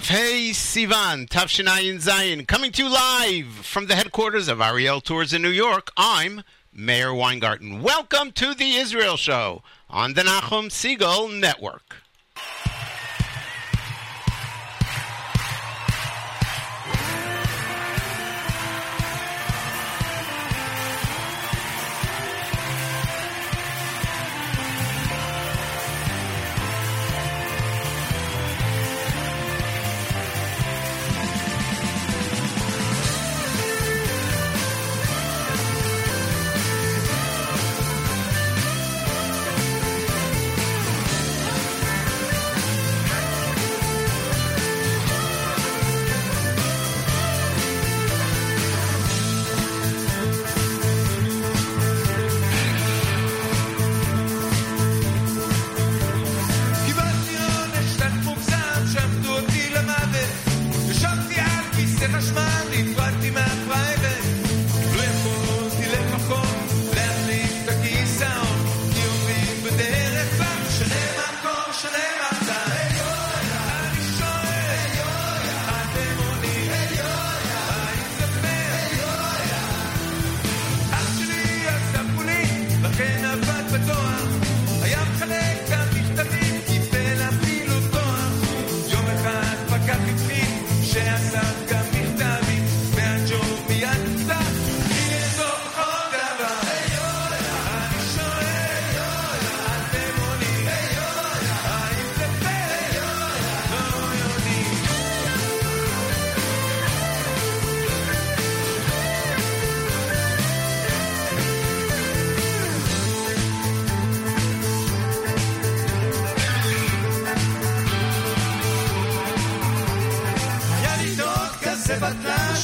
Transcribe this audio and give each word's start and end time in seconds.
Hey 0.00 0.52
Sivan, 0.52 1.28
Tavshinayin 1.28 2.02
Zayin, 2.02 2.48
coming 2.48 2.72
to 2.72 2.82
you 2.82 2.88
live 2.88 3.46
from 3.46 3.86
the 3.86 3.94
headquarters 3.94 4.48
of 4.48 4.58
Ariel 4.58 5.02
Tours 5.02 5.34
in 5.34 5.42
New 5.42 5.50
York. 5.50 5.92
I'm 5.98 6.44
Meir 6.72 7.12
Weingarten. 7.12 7.82
Welcome 7.82 8.32
to 8.32 8.54
the 8.54 8.76
Israel 8.76 9.18
Show 9.18 9.62
on 9.90 10.14
the 10.14 10.22
Nachum 10.22 10.70
Segal 10.70 11.38
Network. 11.38 11.96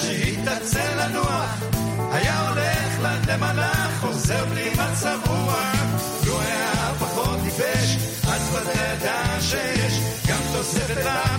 שהיא 0.03 0.39
תצא 0.45 0.95
לנוח, 0.95 1.65
היה 2.13 2.49
הולך 2.49 3.01
לד 3.03 3.31
למלאך, 3.31 4.01
חוזר 4.01 4.45
בלי 4.45 4.71
מצב 4.71 5.19
רוח. 5.27 5.77
לו 6.27 6.41
היה 6.41 6.93
פחות 6.99 7.39
טיפש, 7.45 7.97
אז 8.29 8.55
ודאי 8.55 8.95
ידע 8.95 9.41
שיש 9.41 10.01
גם 10.29 10.41
תוספת 10.53 10.97
רעה. 11.05 11.38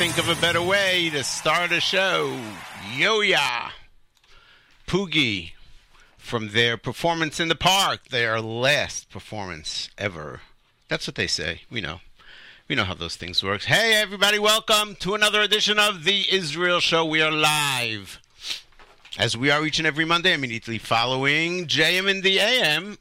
Think 0.00 0.16
of 0.16 0.30
a 0.30 0.40
better 0.40 0.62
way 0.62 1.10
to 1.10 1.22
start 1.22 1.70
a 1.70 1.78
show. 1.78 2.34
Yo-Ya. 2.96 3.68
Poogie 4.86 5.52
from 6.16 6.52
their 6.52 6.78
performance 6.78 7.38
in 7.38 7.48
the 7.48 7.54
park, 7.54 8.08
their 8.08 8.40
last 8.40 9.10
performance 9.10 9.90
ever. 9.98 10.40
That's 10.88 11.06
what 11.06 11.16
they 11.16 11.26
say. 11.26 11.64
We 11.70 11.82
know. 11.82 12.00
We 12.66 12.76
know 12.76 12.84
how 12.84 12.94
those 12.94 13.16
things 13.16 13.42
work. 13.42 13.64
Hey, 13.64 13.92
everybody, 14.00 14.38
welcome 14.38 14.94
to 15.00 15.14
another 15.14 15.42
edition 15.42 15.78
of 15.78 16.04
the 16.04 16.24
Israel 16.32 16.80
Show. 16.80 17.04
We 17.04 17.20
are 17.20 17.30
live, 17.30 18.22
as 19.18 19.36
we 19.36 19.50
are 19.50 19.66
each 19.66 19.78
and 19.78 19.86
every 19.86 20.06
Monday, 20.06 20.32
immediately 20.32 20.78
following 20.78 21.66
JM 21.66 22.08
in 22.08 22.22
the 22.22 22.38
AM 22.38 22.96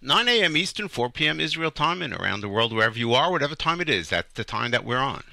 9 0.00 0.28
a.m. 0.28 0.56
Eastern, 0.56 0.86
4 0.86 1.10
p.m. 1.10 1.40
Israel 1.40 1.72
time, 1.72 2.02
and 2.02 2.14
around 2.14 2.40
the 2.40 2.48
world, 2.48 2.72
wherever 2.72 2.96
you 2.96 3.14
are, 3.14 3.32
whatever 3.32 3.56
time 3.56 3.80
it 3.80 3.90
is, 3.90 4.10
that's 4.10 4.32
the 4.34 4.44
time 4.44 4.70
that 4.70 4.84
we're 4.84 4.98
on. 4.98 5.24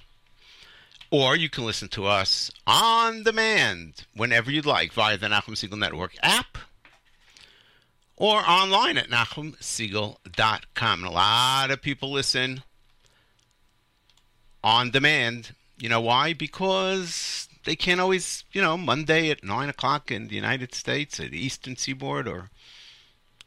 Or 1.12 1.36
you 1.36 1.50
can 1.50 1.66
listen 1.66 1.90
to 1.90 2.06
us 2.06 2.50
on 2.66 3.24
demand 3.24 4.06
whenever 4.16 4.50
you'd 4.50 4.66
like 4.66 4.94
via 4.94 5.18
the 5.18 5.28
Nachum 5.28 5.56
Segal 5.56 5.78
Network 5.78 6.16
app 6.24 6.58
or 8.22 8.48
online 8.48 8.98
at 8.98 9.10
NachumSegal.com. 9.10 11.00
And 11.00 11.08
a 11.08 11.12
lot 11.12 11.72
of 11.72 11.82
people 11.82 12.12
listen 12.12 12.64
on 14.64 14.92
demand. 14.92 15.56
You 15.80 15.90
know 15.90 16.02
why? 16.02 16.34
Because 16.34 17.50
they 17.66 17.76
can't 17.76 18.00
always, 18.00 18.44
you 18.52 18.62
know, 18.62 18.78
Monday 18.78 19.32
at 19.32 19.44
9 19.44 19.70
o'clock 19.70 20.12
in 20.12 20.28
the 20.28 20.36
United 20.36 20.76
States, 20.76 21.20
at 21.20 21.32
the 21.32 21.44
Eastern 21.44 21.76
Seaboard, 21.76 22.28
or 22.28 22.52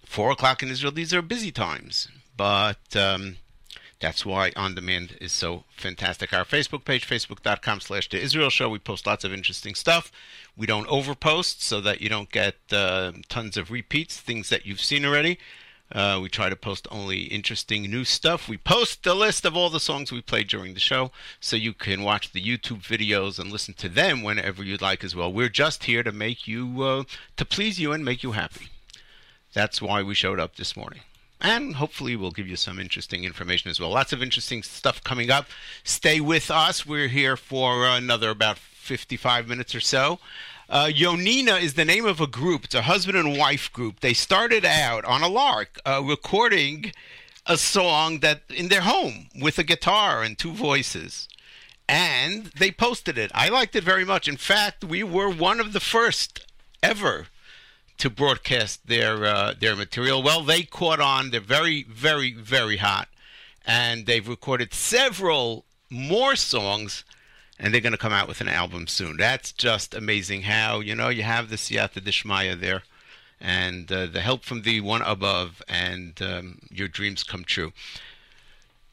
four 0.04 0.32
o'clock 0.32 0.62
in 0.62 0.70
Israel. 0.70 0.92
These 0.92 1.14
are 1.14 1.22
busy 1.22 1.52
times, 1.52 2.08
but 2.36 2.96
um, 2.96 3.36
that's 4.00 4.26
why 4.26 4.52
on 4.56 4.74
demand 4.74 5.16
is 5.20 5.32
so 5.32 5.64
fantastic. 5.76 6.32
Our 6.32 6.44
Facebook 6.44 6.84
page, 6.84 7.06
facebook.com 7.06 7.80
slash 7.80 8.08
the 8.08 8.20
Israel 8.20 8.50
Show. 8.50 8.68
We 8.68 8.78
post 8.78 9.06
lots 9.06 9.24
of 9.24 9.32
interesting 9.32 9.74
stuff. 9.74 10.12
We 10.56 10.66
don't 10.66 10.88
overpost 10.88 11.60
so 11.60 11.80
that 11.80 12.00
you 12.00 12.08
don't 12.08 12.30
get 12.30 12.56
uh, 12.72 13.12
tons 13.28 13.56
of 13.56 13.70
repeats, 13.70 14.20
things 14.20 14.48
that 14.48 14.66
you've 14.66 14.80
seen 14.80 15.04
already. 15.04 15.38
Uh, 15.92 16.18
we 16.20 16.28
try 16.28 16.48
to 16.48 16.56
post 16.56 16.88
only 16.90 17.22
interesting 17.24 17.82
new 17.82 18.04
stuff. 18.04 18.48
We 18.48 18.56
post 18.56 19.04
the 19.04 19.14
list 19.14 19.44
of 19.44 19.56
all 19.56 19.70
the 19.70 19.78
songs 19.78 20.10
we 20.10 20.22
played 20.22 20.48
during 20.48 20.74
the 20.74 20.80
show 20.80 21.12
so 21.40 21.56
you 21.56 21.72
can 21.72 22.02
watch 22.02 22.32
the 22.32 22.42
YouTube 22.42 22.82
videos 22.82 23.38
and 23.38 23.52
listen 23.52 23.74
to 23.74 23.88
them 23.88 24.22
whenever 24.22 24.64
you'd 24.64 24.82
like 24.82 25.04
as 25.04 25.14
well. 25.14 25.32
We're 25.32 25.48
just 25.48 25.84
here 25.84 26.02
to 26.02 26.10
make 26.10 26.48
you, 26.48 26.82
uh, 26.82 27.04
to 27.36 27.44
please 27.44 27.78
you 27.78 27.92
and 27.92 28.04
make 28.04 28.22
you 28.22 28.32
happy. 28.32 28.68
That's 29.52 29.80
why 29.80 30.02
we 30.02 30.14
showed 30.14 30.40
up 30.40 30.56
this 30.56 30.76
morning. 30.76 31.00
And 31.44 31.74
hopefully, 31.74 32.16
we'll 32.16 32.30
give 32.30 32.48
you 32.48 32.56
some 32.56 32.78
interesting 32.78 33.24
information 33.24 33.70
as 33.70 33.78
well. 33.78 33.90
Lots 33.90 34.14
of 34.14 34.22
interesting 34.22 34.62
stuff 34.62 35.04
coming 35.04 35.30
up. 35.30 35.44
Stay 35.82 36.18
with 36.18 36.50
us. 36.50 36.86
We're 36.86 37.08
here 37.08 37.36
for 37.36 37.86
another 37.86 38.30
about 38.30 38.56
55 38.56 39.46
minutes 39.46 39.74
or 39.74 39.80
so. 39.80 40.20
Uh, 40.70 40.86
Yonina 40.86 41.60
is 41.60 41.74
the 41.74 41.84
name 41.84 42.06
of 42.06 42.18
a 42.18 42.26
group. 42.26 42.64
It's 42.64 42.74
a 42.74 42.80
husband 42.80 43.18
and 43.18 43.36
wife 43.36 43.70
group. 43.74 44.00
They 44.00 44.14
started 44.14 44.64
out 44.64 45.04
on 45.04 45.20
a 45.20 45.28
lark, 45.28 45.78
uh, 45.84 46.02
recording 46.02 46.92
a 47.44 47.58
song 47.58 48.20
that 48.20 48.40
in 48.48 48.68
their 48.68 48.80
home 48.80 49.28
with 49.38 49.58
a 49.58 49.64
guitar 49.64 50.22
and 50.22 50.38
two 50.38 50.52
voices. 50.52 51.28
And 51.86 52.46
they 52.58 52.70
posted 52.70 53.18
it. 53.18 53.30
I 53.34 53.50
liked 53.50 53.76
it 53.76 53.84
very 53.84 54.06
much. 54.06 54.28
In 54.28 54.38
fact, 54.38 54.82
we 54.82 55.02
were 55.02 55.28
one 55.28 55.60
of 55.60 55.74
the 55.74 55.80
first 55.80 56.46
ever 56.82 57.26
to 57.98 58.10
broadcast 58.10 58.86
their 58.86 59.24
uh, 59.24 59.54
their 59.58 59.76
material. 59.76 60.22
Well, 60.22 60.42
they 60.42 60.62
caught 60.62 61.00
on. 61.00 61.30
They're 61.30 61.40
very, 61.40 61.84
very, 61.84 62.32
very 62.32 62.78
hot, 62.78 63.08
and 63.66 64.06
they've 64.06 64.26
recorded 64.26 64.74
several 64.74 65.64
more 65.90 66.36
songs, 66.36 67.04
and 67.58 67.72
they're 67.72 67.80
going 67.80 67.92
to 67.92 67.98
come 67.98 68.12
out 68.12 68.28
with 68.28 68.40
an 68.40 68.48
album 68.48 68.86
soon. 68.86 69.16
That's 69.16 69.52
just 69.52 69.94
amazing. 69.94 70.42
How 70.42 70.80
you 70.80 70.94
know 70.94 71.08
you 71.08 71.22
have 71.22 71.50
the 71.50 71.56
Siyata 71.56 72.00
Dishmaya 72.00 72.58
there, 72.58 72.82
and 73.40 73.90
uh, 73.90 74.06
the 74.06 74.20
help 74.20 74.44
from 74.44 74.62
the 74.62 74.80
one 74.80 75.02
above, 75.02 75.62
and 75.68 76.20
um, 76.20 76.58
your 76.70 76.88
dreams 76.88 77.22
come 77.22 77.44
true. 77.44 77.72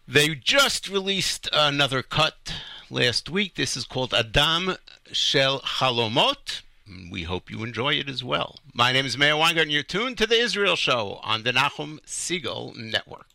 They 0.08 0.36
just 0.36 0.90
released 0.90 1.48
another 1.54 2.02
cut 2.04 2.54
last 2.90 3.30
week. 3.30 3.56
This 3.56 3.78
is 3.78 3.86
called 3.86 4.14
Adam 4.14 4.76
Shel 5.12 5.62
Halomot 5.62 6.62
we 7.12 7.24
hope 7.24 7.52
you 7.52 7.64
enjoy 7.64 7.94
it 7.96 8.10
as 8.10 8.24
well. 8.24 8.60
My 8.74 8.92
name 8.92 9.06
is 9.06 9.18
Meir 9.18 9.36
Weingart, 9.36 9.64
and 9.64 9.72
you're 9.72 9.84
tuned 9.84 10.18
to 10.20 10.28
The 10.28 10.36
Israel 10.36 10.76
Show 10.76 11.20
on 11.24 11.44
the 11.44 11.52
Nachum 11.52 12.00
Segal 12.06 12.76
Network. 12.76 13.28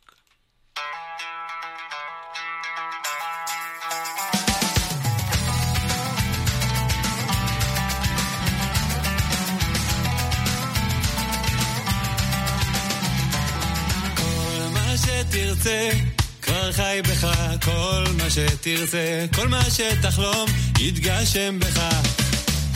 כבר 16.42 16.72
חי 16.72 17.00
בך, 17.02 17.26
כל 17.64 18.04
מה 18.18 18.30
שתרצה, 18.30 19.26
כל 19.34 19.48
מה 19.48 19.62
שתחלום, 19.70 20.48
יתגשם 20.80 21.58
בך. 21.58 22.25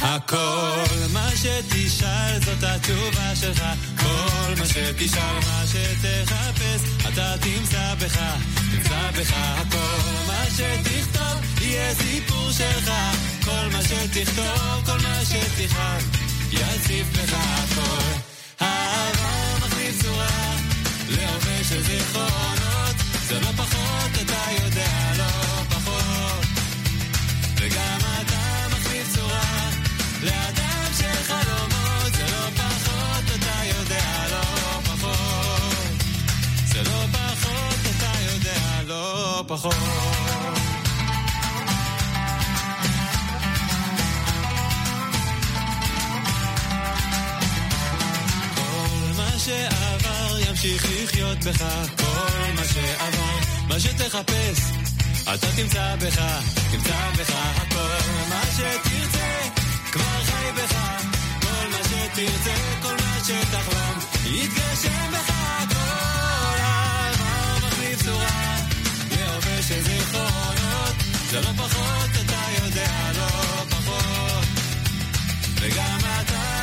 הכל 0.00 0.96
מה 1.12 1.30
שתשאל 1.36 2.40
זאת 2.44 2.62
התשובה 2.62 3.36
שלך. 3.40 3.64
כל 4.00 4.54
מה 4.58 4.66
שתשאל 4.66 5.34
מה 5.46 5.64
שתחפש 5.66 6.82
אתה 7.08 7.34
תמצא 7.40 7.94
בך 7.94 8.18
תמצא 8.70 9.10
בך. 9.18 9.32
הכל 9.34 10.10
מה 10.26 10.44
שתכתוב 10.56 11.60
יהיה 11.60 11.94
סיפור 11.94 12.50
שלך. 12.52 12.90
כל 13.44 13.68
מה 13.72 13.82
שתכתוב 13.82 14.86
כל 14.86 14.98
מה 15.02 15.20
שתכתוב 15.24 16.20
יציף 16.52 17.06
בך 17.12 17.34
הכל. 17.34 18.20
העבר 18.60 19.66
מחליף 19.66 20.02
צורה 20.02 20.56
להווה 21.08 21.64
של 21.68 21.82
זיכרונות. 21.82 22.96
זה 23.28 23.40
לא 23.40 23.48
פחות 23.56 24.10
אתה 24.22 24.64
יודע 24.64 25.19
פחות. 39.50 39.74
שעבר 49.38 50.38
ימשיך 50.48 50.86
לחיות 51.02 51.38
בך, 51.38 51.64
כל 51.96 52.52
מה 52.56 52.64
שעבר, 52.64 53.38
מה 53.68 53.80
שתחפש, 53.80 54.58
אתה 55.22 55.46
תמצא 55.56 55.96
בך, 55.96 56.20
תמצא 56.70 57.10
בך 57.18 57.30
הכל, 57.56 58.10
מה 58.28 58.42
שתרצה. 58.56 59.30
כבר 59.92 60.24
חי 60.24 60.52
בך, 60.56 60.74
כל 61.40 61.68
מה 61.70 61.78
שתרצה, 61.84 62.54
כל 62.82 62.96
מה 63.04 63.16
שתחלום, 63.24 63.98
יתגשם 64.24 65.10
בך 65.12 65.32
כל 65.68 66.56
העבר 66.60 67.66
מחליף 67.66 68.02
צורה, 68.04 68.59
של 69.62 69.82
זיכרונות, 69.82 70.94
זה 71.30 71.40
לא 71.40 71.50
פחות, 71.56 72.10
אתה 72.24 72.64
יודע, 72.64 73.10
לא 73.14 73.64
פחות. 73.70 74.44
וגם 75.60 75.98
אתה 76.20 76.59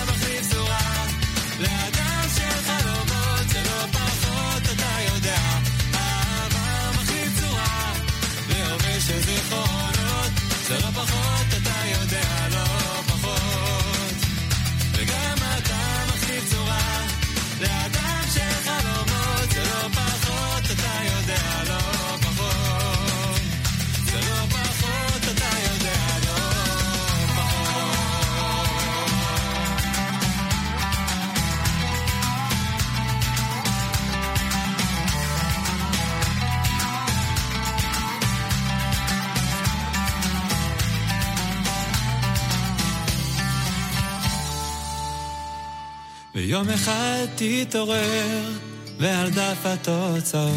ויום 46.58 46.70
אחד 46.70 47.26
תתעורר, 47.36 48.52
ועל 49.00 49.30
דף 49.30 49.66
התוצאות, 49.66 50.52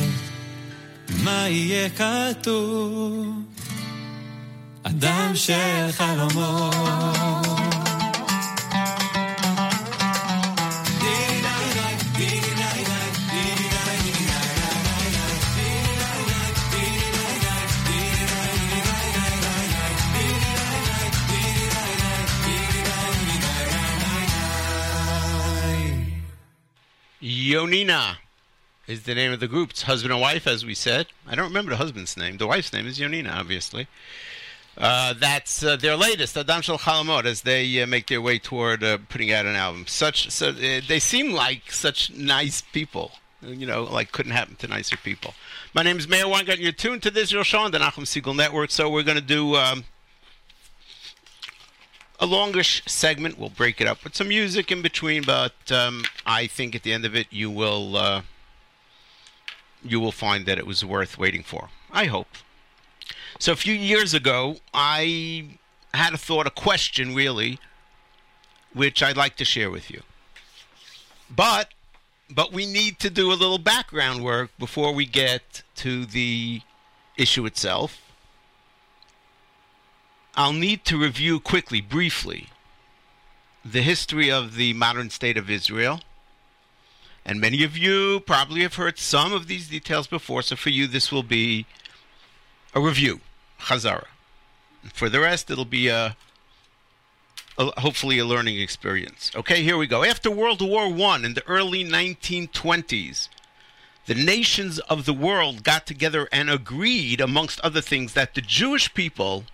מה 1.24 1.48
יהיה 1.48 1.88
כתוב? 1.90 3.26
אדם 4.82 5.32
של 5.34 5.92
חלומות. 5.92 7.39
Yonina 27.60 28.16
is 28.86 29.02
the 29.02 29.14
name 29.14 29.32
of 29.32 29.40
the 29.40 29.48
group. 29.48 29.70
It's 29.70 29.82
husband 29.82 30.12
and 30.12 30.20
wife, 30.20 30.46
as 30.46 30.64
we 30.64 30.74
said. 30.74 31.08
I 31.26 31.34
don't 31.34 31.48
remember 31.48 31.70
the 31.70 31.76
husband's 31.76 32.16
name. 32.16 32.38
The 32.38 32.46
wife's 32.46 32.72
name 32.72 32.86
is 32.86 32.98
Yonina, 32.98 33.34
obviously. 33.36 33.86
Uh, 34.78 35.12
that's 35.12 35.62
uh, 35.62 35.76
their 35.76 35.94
latest, 35.94 36.38
Adam 36.38 36.62
Shel 36.62 36.78
Chalamot, 36.78 37.26
as 37.26 37.42
they 37.42 37.82
uh, 37.82 37.86
make 37.86 38.06
their 38.06 38.22
way 38.22 38.38
toward 38.38 38.82
uh, 38.82 38.96
putting 39.10 39.30
out 39.30 39.44
an 39.44 39.56
album. 39.56 39.84
Such, 39.86 40.30
so, 40.30 40.50
uh, 40.50 40.80
they 40.88 40.98
seem 40.98 41.32
like 41.32 41.70
such 41.70 42.10
nice 42.14 42.62
people. 42.62 43.12
You 43.42 43.66
know, 43.66 43.84
like 43.84 44.12
couldn't 44.12 44.32
happen 44.32 44.56
to 44.56 44.68
nicer 44.68 44.96
people. 44.96 45.34
My 45.74 45.82
name 45.82 45.98
is 45.98 46.08
Meir 46.08 46.28
Weingarten. 46.28 46.62
You're 46.62 46.72
tuned 46.72 47.02
to 47.02 47.10
this 47.10 47.30
show 47.30 47.58
on 47.58 47.72
the 47.72 47.78
Nachum 47.78 48.04
Segal 48.04 48.36
Network. 48.36 48.70
So 48.70 48.90
we're 48.90 49.02
going 49.02 49.16
to 49.16 49.22
do 49.22 49.56
um, 49.56 49.84
a 52.20 52.26
longish 52.26 52.82
segment. 52.86 53.38
We'll 53.38 53.48
break 53.48 53.80
it 53.80 53.86
up 53.86 54.04
with 54.04 54.14
some 54.14 54.28
music 54.28 54.70
in 54.70 54.82
between, 54.82 55.22
but 55.22 55.72
um, 55.72 56.04
I 56.26 56.46
think 56.46 56.74
at 56.74 56.82
the 56.82 56.92
end 56.92 57.04
of 57.04 57.16
it, 57.16 57.26
you 57.30 57.50
will 57.50 57.96
uh, 57.96 58.22
you 59.82 59.98
will 59.98 60.12
find 60.12 60.46
that 60.46 60.58
it 60.58 60.66
was 60.66 60.84
worth 60.84 61.18
waiting 61.18 61.42
for. 61.42 61.70
I 61.90 62.04
hope. 62.04 62.28
So 63.38 63.52
a 63.52 63.56
few 63.56 63.74
years 63.74 64.12
ago, 64.12 64.56
I 64.74 65.58
had 65.94 66.12
a 66.12 66.18
thought, 66.18 66.46
a 66.46 66.50
question, 66.50 67.14
really, 67.14 67.58
which 68.74 69.02
I'd 69.02 69.16
like 69.16 69.36
to 69.36 69.44
share 69.44 69.70
with 69.70 69.90
you. 69.90 70.02
But 71.34 71.70
but 72.28 72.52
we 72.52 72.66
need 72.66 72.98
to 73.00 73.10
do 73.10 73.32
a 73.32 73.34
little 73.34 73.58
background 73.58 74.22
work 74.22 74.50
before 74.58 74.92
we 74.92 75.06
get 75.06 75.62
to 75.76 76.04
the 76.04 76.60
issue 77.16 77.46
itself. 77.46 78.09
I'll 80.36 80.52
need 80.52 80.84
to 80.86 80.96
review 80.96 81.40
quickly, 81.40 81.80
briefly, 81.80 82.48
the 83.64 83.82
history 83.82 84.30
of 84.30 84.54
the 84.54 84.72
modern 84.74 85.10
state 85.10 85.36
of 85.36 85.50
Israel. 85.50 86.00
And 87.24 87.40
many 87.40 87.62
of 87.64 87.76
you 87.76 88.20
probably 88.20 88.62
have 88.62 88.76
heard 88.76 88.98
some 88.98 89.32
of 89.32 89.46
these 89.46 89.68
details 89.68 90.06
before, 90.06 90.42
so 90.42 90.56
for 90.56 90.70
you, 90.70 90.86
this 90.86 91.12
will 91.12 91.22
be 91.22 91.66
a 92.74 92.80
review, 92.80 93.20
Chazara. 93.60 94.06
For 94.94 95.08
the 95.08 95.20
rest, 95.20 95.50
it'll 95.50 95.64
be 95.64 95.88
a, 95.88 96.16
a 97.58 97.80
hopefully 97.80 98.18
a 98.18 98.24
learning 98.24 98.58
experience. 98.58 99.30
Okay, 99.34 99.62
here 99.62 99.76
we 99.76 99.86
go. 99.86 100.04
After 100.04 100.30
World 100.30 100.62
War 100.62 100.84
I 100.84 101.16
in 101.16 101.34
the 101.34 101.46
early 101.46 101.84
1920s, 101.84 103.28
the 104.06 104.14
nations 104.14 104.78
of 104.80 105.04
the 105.04 105.12
world 105.12 105.62
got 105.62 105.86
together 105.86 106.28
and 106.32 106.48
agreed, 106.48 107.20
amongst 107.20 107.60
other 107.60 107.80
things, 107.80 108.14
that 108.14 108.34
the 108.34 108.40
Jewish 108.40 108.94
people 108.94 109.44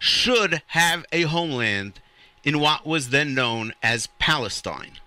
should 0.00 0.62
have 0.68 1.04
a 1.12 1.22
homeland 1.22 2.00
in 2.42 2.58
what 2.58 2.86
was 2.86 3.10
then 3.10 3.34
known 3.34 3.72
as 3.82 4.08
Palestine. 4.18 4.98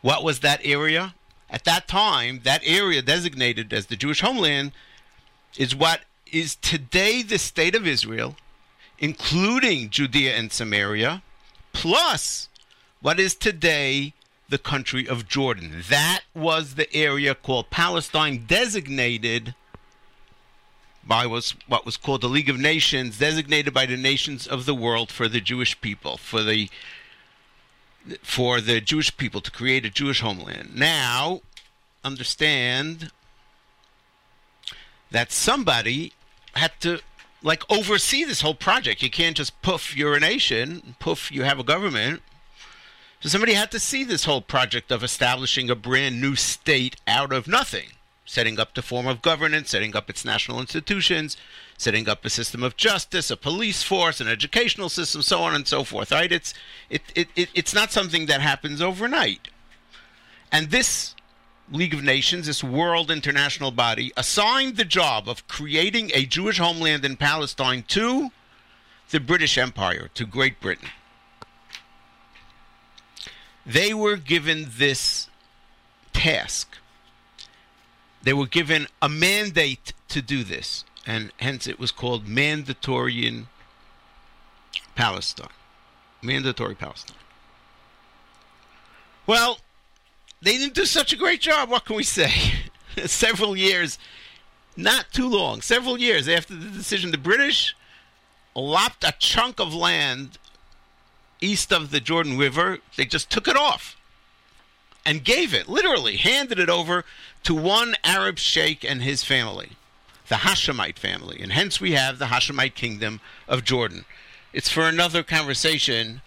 What 0.00 0.22
was 0.22 0.40
that 0.40 0.60
area? 0.62 1.14
At 1.50 1.64
that 1.64 1.88
time, 1.88 2.40
that 2.44 2.62
area 2.64 3.02
designated 3.02 3.72
as 3.72 3.86
the 3.86 3.96
Jewish 3.96 4.20
homeland 4.20 4.72
is 5.56 5.74
what 5.74 6.02
is 6.30 6.56
today 6.56 7.22
the 7.22 7.38
state 7.38 7.74
of 7.74 7.86
Israel, 7.86 8.36
including 8.98 9.90
Judea 9.90 10.36
and 10.36 10.52
Samaria, 10.52 11.22
plus 11.72 12.48
what 13.00 13.18
is 13.18 13.34
today 13.34 14.14
the 14.48 14.58
country 14.58 15.08
of 15.08 15.26
Jordan. 15.26 15.82
That 15.88 16.20
was 16.32 16.76
the 16.76 16.92
area 16.94 17.34
called 17.34 17.70
Palestine, 17.70 18.44
designated 18.46 19.54
by 21.08 21.26
was 21.26 21.54
what 21.66 21.86
was 21.86 21.96
called 21.96 22.20
the 22.20 22.28
League 22.28 22.50
of 22.50 22.58
Nations, 22.58 23.18
designated 23.18 23.72
by 23.72 23.86
the 23.86 23.96
nations 23.96 24.46
of 24.46 24.66
the 24.66 24.74
world 24.74 25.10
for 25.10 25.26
the 25.26 25.40
Jewish 25.40 25.80
people, 25.80 26.18
for 26.18 26.42
the 26.42 26.68
for 28.22 28.60
the 28.60 28.80
Jewish 28.80 29.16
people 29.16 29.40
to 29.40 29.50
create 29.50 29.84
a 29.84 29.90
Jewish 29.90 30.20
homeland. 30.20 30.76
Now, 30.76 31.40
understand 32.04 33.10
that 35.10 35.32
somebody 35.32 36.12
had 36.54 36.72
to 36.80 37.00
like 37.42 37.62
oversee 37.70 38.24
this 38.24 38.42
whole 38.42 38.54
project. 38.54 39.02
You 39.02 39.10
can't 39.10 39.36
just 39.36 39.60
poof, 39.62 39.96
you're 39.96 40.14
a 40.14 40.20
nation, 40.20 40.94
poof, 41.00 41.32
you 41.32 41.42
have 41.42 41.58
a 41.58 41.64
government. 41.64 42.22
So 43.20 43.28
somebody 43.28 43.54
had 43.54 43.72
to 43.72 43.80
see 43.80 44.04
this 44.04 44.24
whole 44.24 44.42
project 44.42 44.92
of 44.92 45.02
establishing 45.02 45.70
a 45.70 45.74
brand 45.74 46.20
new 46.20 46.36
state 46.36 46.96
out 47.06 47.32
of 47.32 47.48
nothing 47.48 47.88
setting 48.28 48.60
up 48.60 48.74
the 48.74 48.82
form 48.82 49.06
of 49.06 49.22
governance, 49.22 49.70
setting 49.70 49.96
up 49.96 50.10
its 50.10 50.22
national 50.22 50.60
institutions, 50.60 51.34
setting 51.78 52.06
up 52.06 52.26
a 52.26 52.30
system 52.30 52.62
of 52.62 52.76
justice, 52.76 53.30
a 53.30 53.36
police 53.36 53.82
force, 53.82 54.20
an 54.20 54.28
educational 54.28 54.90
system, 54.90 55.22
so 55.22 55.40
on 55.40 55.54
and 55.54 55.66
so 55.66 55.82
forth. 55.82 56.12
Right? 56.12 56.30
It's 56.30 56.52
it, 56.90 57.00
it, 57.14 57.28
it 57.34 57.48
it's 57.54 57.74
not 57.74 57.90
something 57.90 58.26
that 58.26 58.42
happens 58.42 58.82
overnight. 58.82 59.48
And 60.52 60.70
this 60.70 61.14
League 61.72 61.94
of 61.94 62.04
Nations, 62.04 62.46
this 62.46 62.62
world 62.62 63.10
international 63.10 63.70
body, 63.70 64.12
assigned 64.14 64.76
the 64.76 64.84
job 64.84 65.26
of 65.26 65.48
creating 65.48 66.10
a 66.14 66.26
Jewish 66.26 66.58
homeland 66.58 67.06
in 67.06 67.16
Palestine 67.16 67.82
to 67.88 68.30
the 69.10 69.20
British 69.20 69.56
Empire, 69.56 70.10
to 70.12 70.26
Great 70.26 70.60
Britain. 70.60 70.90
They 73.64 73.94
were 73.94 74.16
given 74.16 74.68
this 74.76 75.28
task 76.12 76.76
they 78.22 78.32
were 78.32 78.46
given 78.46 78.86
a 79.00 79.08
mandate 79.08 79.92
to 80.08 80.22
do 80.22 80.44
this, 80.44 80.84
and 81.06 81.32
hence 81.38 81.66
it 81.66 81.78
was 81.78 81.90
called 81.90 82.26
Mandatorian 82.26 83.46
Palestine. 84.94 85.48
Mandatory 86.22 86.74
Palestine. 86.74 87.16
Well, 89.26 89.58
they 90.42 90.56
didn't 90.56 90.74
do 90.74 90.84
such 90.84 91.12
a 91.12 91.16
great 91.16 91.40
job. 91.40 91.70
What 91.70 91.84
can 91.84 91.96
we 91.96 92.02
say? 92.02 92.32
several 93.06 93.56
years, 93.56 93.98
not 94.76 95.06
too 95.12 95.28
long, 95.28 95.60
several 95.60 95.98
years 95.98 96.28
after 96.28 96.54
the 96.54 96.70
decision, 96.70 97.10
the 97.10 97.18
British 97.18 97.76
lopped 98.54 99.04
a 99.04 99.14
chunk 99.18 99.60
of 99.60 99.72
land 99.72 100.38
east 101.40 101.72
of 101.72 101.90
the 101.90 102.00
Jordan 102.00 102.36
River. 102.36 102.78
They 102.96 103.04
just 103.04 103.30
took 103.30 103.46
it 103.46 103.56
off 103.56 103.97
and 105.08 105.24
gave 105.24 105.54
it, 105.54 105.70
literally, 105.70 106.18
handed 106.18 106.58
it 106.58 106.68
over 106.68 107.02
to 107.42 107.54
one 107.54 107.94
Arab 108.04 108.38
sheikh 108.38 108.84
and 108.84 109.00
his 109.00 109.24
family, 109.24 109.70
the 110.28 110.34
Hashemite 110.34 110.98
family. 110.98 111.40
And 111.40 111.52
hence 111.52 111.80
we 111.80 111.92
have 111.92 112.18
the 112.18 112.26
Hashemite 112.26 112.74
kingdom 112.74 113.22
of 113.48 113.64
Jordan. 113.64 114.04
It's 114.52 114.68
for 114.68 114.82
another 114.82 115.22
conversation 115.22 116.20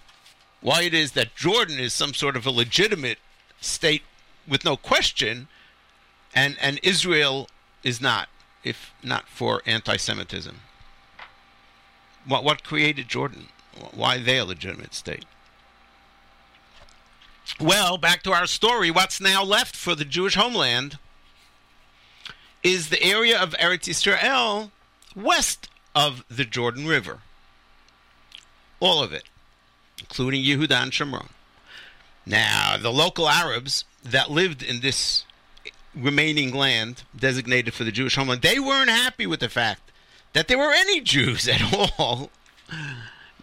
why 0.62 0.82
it 0.82 0.96
is 0.96 1.12
that 1.12 1.36
Jordan 1.36 1.78
is 1.78 1.94
some 1.94 2.16
sort 2.16 2.36
of 2.36 2.48
a 2.48 2.50
legitimate 2.50 3.20
state 3.60 4.02
with 4.48 4.66
no 4.66 4.76
question, 4.76 5.48
and, 6.34 6.58
and 6.60 6.80
Israel 6.82 7.50
is 7.84 8.02
not, 8.02 8.30
if 8.64 8.96
not 9.04 9.28
for 9.28 9.62
anti 9.68 9.98
Semitism. 9.98 10.60
What, 12.26 12.44
what 12.44 12.64
created 12.64 13.08
Jordan? 13.08 13.50
Why 13.94 14.18
they 14.18 14.40
a 14.40 14.46
legitimate 14.46 14.96
state? 14.96 15.26
Well, 17.60 17.98
back 17.98 18.24
to 18.24 18.32
our 18.32 18.48
story. 18.48 18.90
What's 18.90 19.22
now 19.22 19.44
left 19.44 19.76
for 19.76 19.96
the 19.96 20.06
Jewish 20.06 20.36
homeland 20.36 20.98
is 22.64 22.90
the 22.90 23.02
area 23.02 23.40
of 23.40 23.54
Eretz 23.54 23.88
Israel 23.88 24.72
west 25.16 25.70
of 25.94 26.24
the 26.30 26.46
Jordan 26.46 26.88
River. 26.88 27.20
All 28.80 29.04
of 29.04 29.14
it, 29.14 29.24
including 30.00 30.44
Yehuda 30.44 30.72
and 30.72 30.92
Shomron. 30.92 31.30
Now, 32.26 32.78
the 32.78 32.92
local 32.92 33.28
Arabs 33.28 33.86
that 34.04 34.32
lived 34.32 34.64
in 34.64 34.82
this 34.82 35.26
remaining 35.96 36.54
land 36.54 37.04
designated 37.16 37.74
for 37.74 37.84
the 37.84 37.92
Jewish 37.92 38.16
homeland, 38.16 38.42
they 38.42 38.60
weren't 38.60 38.90
happy 38.90 39.28
with 39.28 39.40
the 39.40 39.50
fact 39.50 39.92
that 40.34 40.48
there 40.48 40.58
were 40.58 40.74
any 40.74 41.02
Jews 41.02 41.48
at 41.48 41.62
all 41.74 42.30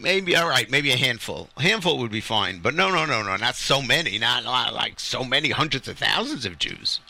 maybe 0.01 0.37
all 0.37 0.49
right, 0.49 0.71
maybe 0.71 0.91
a 0.93 0.97
handful. 0.97 1.51
A 1.57 1.63
handful 1.63 1.99
would 1.99 2.11
be 2.11 2.21
fine, 2.21 2.61
but 2.61 2.75
no, 2.75 2.91
no, 2.91 3.05
no, 3.07 3.23
no, 3.23 3.37
not 3.37 3.57
so 3.57 3.83
many, 3.83 4.19
not, 4.19 4.45
not 4.45 4.75
like 4.75 5.01
so 5.01 5.25
many 5.25 5.51
hundreds 5.51 5.89
of 5.89 5.99
thousands 5.99 6.45
of 6.47 6.59
Jews 6.59 7.01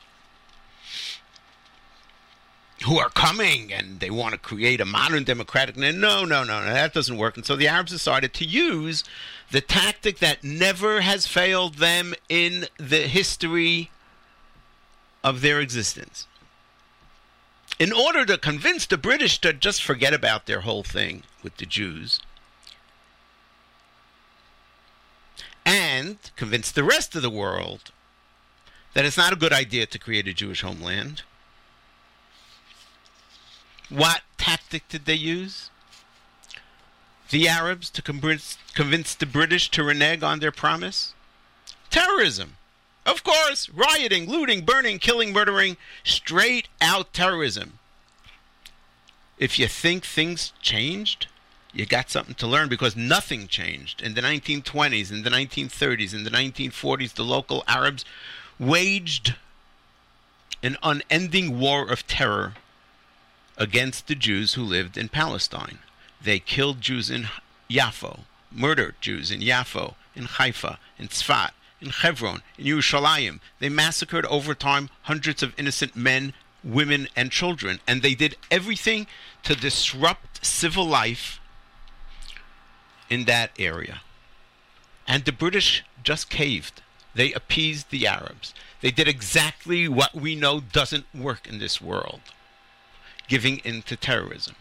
who 2.84 2.98
are 2.98 3.10
coming 3.10 3.72
and 3.72 4.00
they 4.00 4.10
want 4.10 4.32
to 4.32 4.38
create 4.38 4.80
a 4.80 4.84
modern 4.84 5.24
democratic. 5.24 5.76
No, 5.76 5.90
no, 5.90 6.24
no, 6.24 6.44
no, 6.44 6.64
that 6.64 6.94
doesn't 6.94 7.18
work. 7.18 7.36
And 7.36 7.44
so 7.44 7.56
the 7.56 7.68
Arabs 7.68 7.92
decided 7.92 8.32
to 8.34 8.44
use 8.44 9.04
the 9.50 9.60
tactic 9.60 10.18
that 10.20 10.44
never 10.44 11.00
has 11.00 11.26
failed 11.26 11.74
them 11.76 12.14
in 12.28 12.66
the 12.78 13.08
history 13.08 13.90
of 15.24 15.40
their 15.40 15.60
existence. 15.60 16.26
in 17.78 17.92
order 17.92 18.24
to 18.26 18.38
convince 18.38 18.86
the 18.86 18.98
British 18.98 19.40
to 19.40 19.52
just 19.52 19.82
forget 19.82 20.12
about 20.14 20.46
their 20.46 20.60
whole 20.62 20.82
thing 20.82 21.22
with 21.42 21.56
the 21.58 21.66
Jews 21.66 22.20
and 25.68 26.16
convince 26.34 26.70
the 26.70 26.82
rest 26.82 27.14
of 27.14 27.20
the 27.20 27.28
world 27.28 27.92
that 28.94 29.04
it's 29.04 29.18
not 29.18 29.34
a 29.34 29.36
good 29.36 29.52
idea 29.52 29.84
to 29.84 29.98
create 29.98 30.26
a 30.26 30.32
Jewish 30.32 30.62
homeland. 30.62 31.20
What 33.90 34.22
tactic 34.38 34.88
did 34.88 35.04
they 35.04 35.14
use? 35.14 35.68
The 37.28 37.46
Arabs 37.46 37.90
to 37.90 38.00
convince, 38.00 38.56
convince 38.72 39.14
the 39.14 39.26
British 39.26 39.70
to 39.72 39.84
renege 39.84 40.22
on 40.22 40.38
their 40.40 40.50
promise? 40.50 41.12
Terrorism. 41.90 42.56
Of 43.04 43.22
course, 43.22 43.68
rioting, 43.68 44.26
looting, 44.26 44.64
burning, 44.64 44.98
killing, 44.98 45.34
murdering, 45.34 45.76
straight 46.02 46.68
out 46.80 47.12
terrorism. 47.12 47.78
If 49.38 49.58
you 49.58 49.68
think 49.68 50.06
things 50.06 50.54
changed, 50.62 51.26
you 51.78 51.86
got 51.86 52.10
something 52.10 52.34
to 52.34 52.46
learn 52.48 52.68
because 52.68 52.96
nothing 52.96 53.46
changed. 53.46 54.02
In 54.02 54.14
the 54.14 54.20
1920s, 54.20 55.12
in 55.12 55.22
the 55.22 55.30
1930s, 55.30 56.12
in 56.12 56.24
the 56.24 56.30
1940s, 56.30 57.14
the 57.14 57.22
local 57.22 57.62
Arabs 57.68 58.04
waged 58.58 59.36
an 60.60 60.76
unending 60.82 61.60
war 61.60 61.88
of 61.88 62.04
terror 62.08 62.54
against 63.56 64.08
the 64.08 64.16
Jews 64.16 64.54
who 64.54 64.64
lived 64.64 64.98
in 64.98 65.08
Palestine. 65.08 65.78
They 66.20 66.40
killed 66.40 66.80
Jews 66.80 67.10
in 67.10 67.28
Yaffo, 67.70 68.22
murdered 68.50 68.96
Jews 69.00 69.30
in 69.30 69.38
Yaffo, 69.38 69.94
in 70.16 70.24
Haifa, 70.24 70.80
in 70.98 71.06
Tzfat, 71.06 71.52
in 71.80 71.90
Hebron, 71.90 72.42
in 72.58 72.64
Yerushalayim. 72.64 73.38
They 73.60 73.68
massacred 73.68 74.26
over 74.26 74.52
time 74.52 74.90
hundreds 75.02 75.44
of 75.44 75.54
innocent 75.56 75.94
men, 75.94 76.32
women, 76.64 77.06
and 77.14 77.30
children, 77.30 77.78
and 77.86 78.02
they 78.02 78.16
did 78.16 78.36
everything 78.50 79.06
to 79.44 79.54
disrupt 79.54 80.44
civil 80.44 80.84
life 80.84 81.38
in 83.08 83.24
that 83.24 83.50
area. 83.58 84.02
And 85.06 85.24
the 85.24 85.32
British 85.32 85.84
just 86.02 86.28
caved. 86.28 86.82
They 87.14 87.32
appeased 87.32 87.90
the 87.90 88.06
Arabs. 88.06 88.54
They 88.80 88.90
did 88.90 89.08
exactly 89.08 89.88
what 89.88 90.14
we 90.14 90.34
know 90.34 90.60
doesn't 90.60 91.06
work 91.14 91.46
in 91.46 91.58
this 91.58 91.80
world 91.80 92.20
giving 93.28 93.58
in 93.58 93.82
to 93.82 93.94
terrorism. 93.94 94.56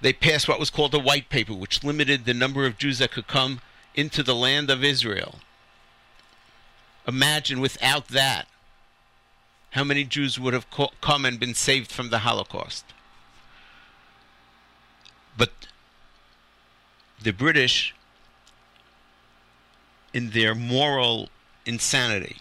They 0.00 0.12
passed 0.12 0.48
what 0.48 0.60
was 0.60 0.70
called 0.70 0.92
a 0.92 0.98
white 0.98 1.30
paper, 1.30 1.54
which 1.54 1.82
limited 1.82 2.24
the 2.24 2.34
number 2.34 2.66
of 2.66 2.76
Jews 2.76 2.98
that 2.98 3.12
could 3.12 3.26
come 3.26 3.60
into 3.94 4.22
the 4.22 4.34
land 4.34 4.68
of 4.68 4.84
Israel. 4.84 5.36
Imagine 7.08 7.60
without 7.60 8.08
that 8.08 8.46
how 9.70 9.84
many 9.84 10.04
Jews 10.04 10.38
would 10.38 10.52
have 10.52 10.66
come 11.00 11.24
and 11.24 11.40
been 11.40 11.54
saved 11.54 11.90
from 11.90 12.10
the 12.10 12.20
Holocaust. 12.20 12.84
But 15.38 15.50
the 17.26 17.32
British, 17.32 17.94
in 20.14 20.30
their 20.30 20.54
moral 20.54 21.28
insanity, 21.66 22.36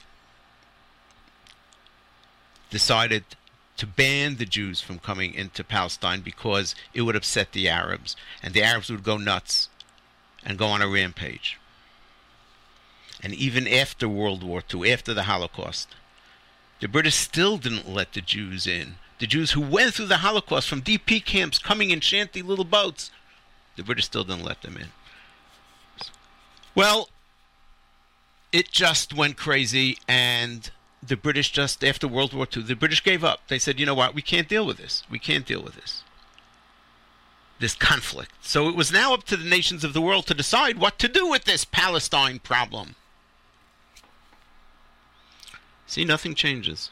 decided 2.69 3.23
to 3.77 3.87
ban 3.87 4.35
the 4.37 4.45
Jews 4.45 4.79
from 4.79 4.99
coming 4.99 5.33
into 5.33 5.63
Palestine 5.63 6.21
because 6.21 6.75
it 6.93 7.01
would 7.01 7.15
upset 7.15 7.51
the 7.51 7.67
Arabs, 7.67 8.15
and 8.41 8.53
the 8.53 8.63
Arabs 8.63 8.89
would 8.89 9.03
go 9.03 9.17
nuts 9.17 9.69
and 10.45 10.57
go 10.57 10.67
on 10.67 10.81
a 10.81 10.87
rampage 10.87 11.57
and 13.25 13.33
even 13.33 13.67
after 13.67 14.07
World 14.07 14.43
War 14.43 14.61
II, 14.71 14.91
after 14.93 15.11
the 15.11 15.23
Holocaust, 15.23 15.87
the 16.79 16.87
British 16.87 17.15
still 17.15 17.57
didn't 17.57 17.89
let 17.89 18.13
the 18.13 18.21
Jews 18.21 18.67
in. 18.67 18.97
The 19.17 19.25
Jews 19.25 19.51
who 19.51 19.61
went 19.61 19.95
through 19.95 20.05
the 20.05 20.17
Holocaust 20.17 20.69
from 20.69 20.83
DP 20.83 21.25
camps 21.25 21.57
coming 21.57 21.89
in 21.89 22.01
shanty 22.01 22.43
little 22.43 22.65
boats, 22.65 23.09
the 23.75 23.83
British 23.83 24.05
still 24.05 24.23
didn't 24.23 24.43
let 24.43 24.61
them 24.61 24.77
in. 24.77 24.87
Well, 26.73 27.09
it 28.51 28.71
just 28.71 29.13
went 29.13 29.37
crazy, 29.37 29.97
and 30.07 30.69
the 31.01 31.15
British 31.15 31.51
just, 31.51 31.83
after 31.83 32.07
World 32.07 32.33
War 32.33 32.47
II, 32.55 32.63
the 32.63 32.75
British 32.75 33.03
gave 33.03 33.23
up. 33.23 33.41
They 33.47 33.59
said, 33.59 33.79
you 33.79 33.85
know 33.85 33.95
what, 33.95 34.15
we 34.15 34.21
can't 34.21 34.49
deal 34.49 34.65
with 34.65 34.77
this. 34.77 35.03
We 35.09 35.19
can't 35.19 35.45
deal 35.45 35.61
with 35.61 35.75
this. 35.75 36.03
This 37.59 37.75
conflict. 37.75 38.31
So 38.41 38.67
it 38.67 38.75
was 38.75 38.91
now 38.91 39.13
up 39.13 39.23
to 39.25 39.37
the 39.37 39.49
nations 39.49 39.83
of 39.83 39.93
the 39.93 40.01
world 40.01 40.25
to 40.27 40.33
decide 40.33 40.77
what 40.77 40.99
to 40.99 41.07
do 41.07 41.29
with 41.29 41.45
this 41.45 41.63
Palestine 41.63 42.39
problem. 42.39 42.95
See, 45.87 46.03
nothing 46.03 46.35
changes. 46.35 46.89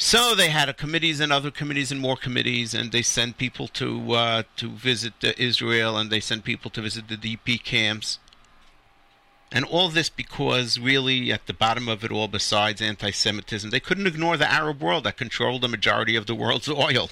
So 0.00 0.36
they 0.36 0.50
had 0.50 0.74
committees 0.76 1.18
and 1.18 1.32
other 1.32 1.50
committees 1.50 1.90
and 1.90 2.00
more 2.00 2.16
committees, 2.16 2.72
and 2.72 2.92
they 2.92 3.02
sent 3.02 3.36
people 3.36 3.66
to 3.68 4.12
uh, 4.12 4.42
to 4.56 4.68
visit 4.70 5.12
uh, 5.24 5.32
Israel, 5.36 5.98
and 5.98 6.08
they 6.08 6.20
sent 6.20 6.44
people 6.44 6.70
to 6.70 6.80
visit 6.80 7.08
the 7.08 7.16
DP 7.16 7.64
camps, 7.64 8.20
and 9.50 9.64
all 9.64 9.88
this 9.88 10.08
because 10.08 10.78
really 10.78 11.32
at 11.32 11.48
the 11.48 11.52
bottom 11.52 11.88
of 11.88 12.04
it 12.04 12.12
all, 12.12 12.28
besides 12.28 12.80
anti-Semitism, 12.80 13.70
they 13.70 13.80
couldn't 13.80 14.06
ignore 14.06 14.36
the 14.36 14.48
Arab 14.50 14.80
world 14.80 15.02
that 15.02 15.16
controlled 15.16 15.62
the 15.62 15.68
majority 15.68 16.14
of 16.14 16.26
the 16.26 16.34
world's 16.34 16.68
oil. 16.86 17.10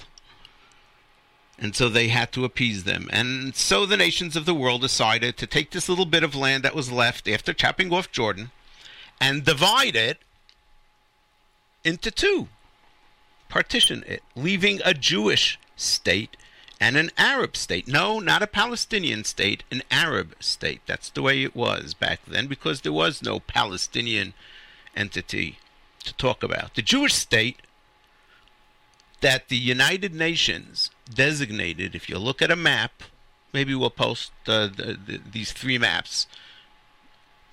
And 1.58 1.74
so 1.74 1.88
they 1.88 2.08
had 2.08 2.30
to 2.32 2.44
appease 2.44 2.84
them. 2.84 3.08
And 3.10 3.56
so 3.56 3.84
the 3.84 3.96
nations 3.96 4.36
of 4.36 4.44
the 4.44 4.54
world 4.54 4.82
decided 4.82 5.36
to 5.38 5.46
take 5.46 5.72
this 5.72 5.88
little 5.88 6.04
bit 6.04 6.22
of 6.22 6.36
land 6.36 6.62
that 6.62 6.74
was 6.74 6.92
left 6.92 7.26
after 7.26 7.52
chopping 7.52 7.92
off 7.92 8.12
Jordan 8.12 8.52
and 9.20 9.42
divide 9.42 9.96
it 9.96 10.18
into 11.82 12.10
two, 12.10 12.48
partition 13.48 14.04
it, 14.06 14.22
leaving 14.34 14.80
a 14.84 14.94
Jewish 14.94 15.58
state 15.76 16.36
and 16.80 16.96
an 16.96 17.10
Arab 17.16 17.56
state. 17.56 17.88
No, 17.88 18.18
not 18.18 18.42
a 18.42 18.46
Palestinian 18.46 19.24
state, 19.24 19.64
an 19.70 19.82
Arab 19.90 20.34
state. 20.40 20.82
That's 20.86 21.08
the 21.10 21.22
way 21.22 21.42
it 21.42 21.56
was 21.56 21.94
back 21.94 22.20
then 22.26 22.46
because 22.46 22.82
there 22.82 22.92
was 22.92 23.22
no 23.22 23.40
Palestinian 23.40 24.34
entity 24.94 25.58
to 26.04 26.14
talk 26.14 26.42
about. 26.42 26.74
The 26.74 26.82
Jewish 26.82 27.14
state 27.14 27.60
that 29.20 29.48
the 29.48 29.56
United 29.56 30.14
Nations 30.14 30.90
designated, 31.12 31.94
if 31.94 32.08
you 32.08 32.18
look 32.18 32.42
at 32.42 32.50
a 32.50 32.56
map, 32.56 33.02
maybe 33.52 33.74
we'll 33.74 33.90
post 33.90 34.32
uh, 34.46 34.66
the, 34.66 34.98
the, 35.06 35.20
these 35.32 35.52
three 35.52 35.78
maps 35.78 36.26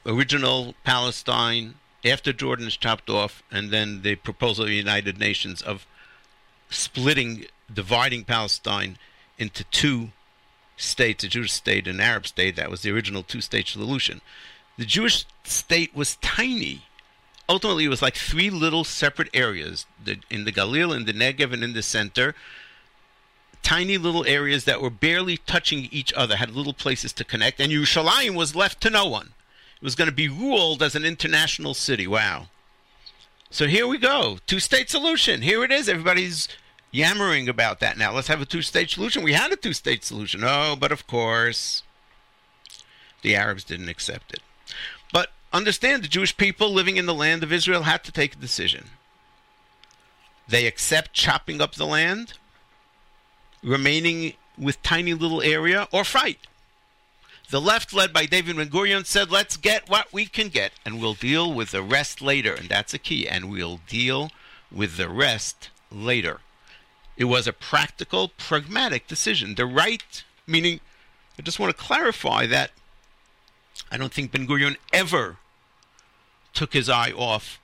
original 0.05 0.75
Palestine, 0.83 1.75
after 2.05 2.33
Jordan 2.33 2.67
is 2.67 2.77
chopped 2.77 3.09
off, 3.09 3.43
and 3.51 3.71
then 3.71 4.01
the 4.01 4.15
proposal 4.15 4.65
of 4.65 4.69
the 4.69 4.75
United 4.75 5.17
Nations 5.17 5.61
of 5.61 5.85
splitting, 6.69 7.45
dividing 7.73 8.25
Palestine 8.25 8.97
into 9.37 9.63
two 9.65 10.09
states, 10.77 11.23
a 11.23 11.27
Jewish 11.27 11.51
state 11.51 11.87
and 11.87 11.99
an 11.99 12.05
Arab 12.05 12.27
state. 12.27 12.55
That 12.55 12.71
was 12.71 12.81
the 12.81 12.91
original 12.91 13.23
two 13.23 13.41
state 13.41 13.67
solution. 13.67 14.21
The 14.77 14.85
Jewish 14.85 15.25
state 15.43 15.95
was 15.95 16.17
tiny 16.17 16.83
ultimately 17.49 17.85
it 17.85 17.89
was 17.89 18.01
like 18.01 18.15
three 18.15 18.49
little 18.49 18.83
separate 18.83 19.29
areas 19.33 19.85
the, 20.03 20.17
in 20.29 20.45
the 20.45 20.51
Galil, 20.51 20.95
in 20.95 21.05
the 21.05 21.13
Negev, 21.13 21.53
and 21.53 21.63
in 21.63 21.73
the 21.73 21.83
center. 21.83 22.35
Tiny 23.61 23.97
little 23.97 24.25
areas 24.25 24.65
that 24.65 24.81
were 24.81 24.89
barely 24.89 25.37
touching 25.37 25.87
each 25.91 26.11
other, 26.13 26.35
had 26.35 26.51
little 26.51 26.73
places 26.73 27.13
to 27.13 27.23
connect, 27.23 27.59
and 27.59 27.71
Yerushalayim 27.71 28.35
was 28.35 28.55
left 28.55 28.81
to 28.81 28.89
no 28.89 29.05
one. 29.05 29.33
Was 29.83 29.95
going 29.95 30.09
to 30.09 30.15
be 30.15 30.29
ruled 30.29 30.81
as 30.81 30.95
an 30.95 31.03
international 31.03 31.73
city. 31.73 32.07
Wow. 32.07 32.47
So 33.49 33.67
here 33.67 33.85
we 33.85 33.97
go. 33.97 34.39
Two 34.47 34.61
state 34.61 34.89
solution. 34.89 35.41
Here 35.41 35.61
it 35.63 35.73
is. 35.73 35.89
Everybody's 35.89 36.47
yammering 36.89 37.49
about 37.49 37.81
that 37.81 37.97
now. 37.97 38.13
Let's 38.13 38.29
have 38.29 38.41
a 38.41 38.45
two 38.45 38.61
state 38.61 38.89
solution. 38.91 39.23
We 39.23 39.33
had 39.33 39.51
a 39.51 39.57
two 39.57 39.73
state 39.73 40.05
solution. 40.05 40.41
Oh, 40.41 40.77
but 40.79 40.93
of 40.93 41.05
course, 41.05 41.83
the 43.23 43.35
Arabs 43.35 43.65
didn't 43.65 43.89
accept 43.89 44.33
it. 44.33 44.39
But 45.11 45.31
understand 45.51 46.01
the 46.01 46.07
Jewish 46.07 46.37
people 46.37 46.71
living 46.71 46.95
in 46.95 47.05
the 47.05 47.13
land 47.13 47.43
of 47.43 47.51
Israel 47.51 47.83
had 47.83 48.05
to 48.05 48.11
take 48.13 48.35
a 48.35 48.39
decision. 48.39 48.85
They 50.47 50.65
accept 50.65 51.11
chopping 51.11 51.59
up 51.59 51.75
the 51.75 51.85
land, 51.85 52.33
remaining 53.61 54.33
with 54.57 54.81
tiny 54.81 55.13
little 55.13 55.41
area, 55.41 55.89
or 55.91 56.05
fight. 56.05 56.39
The 57.49 57.61
left, 57.61 57.93
led 57.93 58.13
by 58.13 58.25
David 58.25 58.57
Ben 58.57 58.69
Gurion, 58.69 59.05
said, 59.05 59.29
Let's 59.29 59.57
get 59.57 59.89
what 59.89 60.11
we 60.11 60.25
can 60.25 60.47
get, 60.47 60.71
and 60.85 60.99
we'll 60.99 61.13
deal 61.13 61.53
with 61.53 61.71
the 61.71 61.83
rest 61.83 62.21
later. 62.21 62.53
And 62.53 62.69
that's 62.69 62.93
a 62.93 62.99
key. 62.99 63.27
And 63.27 63.51
we'll 63.51 63.81
deal 63.87 64.31
with 64.71 64.97
the 64.97 65.09
rest 65.09 65.69
later. 65.91 66.39
It 67.15 67.25
was 67.25 67.47
a 67.47 67.53
practical, 67.53 68.29
pragmatic 68.29 69.07
decision. 69.07 69.55
The 69.55 69.65
right, 69.65 70.23
meaning, 70.47 70.79
I 71.37 71.43
just 71.43 71.59
want 71.59 71.75
to 71.75 71.83
clarify 71.83 72.47
that 72.47 72.71
I 73.91 73.97
don't 73.97 74.13
think 74.13 74.31
Ben 74.31 74.47
Gurion 74.47 74.77
ever 74.91 75.37
took 76.53 76.73
his 76.73 76.89
eye 76.89 77.11
off 77.11 77.59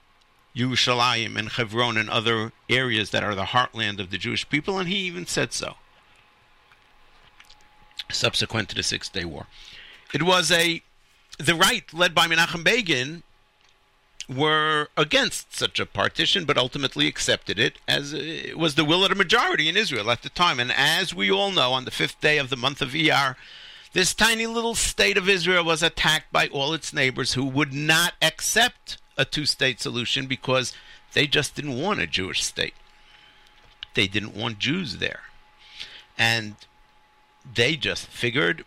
Yerushalayim 0.55 1.37
and 1.37 1.49
Hebron 1.49 1.97
and 1.97 2.09
other 2.09 2.51
areas 2.69 3.11
that 3.11 3.23
are 3.23 3.35
the 3.35 3.45
heartland 3.45 3.99
of 3.99 4.09
the 4.09 4.17
Jewish 4.17 4.47
people, 4.49 4.77
and 4.77 4.89
he 4.89 4.97
even 4.97 5.25
said 5.25 5.53
so. 5.53 5.75
Subsequent 8.11 8.69
to 8.69 8.75
the 8.75 8.83
Six 8.83 9.09
Day 9.09 9.25
War, 9.25 9.47
it 10.13 10.23
was 10.23 10.51
a 10.51 10.81
the 11.37 11.55
right 11.55 11.91
led 11.93 12.13
by 12.13 12.27
Menachem 12.27 12.63
Begin 12.63 13.23
were 14.29 14.89
against 14.95 15.55
such 15.55 15.79
a 15.79 15.85
partition, 15.85 16.45
but 16.45 16.57
ultimately 16.57 17.07
accepted 17.07 17.57
it 17.57 17.79
as 17.87 18.13
uh, 18.13 18.17
it 18.17 18.57
was 18.57 18.75
the 18.75 18.85
will 18.85 19.03
of 19.03 19.09
the 19.09 19.15
majority 19.15 19.67
in 19.67 19.75
Israel 19.75 20.11
at 20.11 20.21
the 20.21 20.29
time. 20.29 20.59
And 20.59 20.71
as 20.71 21.15
we 21.15 21.31
all 21.31 21.51
know, 21.51 21.71
on 21.71 21.85
the 21.85 21.91
fifth 21.91 22.21
day 22.21 22.37
of 22.37 22.49
the 22.49 22.57
month 22.57 22.81
of 22.81 22.89
Iyar, 22.89 23.35
this 23.93 24.13
tiny 24.13 24.45
little 24.45 24.75
state 24.75 25.17
of 25.17 25.27
Israel 25.27 25.63
was 25.63 25.81
attacked 25.81 26.31
by 26.31 26.47
all 26.47 26.73
its 26.73 26.93
neighbors 26.93 27.33
who 27.33 27.43
would 27.43 27.73
not 27.73 28.13
accept 28.21 28.99
a 29.17 29.25
two 29.25 29.45
state 29.45 29.81
solution 29.81 30.27
because 30.27 30.73
they 31.13 31.25
just 31.25 31.55
didn't 31.55 31.81
want 31.81 31.99
a 31.99 32.05
Jewish 32.05 32.43
state. 32.43 32.75
They 33.95 34.07
didn't 34.07 34.35
want 34.35 34.59
Jews 34.59 34.97
there. 34.97 35.21
And 36.19 36.55
they 37.53 37.75
just 37.75 38.05
figured 38.07 38.65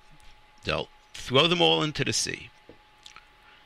they'll 0.65 0.89
throw 1.15 1.47
them 1.47 1.63
all 1.63 1.83
into 1.83 2.05
the 2.05 2.13
sea. 2.13 2.51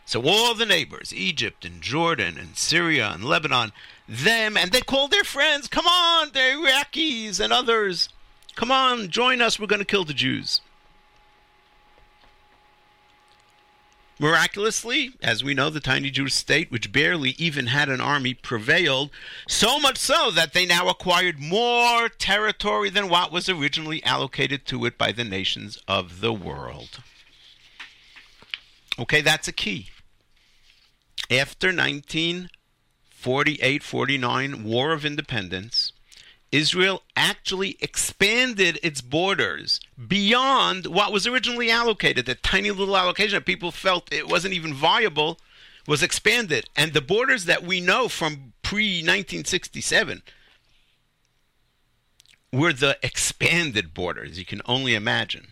So 0.05 0.23
all 0.25 0.55
the 0.55 0.67
neighbors, 0.67 1.13
Egypt 1.13 1.65
and 1.65 1.83
Jordan 1.83 2.39
and 2.39 2.57
Syria 2.57 3.11
and 3.13 3.25
Lebanon, 3.25 3.73
them, 4.09 4.57
and 4.57 4.71
they 4.71 4.81
called 4.81 5.11
their 5.11 5.25
friends, 5.25 5.67
come 5.67 5.87
on, 5.87 6.29
the 6.33 6.39
Iraqis 6.39 7.41
and 7.41 7.53
others, 7.53 8.09
come 8.55 8.71
on, 8.71 9.09
join 9.09 9.43
us, 9.43 9.59
we're 9.59 9.67
going 9.67 9.81
to 9.81 9.85
kill 9.85 10.05
the 10.05 10.15
Jews. 10.15 10.61
Miraculously, 14.19 15.13
as 15.21 15.45
we 15.45 15.53
know, 15.53 15.69
the 15.69 15.79
tiny 15.79 16.11
Jewish 16.11 16.33
state, 16.33 16.71
which 16.71 16.91
barely 16.91 17.33
even 17.33 17.67
had 17.67 17.91
an 17.91 18.01
army, 18.01 18.33
prevailed, 18.33 19.11
so 19.47 19.79
much 19.79 19.99
so 19.99 20.31
that 20.31 20.55
they 20.55 20.65
now 20.65 20.89
acquired 20.89 21.39
more 21.39 22.09
territory 22.09 22.89
than 22.89 23.11
what 23.11 23.31
was 23.31 23.47
originally 23.49 24.03
allocated 24.05 24.65
to 24.67 24.87
it 24.87 24.97
by 24.97 25.13
the 25.13 25.25
nations 25.25 25.79
of 25.87 26.23
the 26.23 26.33
world. 26.33 27.03
Okay, 28.99 29.21
that's 29.21 29.49
a 29.49 29.53
key. 29.53 29.91
After 31.31 31.69
1948 31.69 33.83
49 33.83 34.65
War 34.65 34.93
of 34.93 35.05
Independence, 35.05 35.93
Israel 36.53 37.03
actually 37.17 37.77
expanded 37.81 38.79
its 38.83 39.01
borders 39.01 39.81
beyond 40.07 40.87
what 40.87 41.13
was 41.13 41.27
originally 41.27 41.71
allocated. 41.71 42.27
The 42.27 42.35
tiny 42.37 42.71
little 42.71 42.97
allocation 42.97 43.35
that 43.35 43.45
people 43.45 43.73
felt 43.73 44.13
it 44.13 44.29
wasn't 44.29 44.55
even 44.55 44.73
viable 44.73 45.39
was 45.87 46.03
expanded. 46.03 46.69
And 46.77 46.93
the 46.93 47.01
borders 47.01 47.47
that 47.47 47.63
we 47.63 47.81
know 47.81 48.09
from 48.09 48.53
pre 48.63 48.99
1967 48.99 50.23
were 52.53 52.73
the 52.73 52.97
expanded 53.03 53.93
borders. 53.93 54.39
You 54.39 54.45
can 54.45 54.63
only 54.67 54.95
imagine 54.95 55.49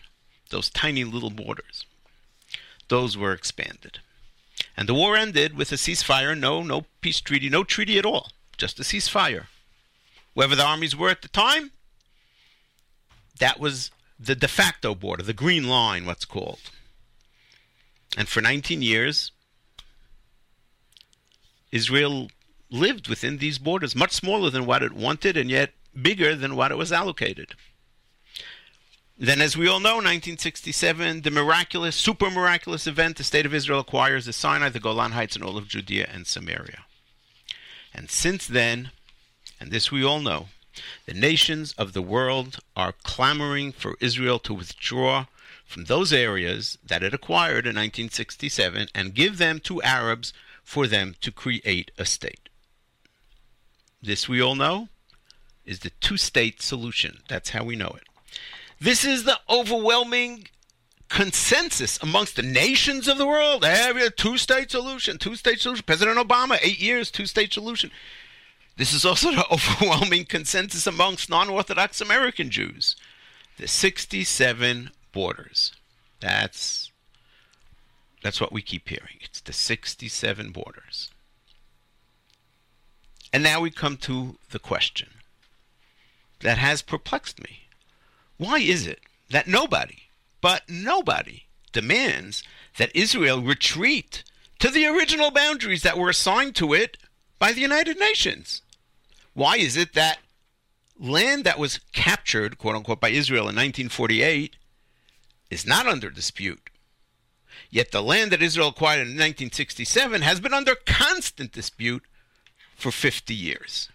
those 0.50 0.70
tiny 0.70 1.04
little 1.04 1.30
borders. 1.30 1.84
Those 2.88 3.16
were 3.16 3.32
expanded. 3.32 3.98
And 4.76 4.88
the 4.88 4.94
war 4.94 5.16
ended 5.16 5.56
with 5.56 5.72
a 5.72 5.76
ceasefire, 5.76 6.38
no 6.38 6.62
no 6.62 6.86
peace 7.00 7.20
treaty, 7.20 7.48
no 7.48 7.64
treaty 7.64 7.98
at 7.98 8.06
all, 8.06 8.30
just 8.56 8.78
a 8.78 8.84
ceasefire 8.84 9.46
wherever 10.34 10.54
the 10.54 10.64
armies 10.64 10.94
were 10.94 11.08
at 11.08 11.22
the 11.22 11.28
time, 11.28 11.70
that 13.38 13.58
was 13.58 13.90
the 14.18 14.34
de 14.34 14.48
facto 14.48 14.94
border, 14.94 15.22
the 15.22 15.32
green 15.32 15.68
line, 15.68 16.06
what's 16.06 16.24
called. 16.24 16.70
And 18.16 18.28
for 18.28 18.40
19 18.40 18.82
years, 18.82 19.32
Israel 21.72 22.28
lived 22.70 23.08
within 23.08 23.38
these 23.38 23.58
borders, 23.58 23.96
much 23.96 24.12
smaller 24.12 24.50
than 24.50 24.66
what 24.66 24.82
it 24.82 24.92
wanted 24.92 25.36
and 25.36 25.50
yet 25.50 25.72
bigger 26.00 26.34
than 26.34 26.56
what 26.56 26.70
it 26.70 26.78
was 26.78 26.92
allocated. 26.92 27.54
Then, 29.16 29.40
as 29.40 29.56
we 29.56 29.68
all 29.68 29.78
know, 29.78 29.96
1967, 29.96 31.22
the 31.22 31.30
miraculous, 31.30 31.94
super 31.94 32.30
miraculous 32.30 32.88
event, 32.88 33.16
the 33.16 33.24
state 33.24 33.46
of 33.46 33.54
Israel 33.54 33.78
acquires 33.78 34.26
the 34.26 34.32
Sinai, 34.32 34.70
the 34.70 34.80
Golan 34.80 35.12
Heights, 35.12 35.36
and 35.36 35.44
all 35.44 35.56
of 35.56 35.68
Judea 35.68 36.08
and 36.12 36.26
Samaria. 36.26 36.84
And 37.94 38.10
since 38.10 38.48
then, 38.48 38.90
and 39.64 39.72
this 39.72 39.90
we 39.90 40.04
all 40.04 40.20
know, 40.20 40.48
the 41.06 41.14
nations 41.14 41.72
of 41.78 41.94
the 41.94 42.02
world 42.02 42.58
are 42.76 42.92
clamoring 43.02 43.72
for 43.72 43.96
Israel 43.98 44.38
to 44.40 44.52
withdraw 44.52 45.24
from 45.64 45.84
those 45.84 46.12
areas 46.12 46.76
that 46.86 47.02
it 47.02 47.14
acquired 47.14 47.64
in 47.64 47.74
1967 47.74 48.88
and 48.94 49.14
give 49.14 49.38
them 49.38 49.60
to 49.60 49.80
Arabs 49.80 50.34
for 50.62 50.86
them 50.86 51.14
to 51.22 51.32
create 51.32 51.90
a 51.96 52.04
state. 52.04 52.50
This 54.02 54.28
we 54.28 54.42
all 54.42 54.54
know 54.54 54.88
is 55.64 55.78
the 55.78 55.92
two 55.98 56.18
state 56.18 56.60
solution. 56.60 57.20
That's 57.26 57.48
how 57.50 57.64
we 57.64 57.74
know 57.74 57.96
it. 57.96 58.02
This 58.78 59.02
is 59.02 59.24
the 59.24 59.40
overwhelming 59.48 60.48
consensus 61.08 61.98
amongst 62.02 62.36
the 62.36 62.42
nations 62.42 63.08
of 63.08 63.16
the 63.16 63.26
world. 63.26 63.64
Every 63.64 64.10
two 64.10 64.36
state 64.36 64.70
solution, 64.72 65.16
two 65.16 65.36
state 65.36 65.60
solution. 65.60 65.84
President 65.86 66.18
Obama, 66.18 66.58
eight 66.60 66.80
years, 66.80 67.10
two 67.10 67.24
state 67.24 67.54
solution. 67.54 67.90
This 68.76 68.92
is 68.92 69.04
also 69.04 69.30
the 69.30 69.46
overwhelming 69.52 70.24
consensus 70.24 70.86
amongst 70.86 71.30
non 71.30 71.48
Orthodox 71.48 72.00
American 72.00 72.50
Jews. 72.50 72.96
The 73.56 73.68
67 73.68 74.90
borders. 75.12 75.72
That's 76.20 76.90
that's 78.22 78.40
what 78.40 78.52
we 78.52 78.62
keep 78.62 78.88
hearing. 78.88 79.18
It's 79.20 79.40
the 79.40 79.52
67 79.52 80.50
borders. 80.50 81.10
And 83.34 83.42
now 83.42 83.60
we 83.60 83.70
come 83.70 83.98
to 83.98 84.36
the 84.50 84.58
question 84.58 85.08
that 86.40 86.56
has 86.56 86.80
perplexed 86.82 87.42
me. 87.42 87.68
Why 88.38 88.58
is 88.58 88.86
it 88.86 89.00
that 89.30 89.46
nobody, 89.46 90.04
but 90.40 90.62
nobody, 90.68 91.44
demands 91.72 92.42
that 92.78 92.94
Israel 92.94 93.42
retreat 93.42 94.24
to 94.58 94.70
the 94.70 94.86
original 94.86 95.30
boundaries 95.30 95.82
that 95.82 95.98
were 95.98 96.08
assigned 96.08 96.56
to 96.56 96.72
it 96.72 96.96
by 97.38 97.52
the 97.52 97.60
United 97.60 97.98
Nations? 97.98 98.62
Why 99.34 99.56
is 99.56 99.76
it 99.76 99.94
that 99.94 100.18
land 100.98 101.44
that 101.44 101.58
was 101.58 101.80
captured, 101.92 102.56
quote 102.56 102.76
unquote, 102.76 103.00
by 103.00 103.10
Israel 103.10 103.42
in 103.42 103.56
1948 103.56 104.56
is 105.50 105.66
not 105.66 105.86
under 105.86 106.08
dispute? 106.08 106.70
Yet 107.68 107.90
the 107.90 108.02
land 108.02 108.30
that 108.30 108.42
Israel 108.42 108.68
acquired 108.68 109.00
in 109.00 109.14
1967 109.14 110.22
has 110.22 110.40
been 110.40 110.54
under 110.54 110.76
constant 110.86 111.52
dispute 111.52 112.04
for 112.76 112.92
50 112.92 113.34
years. 113.34 113.88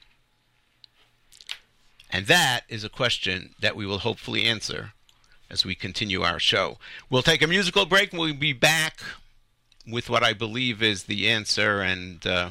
And 2.12 2.28
that 2.28 2.62
is 2.68 2.84
a 2.84 2.90
question 2.90 3.56
that 3.62 3.76
we 3.76 3.86
will 3.86 4.00
hopefully 4.00 4.44
answer 4.46 4.94
as 5.50 5.66
we 5.66 5.76
continue 5.76 6.22
our 6.22 6.40
show. 6.40 6.78
We'll 7.10 7.24
take 7.24 7.42
a 7.42 7.48
musical 7.48 7.86
break 7.86 8.12
and 8.12 8.20
we'll 8.20 8.34
be 8.34 8.54
back 8.54 9.00
with 9.88 10.10
what 10.10 10.24
I 10.24 10.34
believe 10.34 10.84
is 10.84 11.04
the 11.04 11.30
answer 11.30 11.80
and. 11.80 12.26
Uh, 12.28 12.50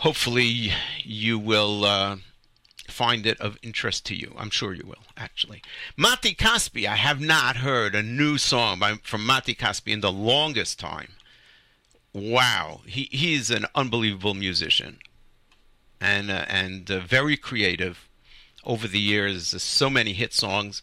hopefully 0.00 0.72
you 1.04 1.38
will 1.38 1.84
uh, 1.84 2.16
find 2.88 3.26
it 3.26 3.38
of 3.40 3.58
interest 3.62 4.06
to 4.06 4.14
you. 4.14 4.34
I'm 4.36 4.50
sure 4.50 4.72
you 4.72 4.84
will, 4.86 5.04
actually. 5.16 5.62
Mati 5.96 6.34
Caspi, 6.34 6.86
I 6.86 6.96
have 6.96 7.20
not 7.20 7.56
heard 7.56 7.94
a 7.94 8.02
new 8.02 8.38
song 8.38 8.78
by, 8.78 8.94
from 9.02 9.24
Mati 9.24 9.54
Caspi 9.54 9.92
in 9.92 10.00
the 10.00 10.12
longest 10.12 10.78
time. 10.78 11.12
Wow, 12.12 12.80
he 12.86 13.08
he's 13.12 13.50
an 13.50 13.66
unbelievable 13.76 14.34
musician, 14.34 14.98
and 16.00 16.28
uh, 16.28 16.44
and 16.48 16.90
uh, 16.90 16.98
very 16.98 17.36
creative. 17.36 18.08
Over 18.62 18.88
the 18.88 19.00
years, 19.00 19.62
so 19.62 19.88
many 19.88 20.12
hit 20.12 20.34
songs. 20.34 20.82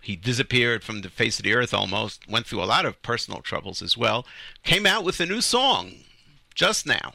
He 0.00 0.14
disappeared 0.14 0.84
from 0.84 1.00
the 1.00 1.08
face 1.08 1.40
of 1.40 1.44
the 1.44 1.54
earth 1.54 1.74
almost. 1.74 2.28
Went 2.28 2.46
through 2.46 2.62
a 2.62 2.72
lot 2.74 2.86
of 2.86 3.02
personal 3.02 3.40
troubles 3.40 3.82
as 3.82 3.96
well. 3.96 4.24
Came 4.62 4.86
out 4.86 5.02
with 5.02 5.18
a 5.18 5.26
new 5.26 5.40
song 5.40 6.04
just 6.54 6.86
now 6.86 7.14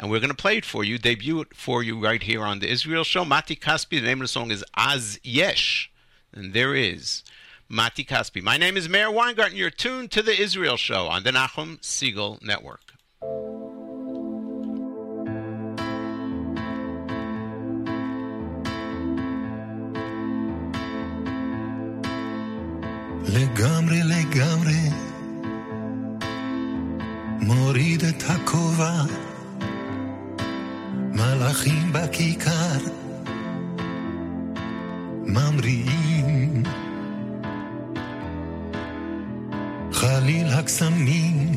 and 0.00 0.10
we're 0.10 0.18
going 0.18 0.30
to 0.30 0.34
play 0.34 0.56
it 0.56 0.64
for 0.64 0.82
you, 0.82 0.96
debut 0.96 1.42
it 1.42 1.54
for 1.54 1.82
you 1.82 2.02
right 2.02 2.22
here 2.22 2.42
on 2.42 2.58
the 2.58 2.70
Israel 2.70 3.04
Show. 3.04 3.22
Mati 3.22 3.54
Kaspi, 3.54 4.00
the 4.00 4.06
name 4.06 4.20
of 4.20 4.24
the 4.24 4.28
song 4.28 4.50
is 4.50 4.64
Az 4.74 5.20
Yesh, 5.22 5.92
and 6.32 6.54
there 6.54 6.74
is 6.74 7.22
Mati 7.68 8.02
Kaspi. 8.02 8.42
My 8.42 8.56
name 8.56 8.78
is 8.78 8.88
Meir 8.88 9.10
Weingarten. 9.10 9.56
You're 9.56 9.68
tuned 9.68 10.10
to 10.12 10.22
the 10.22 10.40
Israel 10.40 10.78
Show 10.78 11.06
on 11.06 11.22
the 11.22 11.30
Nachum 11.30 11.78
Segal 11.80 12.42
Network. 12.42 12.80
לגמרי 23.32 24.00
לגמרי 24.02 24.80
מוריד 27.40 28.04
את 28.04 28.22
הכובע 28.28 29.29
מלאכים 31.12 31.92
בכיכר 31.92 32.78
ממריאים. 35.26 36.62
חליל 39.92 40.46
הקסמים 40.46 41.52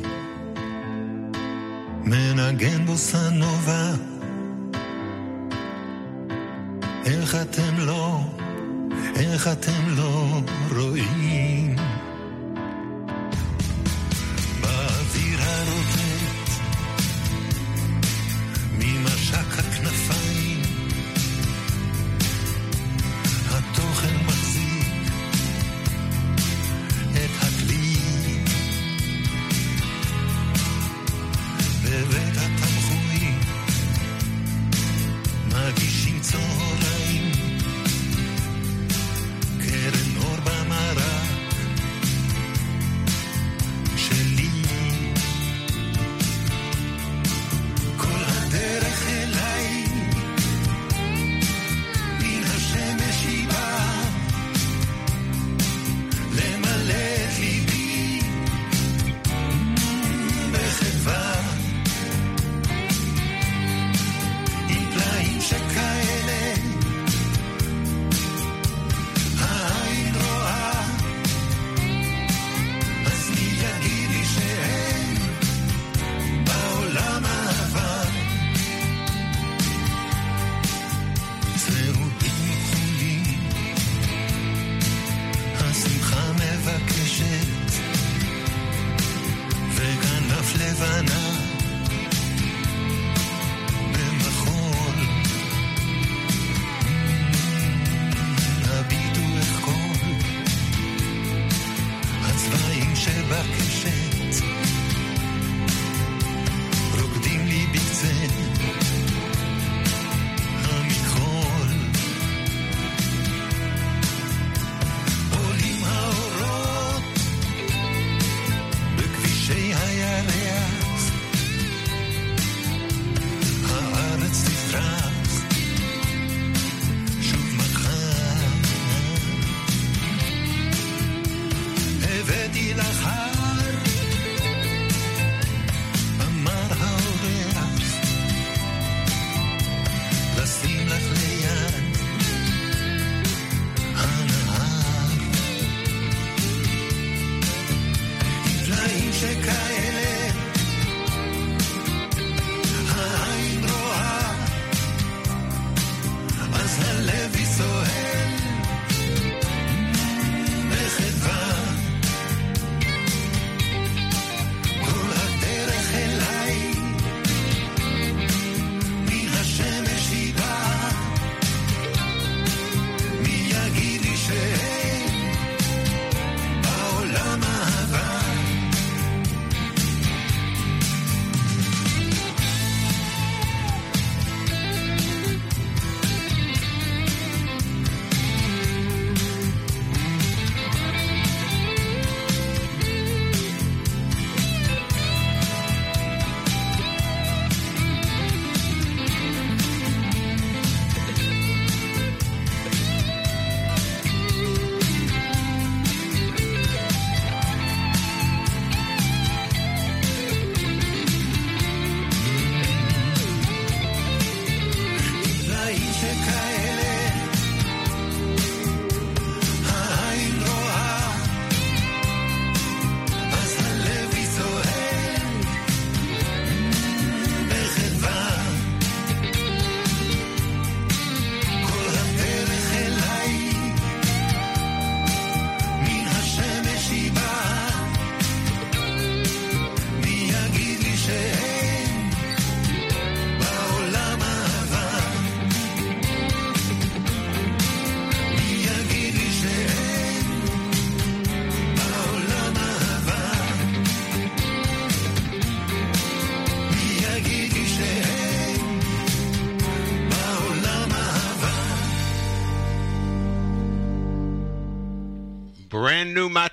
מנגן 2.03 2.85
בוסנובה 2.85 3.91
איך 7.05 7.35
אתם 7.35 7.77
לא, 7.77 8.19
איך 9.15 9.47
אתם 9.47 9.83
לא 9.97 10.41
רואים 10.75 11.52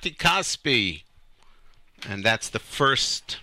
Mati 0.00 0.12
Kaspi. 0.12 1.02
And 2.08 2.24
that's 2.24 2.48
the 2.48 2.58
first 2.58 3.36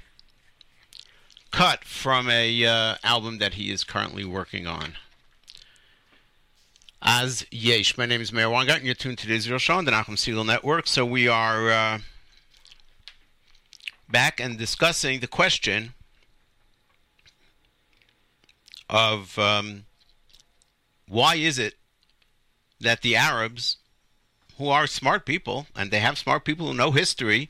cut 1.52 1.84
from 1.84 2.32
a 2.32 2.66
uh, 2.66 2.96
album 3.04 3.38
that 3.38 3.54
he 3.54 3.70
is 3.70 3.84
currently 3.84 4.26
working 4.26 4.66
on. 4.66 4.94
Az 7.00 7.46
Yesh, 7.52 7.96
my 7.96 8.08
name 8.08 8.22
is 8.22 8.34
Meir 8.34 8.48
Weingart, 8.48 8.78
and 8.78 8.86
you're 8.86 8.96
tuned 8.96 9.20
to 9.20 9.28
the 9.28 9.36
Israel 9.36 9.60
Show 9.60 9.76
on 9.76 9.86
the 9.86 9.92
Nachum 9.92 10.16
Segal 10.16 10.44
Network. 10.44 10.88
So 10.88 11.06
we 11.06 11.28
are 11.28 11.70
uh, 11.70 12.00
back 14.10 14.40
and 14.40 14.58
discussing 14.58 15.20
the 15.20 15.28
question 15.28 15.94
of 18.90 19.38
um, 19.38 19.86
why 21.08 21.36
is 21.36 21.60
it 21.60 21.76
that 22.82 23.04
the 23.04 23.16
Arabs, 23.16 23.78
who 24.58 24.70
are 24.70 24.88
smart 24.88 25.26
people, 25.26 25.68
and 25.76 25.92
they 25.92 26.00
have 26.00 26.18
smart 26.18 26.46
people 26.46 26.68
who 26.68 26.74
know 26.74 26.92
history, 26.92 27.50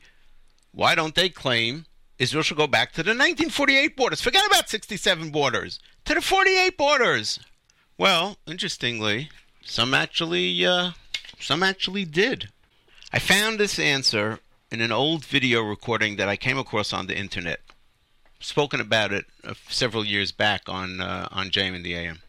why 0.72 0.94
don't 0.94 1.14
they 1.14 1.28
claim 1.28 1.86
Israel 2.18 2.42
should 2.42 2.56
go 2.56 2.66
back 2.66 2.92
to 2.92 3.02
the 3.02 3.10
1948 3.10 3.96
borders? 3.96 4.20
Forget 4.20 4.46
about 4.46 4.68
67 4.68 5.30
borders, 5.30 5.78
to 6.04 6.14
the 6.14 6.20
48 6.20 6.76
borders. 6.76 7.40
Well, 7.96 8.36
interestingly, 8.46 9.30
some 9.64 9.94
actually, 9.94 10.64
uh, 10.64 10.92
some 11.40 11.62
actually 11.62 12.04
did. 12.04 12.50
I 13.12 13.18
found 13.18 13.58
this 13.58 13.78
answer 13.78 14.40
in 14.70 14.80
an 14.80 14.92
old 14.92 15.24
video 15.24 15.62
recording 15.62 16.16
that 16.16 16.28
I 16.28 16.36
came 16.36 16.58
across 16.58 16.92
on 16.92 17.06
the 17.06 17.16
internet. 17.16 17.60
Spoken 18.40 18.80
about 18.80 19.12
it 19.12 19.24
uh, 19.42 19.54
several 19.68 20.04
years 20.04 20.30
back 20.30 20.68
on 20.68 21.00
uh, 21.00 21.28
on 21.32 21.50
JM 21.50 21.74
in 21.74 21.82
the 21.82 21.94
AM. 21.94 22.20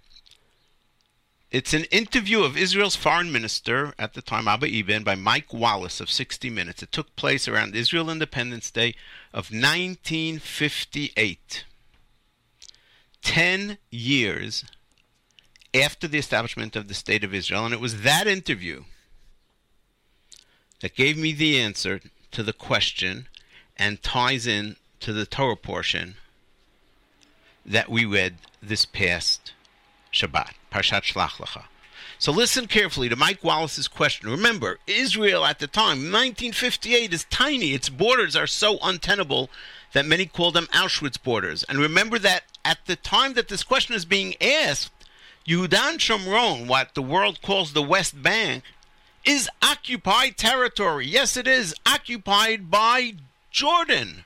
It's 1.51 1.73
an 1.73 1.85
interview 1.85 2.43
of 2.43 2.55
Israel's 2.55 2.95
foreign 2.95 3.31
minister 3.31 3.95
at 3.97 4.13
the 4.13 4.21
time, 4.21 4.47
Abba 4.47 4.67
Eban, 4.67 5.03
by 5.03 5.15
Mike 5.15 5.51
Wallace 5.51 5.99
of 5.99 6.11
60 6.11 6.49
Minutes. 6.51 6.83
It 6.83 6.91
took 6.91 7.15
place 7.15 7.47
around 7.47 7.75
Israel 7.75 8.09
Independence 8.09 8.69
Day 8.69 8.93
of 9.33 9.51
1958. 9.51 11.65
Ten 13.21 13.77
years 13.89 14.63
after 15.73 16.07
the 16.07 16.17
establishment 16.17 16.75
of 16.75 16.87
the 16.87 16.93
State 16.93 17.23
of 17.23 17.33
Israel. 17.33 17.65
And 17.65 17.73
it 17.73 17.79
was 17.79 18.01
that 18.01 18.27
interview 18.27 18.83
that 20.81 20.95
gave 20.95 21.17
me 21.17 21.33
the 21.33 21.59
answer 21.59 22.01
to 22.31 22.43
the 22.43 22.53
question 22.53 23.27
and 23.77 24.01
ties 24.01 24.47
in 24.47 24.75
to 24.99 25.13
the 25.13 25.25
Torah 25.25 25.55
portion 25.55 26.15
that 27.65 27.89
we 27.89 28.05
read 28.05 28.37
this 28.61 28.85
past 28.85 29.53
Shabbat, 30.13 30.53
Parshat 30.71 31.03
Shlach 31.03 31.37
Lecha. 31.37 31.63
So 32.17 32.33
listen 32.33 32.67
carefully 32.67 33.07
to 33.07 33.15
Mike 33.15 33.43
Wallace's 33.43 33.87
question. 33.87 34.29
Remember, 34.29 34.79
Israel 34.85 35.45
at 35.45 35.59
the 35.59 35.67
time, 35.67 36.11
1958, 36.11 37.13
is 37.13 37.23
tiny. 37.29 37.73
Its 37.73 37.87
borders 37.87 38.35
are 38.35 38.47
so 38.47 38.77
untenable 38.81 39.49
that 39.93 40.05
many 40.05 40.25
call 40.25 40.51
them 40.51 40.67
Auschwitz 40.73 41.21
borders. 41.21 41.63
And 41.63 41.79
remember 41.79 42.19
that 42.19 42.43
at 42.65 42.85
the 42.87 42.97
time 42.97 43.33
that 43.33 43.47
this 43.47 43.63
question 43.63 43.95
is 43.95 44.03
being 44.03 44.35
asked, 44.41 44.91
Yehudan 45.47 45.97
Shomron, 45.97 46.67
what 46.67 46.93
the 46.93 47.01
world 47.01 47.41
calls 47.41 47.71
the 47.71 47.81
West 47.81 48.21
Bank, 48.21 48.63
is 49.23 49.49
occupied 49.61 50.37
territory. 50.37 51.07
Yes, 51.07 51.37
it 51.37 51.47
is 51.47 51.73
occupied 51.85 52.69
by 52.69 53.13
Jordan. 53.49 54.25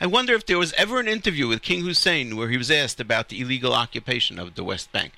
I 0.00 0.06
wonder 0.06 0.34
if 0.34 0.46
there 0.46 0.58
was 0.58 0.74
ever 0.74 1.00
an 1.00 1.08
interview 1.08 1.48
with 1.48 1.62
King 1.62 1.82
Hussein 1.82 2.36
where 2.36 2.50
he 2.50 2.56
was 2.56 2.70
asked 2.70 3.00
about 3.00 3.28
the 3.28 3.40
illegal 3.40 3.72
occupation 3.72 4.38
of 4.38 4.54
the 4.54 4.64
West 4.64 4.92
Bank. 4.92 5.12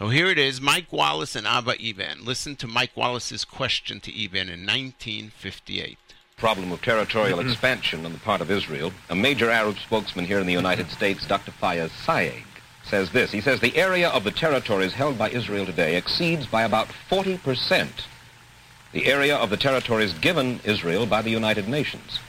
So 0.00 0.08
here 0.08 0.28
it 0.28 0.38
is 0.38 0.62
Mike 0.62 0.90
Wallace 0.90 1.36
and 1.36 1.46
Abba 1.46 1.74
Eban. 1.78 2.24
Listen 2.24 2.56
to 2.56 2.66
Mike 2.66 2.96
Wallace's 2.96 3.44
question 3.44 4.00
to 4.00 4.10
Eban 4.10 4.48
in 4.48 4.64
1958. 4.64 5.98
problem 6.38 6.72
of 6.72 6.80
territorial 6.80 7.38
mm-hmm. 7.38 7.50
expansion 7.50 8.06
on 8.06 8.14
the 8.14 8.18
part 8.18 8.40
of 8.40 8.50
Israel, 8.50 8.92
a 9.10 9.14
major 9.14 9.50
Arab 9.50 9.76
spokesman 9.78 10.24
here 10.24 10.40
in 10.40 10.46
the 10.46 10.54
United 10.54 10.90
States, 10.96 11.26
Dr. 11.26 11.52
Fayez 11.52 11.90
Sayegh, 11.90 12.44
says 12.82 13.10
this. 13.10 13.30
He 13.30 13.42
says 13.42 13.60
the 13.60 13.76
area 13.76 14.08
of 14.08 14.24
the 14.24 14.30
territories 14.30 14.94
held 14.94 15.18
by 15.18 15.28
Israel 15.28 15.66
today 15.66 15.96
exceeds 15.96 16.46
by 16.46 16.62
about 16.62 16.88
40% 17.10 17.88
the 18.92 19.04
area 19.04 19.36
of 19.36 19.50
the 19.50 19.58
territories 19.58 20.14
given 20.14 20.60
Israel 20.64 21.04
by 21.04 21.20
the 21.20 21.28
United 21.28 21.68
Nations. 21.68 22.20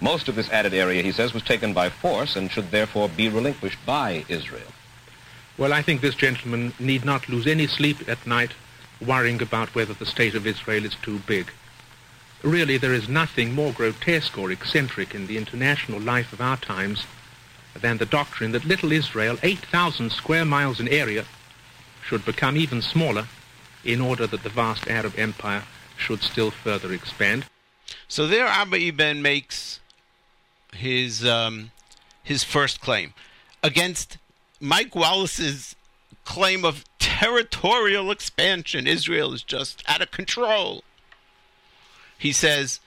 Most 0.00 0.26
of 0.26 0.34
this 0.34 0.50
added 0.50 0.74
area, 0.74 1.00
he 1.00 1.12
says, 1.12 1.32
was 1.32 1.44
taken 1.44 1.72
by 1.72 1.90
force 1.90 2.34
and 2.34 2.50
should 2.50 2.72
therefore 2.72 3.08
be 3.08 3.28
relinquished 3.28 3.78
by 3.86 4.24
Israel. 4.28 4.72
Well, 5.56 5.72
I 5.72 5.82
think 5.82 6.00
this 6.00 6.16
gentleman 6.16 6.72
need 6.80 7.04
not 7.04 7.28
lose 7.28 7.46
any 7.46 7.66
sleep 7.68 8.08
at 8.08 8.26
night 8.26 8.50
worrying 9.00 9.40
about 9.40 9.74
whether 9.74 9.94
the 9.94 10.06
state 10.06 10.34
of 10.34 10.46
Israel 10.46 10.84
is 10.84 10.96
too 10.96 11.20
big. 11.20 11.50
Really, 12.42 12.76
there 12.76 12.92
is 12.92 13.08
nothing 13.08 13.54
more 13.54 13.72
grotesque 13.72 14.36
or 14.36 14.50
eccentric 14.50 15.14
in 15.14 15.26
the 15.26 15.36
international 15.36 16.00
life 16.00 16.32
of 16.32 16.40
our 16.40 16.56
times 16.56 17.04
than 17.80 17.98
the 17.98 18.06
doctrine 18.06 18.52
that 18.52 18.64
little 18.64 18.92
Israel, 18.92 19.38
8,000 19.42 20.10
square 20.10 20.44
miles 20.44 20.80
in 20.80 20.88
area, 20.88 21.24
should 22.04 22.24
become 22.24 22.56
even 22.56 22.82
smaller 22.82 23.28
in 23.84 24.00
order 24.00 24.26
that 24.26 24.42
the 24.42 24.48
vast 24.48 24.88
Arab 24.88 25.14
empire 25.16 25.64
should 25.96 26.22
still 26.22 26.50
further 26.50 26.92
expand. 26.92 27.46
So 28.08 28.26
there, 28.26 28.46
Abba 28.46 28.76
Eban 28.76 29.22
makes 29.22 29.80
his 30.72 31.24
um, 31.24 31.70
his 32.22 32.42
first 32.42 32.80
claim 32.80 33.14
against 33.62 34.18
Mike 34.64 34.94
Wallace's 34.94 35.76
claim 36.24 36.64
of 36.64 36.86
territorial 36.98 38.10
expansion. 38.10 38.86
Israel 38.86 39.34
is 39.34 39.42
just 39.42 39.82
out 39.86 40.00
of 40.00 40.10
control. 40.10 40.82
He 42.16 42.32
says 42.32 42.80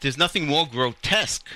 there's 0.00 0.16
nothing 0.16 0.46
more 0.46 0.64
grotesque 0.64 1.48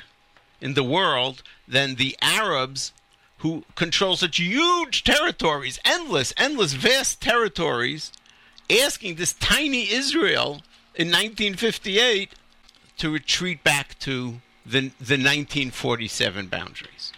in 0.60 0.74
the 0.74 0.82
world 0.82 1.44
than 1.68 1.94
the 1.94 2.16
Arabs 2.20 2.92
who 3.38 3.62
control 3.76 4.16
such 4.16 4.38
huge 4.38 5.04
territories, 5.04 5.78
endless, 5.84 6.34
endless, 6.36 6.72
vast 6.72 7.20
territories, 7.20 8.10
asking 8.68 9.14
this 9.14 9.32
tiny 9.32 9.92
Israel 9.92 10.62
in 10.96 11.06
1958 11.06 12.32
to 12.96 13.10
retreat 13.10 13.62
back 13.62 13.96
to 14.00 14.40
the, 14.66 14.90
the 14.98 15.14
1947 15.14 16.48
boundaries. 16.48 17.12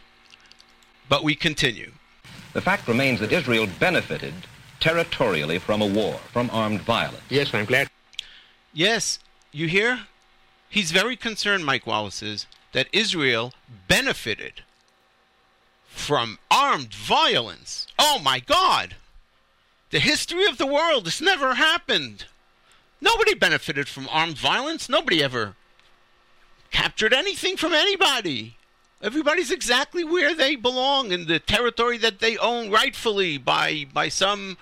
But 1.09 1.25
we 1.25 1.35
continue. 1.35 1.93
The 2.53 2.61
fact 2.61 2.89
remains 2.89 3.21
that 3.21 3.33
Israel 3.33 3.69
benefited 3.79 4.35
territorially 4.81 5.59
from 5.59 5.83
a 5.83 5.87
war, 5.87 6.15
from 6.33 6.51
armed 6.53 6.81
violence. 6.81 7.23
Yes, 7.29 7.55
I'm 7.55 7.65
glad. 7.65 7.89
Yes, 8.73 9.19
you 9.53 9.69
hear? 9.69 10.01
He's 10.69 10.91
very 10.91 11.17
concerned, 11.17 11.65
Mike 11.65 11.87
Wallace 11.87 12.23
is, 12.23 12.47
that 12.73 12.89
Israel 12.93 13.53
benefited 13.89 14.63
from 15.87 16.39
armed 16.51 16.95
violence. 16.95 17.87
Oh 17.99 18.21
my 18.23 18.41
God! 18.41 18.97
The 19.91 19.99
history 19.99 20.47
of 20.47 20.57
the 20.59 20.67
world, 20.67 21.05
this 21.05 21.21
never 21.21 21.55
happened. 21.55 22.27
Nobody 23.01 23.35
benefited 23.35 23.89
from 23.89 24.09
armed 24.11 24.39
violence. 24.39 24.89
Nobody 24.89 25.23
ever 25.23 25.57
captured 26.71 27.13
anything 27.13 27.57
from 27.57 27.73
anybody. 27.73 28.57
Everybody's 29.03 29.51
exactly 29.51 30.05
where 30.05 30.35
they 30.35 30.57
belong 30.57 31.11
in 31.11 31.27
the 31.27 31.39
territory 31.39 31.97
that 31.99 32.21
they 32.21 32.37
own 32.37 32.71
rightfully 32.71 33.39
by 33.39 33.87
by 33.93 34.09
some 34.09 34.59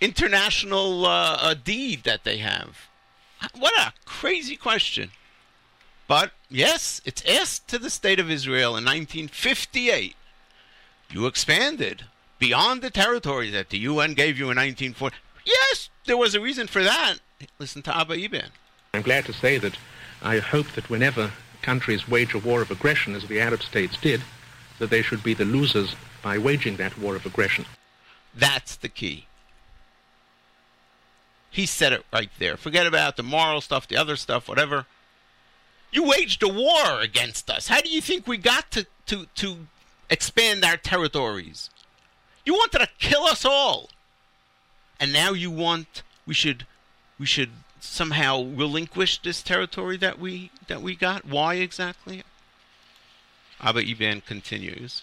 international 0.00 1.04
uh, 1.04 1.36
uh, 1.40 1.54
deed 1.54 2.04
that 2.04 2.24
they 2.24 2.38
have. 2.38 2.88
What 3.56 3.74
a 3.78 3.92
crazy 4.04 4.56
question. 4.56 5.10
But 6.06 6.32
yes, 6.48 7.02
it's 7.04 7.22
asked 7.26 7.68
to 7.68 7.78
the 7.78 7.90
state 7.90 8.18
of 8.18 8.30
Israel 8.30 8.70
in 8.70 8.84
1958. 8.84 10.16
You 11.10 11.26
expanded 11.26 12.04
beyond 12.38 12.80
the 12.80 12.90
territory 12.90 13.50
that 13.50 13.68
the 13.68 13.78
UN 13.78 14.14
gave 14.14 14.38
you 14.38 14.44
in 14.44 14.56
1940. 14.56 15.16
Yes, 15.44 15.90
there 16.06 16.16
was 16.16 16.34
a 16.34 16.40
reason 16.40 16.66
for 16.66 16.82
that. 16.82 17.16
Listen 17.58 17.82
to 17.82 17.96
Abba 17.96 18.14
Eban. 18.14 18.50
I'm 18.94 19.02
glad 19.02 19.26
to 19.26 19.32
say 19.32 19.58
that 19.58 19.76
I 20.22 20.38
hope 20.38 20.68
that 20.72 20.88
whenever 20.88 21.32
countries 21.62 22.08
wage 22.08 22.34
a 22.34 22.38
war 22.38 22.62
of 22.62 22.70
aggression, 22.70 23.14
as 23.14 23.26
the 23.26 23.40
Arab 23.40 23.62
states 23.62 23.96
did, 24.00 24.22
that 24.78 24.90
they 24.90 25.02
should 25.02 25.22
be 25.22 25.34
the 25.34 25.44
losers 25.44 25.94
by 26.22 26.38
waging 26.38 26.76
that 26.76 26.98
war 26.98 27.16
of 27.16 27.26
aggression. 27.26 27.64
That's 28.34 28.76
the 28.76 28.88
key. 28.88 29.26
He 31.50 31.66
said 31.66 31.92
it 31.92 32.04
right 32.12 32.30
there. 32.38 32.56
Forget 32.56 32.86
about 32.86 33.16
the 33.16 33.22
moral 33.22 33.60
stuff, 33.60 33.88
the 33.88 33.96
other 33.96 34.16
stuff, 34.16 34.48
whatever. 34.48 34.86
You 35.90 36.04
waged 36.04 36.42
a 36.42 36.48
war 36.48 37.00
against 37.00 37.50
us. 37.50 37.68
How 37.68 37.80
do 37.80 37.88
you 37.88 38.00
think 38.00 38.26
we 38.26 38.36
got 38.36 38.70
to, 38.72 38.86
to, 39.06 39.26
to 39.36 39.66
expand 40.10 40.64
our 40.64 40.76
territories? 40.76 41.70
You 42.44 42.54
wanted 42.54 42.78
to 42.80 42.88
kill 42.98 43.24
us 43.24 43.44
all. 43.44 43.90
And 45.00 45.12
now 45.12 45.32
you 45.32 45.50
want 45.50 46.02
we 46.26 46.34
should 46.34 46.66
we 47.18 47.26
should 47.26 47.50
somehow 47.80 48.42
relinquish 48.42 49.20
this 49.22 49.42
territory 49.42 49.96
that 49.98 50.18
we 50.18 50.50
that 50.66 50.82
we 50.82 50.94
got. 50.94 51.24
Why 51.24 51.54
exactly? 51.54 52.22
Abba 53.60 53.80
Eban 53.80 54.20
continues. 54.22 55.02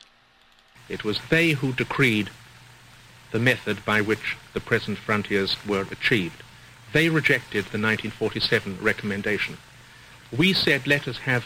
It 0.87 1.03
was 1.03 1.19
they 1.29 1.51
who 1.51 1.73
decreed 1.73 2.29
the 3.31 3.39
method 3.39 3.83
by 3.83 4.01
which 4.01 4.37
the 4.53 4.61
present 4.61 4.97
frontiers 4.97 5.57
were 5.67 5.85
achieved. 5.91 6.43
They 6.93 7.09
rejected 7.09 7.65
the 7.65 7.81
1947 7.81 8.77
recommendation. 8.81 9.57
We 10.35 10.53
said 10.53 10.87
let 10.87 11.07
us 11.07 11.17
have 11.19 11.43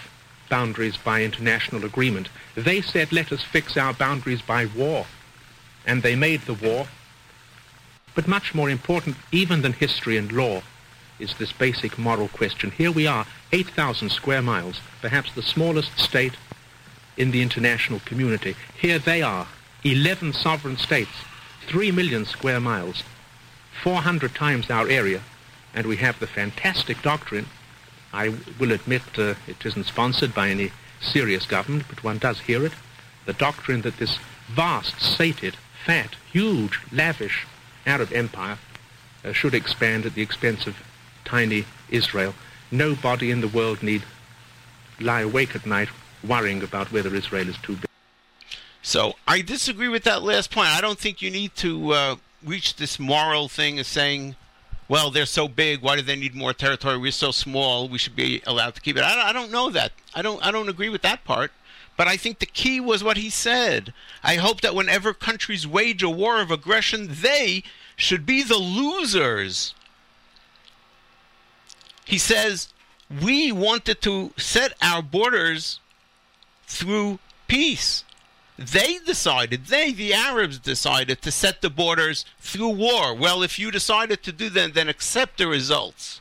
boundaries 0.50 0.98
by 0.98 1.24
international 1.24 1.86
agreement. 1.86 2.30
They 2.56 2.82
said 2.82 3.12
let 3.12 3.32
us 3.32 3.44
fix 3.44 3.78
our 3.78 3.94
boundaries 3.94 4.42
by 4.42 4.66
war. 4.66 5.06
And 5.86 6.04
they 6.04 6.16
made 6.16 6.42
the 6.42 6.54
war. 6.54 6.88
But 8.14 8.28
much 8.28 8.54
more 8.54 8.70
important 8.70 9.16
even 9.32 9.62
than 9.62 9.74
history 9.74 10.18
and 10.18 10.32
law 10.32 10.62
is 11.20 11.36
this 11.36 11.52
basic 11.52 11.98
moral 11.98 12.28
question. 12.30 12.72
Here 12.72 12.92
we 12.92 13.06
are, 13.08 13.26
8,000 13.52 14.10
square 14.10 14.42
miles, 14.42 14.80
perhaps 15.02 15.34
the 15.34 15.42
smallest 15.42 16.00
state 16.00 16.34
in 17.18 17.32
the 17.32 17.42
international 17.42 18.00
community. 18.06 18.56
Here 18.80 19.00
they 19.00 19.22
are, 19.22 19.48
11 19.84 20.34
sovereign 20.34 20.78
states, 20.78 21.12
3 21.68 21.92
million 21.92 22.26
square 22.26 22.60
miles, 22.60 23.04
400 23.84 24.34
times 24.34 24.70
our 24.70 24.88
area, 24.88 25.22
and 25.74 25.86
we 25.86 25.98
have 25.98 26.20
the 26.20 26.28
fantastic 26.28 27.02
doctrine. 27.02 27.46
I 28.12 28.34
will 28.60 28.72
admit 28.72 29.04
uh, 29.18 29.36
it 29.48 29.66
isn't 29.66 29.86
sponsored 29.86 30.34
by 30.34 30.50
any 30.50 30.72
serious 31.02 31.46
government, 31.46 31.86
but 31.90 32.04
one 32.04 32.18
does 32.18 32.40
hear 32.42 32.66
it. 32.66 32.74
The 33.26 33.34
doctrine 33.34 33.82
that 33.82 33.98
this 33.98 34.18
vast, 34.50 35.00
sated, 35.00 35.56
fat, 35.86 36.16
huge, 36.32 36.80
lavish 36.92 37.46
Arab 37.86 38.12
empire 38.14 38.58
uh, 39.24 39.34
should 39.34 39.54
expand 39.54 40.06
at 40.06 40.16
the 40.16 40.22
expense 40.22 40.66
of 40.66 40.76
tiny 41.30 41.66
Israel. 41.90 42.34
Nobody 42.72 43.32
in 43.32 43.42
the 43.42 43.48
world 43.48 43.82
need 43.84 44.04
lie 45.00 45.22
awake 45.22 45.56
at 45.56 45.66
night 45.66 45.90
worrying 46.28 46.62
about 46.64 46.92
whether 46.92 47.14
Israel 47.16 47.48
is 47.48 47.58
too 47.58 47.76
big. 47.76 47.86
So 48.82 49.14
I 49.28 49.42
disagree 49.42 49.88
with 49.88 50.04
that 50.04 50.24
last 50.24 50.52
point. 50.52 50.70
I 50.70 50.82
don't 50.82 51.00
think 51.00 51.22
you 51.22 51.32
need 51.32 51.56
to 51.58 51.72
uh, 51.94 52.16
reach 52.44 52.76
this 52.76 53.00
moral 53.00 53.48
thing 53.48 53.80
of 53.80 53.86
saying, 53.86 54.36
well, 54.88 55.12
they're 55.12 55.28
so 55.28 55.48
big. 55.48 55.82
Why 55.82 55.96
do 55.96 56.02
they 56.02 56.16
need 56.16 56.34
more 56.34 56.54
territory? 56.54 56.98
We're 56.98 57.12
so 57.12 57.32
small. 57.32 57.88
We 57.88 58.00
should 58.00 58.16
be 58.16 58.42
allowed 58.48 58.74
to 58.76 58.82
keep 58.82 58.98
it. 58.98 59.04
I, 59.04 59.30
I 59.30 59.34
don't 59.34 59.52
know 59.52 59.70
that. 59.70 59.92
I 60.16 60.22
don't. 60.24 60.44
I 60.44 60.50
don't 60.52 60.68
agree 60.68 60.90
with 60.90 61.04
that 61.04 61.24
part. 61.24 61.52
But 61.96 62.08
I 62.08 62.18
think 62.18 62.40
the 62.40 62.46
key 62.46 62.80
was 62.80 63.04
what 63.04 63.18
he 63.18 63.30
said. 63.30 63.94
I 64.24 64.36
hope 64.36 64.62
that 64.62 64.74
whenever 64.74 65.14
countries 65.14 65.68
wage 65.68 66.02
a 66.02 66.10
war 66.10 66.42
of 66.42 66.50
aggression, 66.50 67.10
they 67.12 67.64
should 67.98 68.26
be 68.26 68.42
the 68.42 68.58
losers. 68.58 69.76
He 72.10 72.18
says, 72.18 72.74
we 73.22 73.52
wanted 73.52 74.02
to 74.02 74.34
set 74.36 74.74
our 74.82 75.04
borders 75.04 75.80
through 76.66 77.20
peace. 77.48 78.04
They 78.58 78.98
decided, 79.06 79.68
they, 79.68 79.92
the 79.92 80.16
Arabs, 80.16 80.58
decided 80.58 81.22
to 81.22 81.30
set 81.30 81.62
the 81.62 81.70
borders 81.70 82.26
through 82.40 82.70
war. 82.70 83.14
Well, 83.14 83.44
if 83.44 83.60
you 83.60 83.70
decided 83.70 84.24
to 84.24 84.32
do 84.32 84.50
that, 84.50 84.74
then 84.74 84.90
accept 84.90 85.38
the 85.38 85.46
results. 85.46 86.20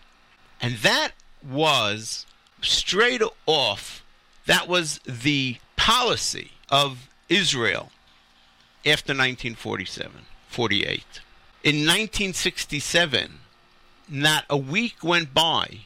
And 0.61 0.76
that 0.78 1.12
was 1.43 2.26
straight 2.61 3.22
off, 3.47 4.05
that 4.45 4.68
was 4.68 5.01
the 5.07 5.57
policy 5.76 6.51
of 6.68 7.09
Israel 7.30 7.93
after 8.84 9.14
1947, 9.14 10.12
48. 10.49 11.05
In 11.64 11.76
1967, 11.76 13.39
not 14.11 14.45
a 14.49 14.57
week 14.57 15.03
went 15.03 15.35
by 15.35 15.81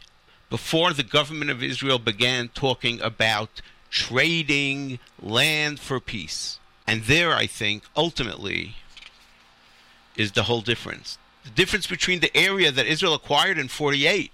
before 0.51 0.93
the 0.93 1.03
government 1.03 1.51
of 1.51 1.63
Israel 1.63 1.99
began 1.99 2.49
talking 2.49 3.01
about 3.01 3.63
trading 3.91 4.99
land 5.21 5.81
for 5.81 6.01
peace. 6.01 6.59
And 6.87 7.05
there, 7.05 7.33
I 7.33 7.47
think, 7.47 7.85
ultimately, 7.97 8.77
is 10.17 10.33
the 10.33 10.45
whole 10.45 10.61
difference. 10.61 11.19
The 11.45 11.51
difference 11.51 11.87
between 11.87 12.21
the 12.21 12.37
area 12.37 12.71
that 12.71 12.87
Israel 12.87 13.15
acquired 13.15 13.59
in 13.59 13.69
48 13.69 14.33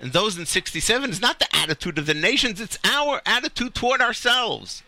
and 0.00 0.12
those 0.12 0.36
in 0.36 0.46
67 0.46 1.10
is 1.10 1.20
not 1.20 1.38
the 1.38 1.54
attitude 1.54 1.98
of 1.98 2.06
the 2.06 2.14
nations, 2.14 2.60
it's 2.60 2.78
our 2.84 3.20
attitude 3.24 3.74
toward 3.74 4.00
ourselves, 4.00 4.82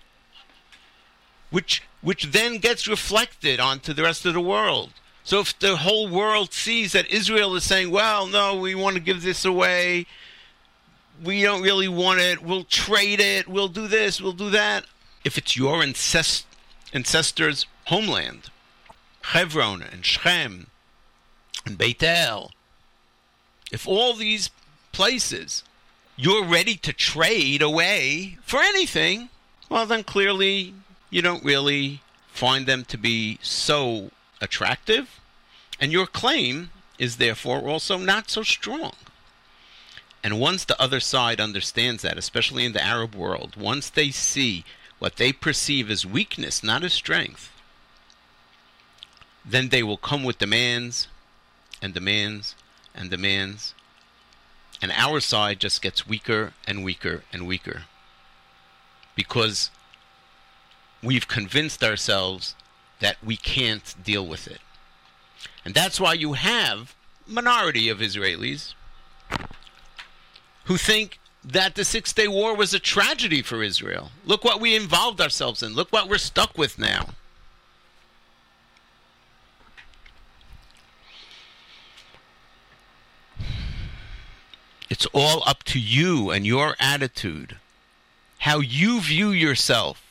which, 1.51 1.83
which 2.03 2.33
then 2.33 2.59
gets 2.59 2.89
reflected 2.89 3.61
onto 3.61 3.93
the 3.93 4.03
rest 4.03 4.27
of 4.27 4.35
the 4.35 4.41
world. 4.41 4.91
So 5.27 5.41
if 5.41 5.59
the 5.59 5.79
whole 5.79 6.07
world 6.07 6.53
sees 6.53 6.93
that 6.93 7.11
Israel 7.11 7.57
is 7.57 7.65
saying, 7.65 7.91
well, 7.91 8.29
no, 8.29 8.55
we 8.55 8.77
want 8.77 8.95
to 8.95 9.03
give 9.03 9.23
this 9.23 9.45
away, 9.45 10.07
we 11.21 11.43
don't 11.43 11.63
really 11.63 11.89
want 11.89 12.21
it, 12.21 12.45
we'll 12.45 12.63
trade 12.63 13.19
it, 13.19 13.49
we'll 13.49 13.67
do 13.67 13.89
this, 13.89 14.21
we'll 14.21 14.31
do 14.31 14.51
that. 14.51 14.87
If 15.25 15.37
it's 15.37 15.57
your 15.57 15.83
ancest- 15.83 16.45
ancestors' 16.93 17.67
homeland, 17.87 18.51
Hebron 19.33 19.83
and 19.83 20.07
Shechem 20.07 20.69
and 21.65 21.77
Beit 21.77 22.05
El, 22.05 22.53
if 23.73 23.85
all 23.89 24.15
these 24.15 24.51
places 24.93 25.65
you're 26.15 26.45
ready 26.45 26.77
to 26.77 26.93
trade 26.93 27.63
away 27.63 28.39
for 28.43 28.61
anything, 28.61 29.31
well, 29.69 29.87
then 29.87 30.05
clearly 30.05 30.73
you 31.11 31.21
don't 31.21 31.43
really 31.43 32.01
find 32.29 32.67
them 32.67 32.85
to 32.85 32.97
be 32.97 33.41
so 33.43 34.13
attractive, 34.41 35.21
and 35.81 35.93
your 35.93 36.07
claim 36.07 36.71
is 36.99 37.17
therefore 37.17 37.69
also 37.69 37.99
not 37.99 38.31
so 38.31 38.43
strong. 38.43 38.95
And 40.25 40.41
once 40.41 40.65
the 40.65 40.81
other 40.81 41.01
side 41.01 41.41
understands 41.41 42.03
that, 42.03 42.19
especially 42.19 42.65
in 42.65 42.73
the 42.73 42.83
Arab 42.83 43.15
world, 43.15 43.57
once 43.57 43.91
they 43.91 44.11
see 44.11 44.65
what 44.99 45.17
they 45.17 45.33
perceive 45.33 45.91
as 45.91 46.07
weakness, 46.07 46.63
not 46.65 46.83
as 46.83 46.93
strength, 46.95 47.53
then 49.45 49.69
they 49.69 49.83
will 49.83 49.97
come 49.99 50.25
with 50.25 50.39
demands 50.39 51.09
and 51.81 51.95
demands 51.95 52.55
and 52.95 53.11
demands. 53.11 53.75
And 54.83 54.91
our 54.93 55.21
side 55.21 55.61
just 55.61 55.81
gets 55.83 56.07
weaker 56.07 56.53
and 56.67 56.83
weaker 56.85 57.23
and 57.33 57.47
weaker. 57.47 57.85
because 59.17 59.71
we've 61.03 61.27
convinced 61.27 61.83
ourselves 61.83 62.55
that 63.01 63.17
we 63.25 63.37
can't 63.37 63.95
deal 64.03 64.27
with 64.27 64.47
it. 64.47 64.61
And 65.65 65.75
that's 65.75 66.01
why 66.01 66.15
you 66.15 66.35
have 66.35 66.95
minority 67.27 67.89
of 67.89 67.99
Israelis 67.99 68.75
who 70.65 70.77
think 70.77 71.19
that 71.45 71.75
the 71.75 71.85
Six 71.85 72.13
Day 72.13 72.29
War 72.29 72.55
was 72.55 72.75
a 72.75 72.79
tragedy 72.79 73.43
for 73.43 73.63
Israel. 73.63 74.11
Look 74.25 74.45
what 74.45 74.61
we 74.61 74.75
involved 74.75 75.21
ourselves 75.21 75.63
in. 75.63 75.75
Look 75.75 75.93
what 75.93 76.09
we're 76.09 76.19
stuck 76.19 76.59
with 76.59 76.79
now. 76.79 77.11
It's 84.89 85.07
all 85.13 85.43
up 85.47 85.63
to 85.65 85.81
you 85.81 86.31
and 86.31 86.47
your 86.47 86.77
attitude, 86.79 87.57
how 88.39 88.61
you 88.61 89.01
view 89.01 89.31
yourself. 89.31 90.03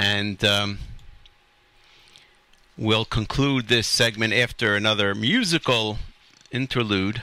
And 0.00 0.44
um, 0.44 0.78
we'll 2.76 3.04
conclude 3.04 3.66
this 3.66 3.88
segment 3.88 4.32
after 4.32 4.76
another 4.76 5.12
musical 5.12 5.98
interlude, 6.52 7.22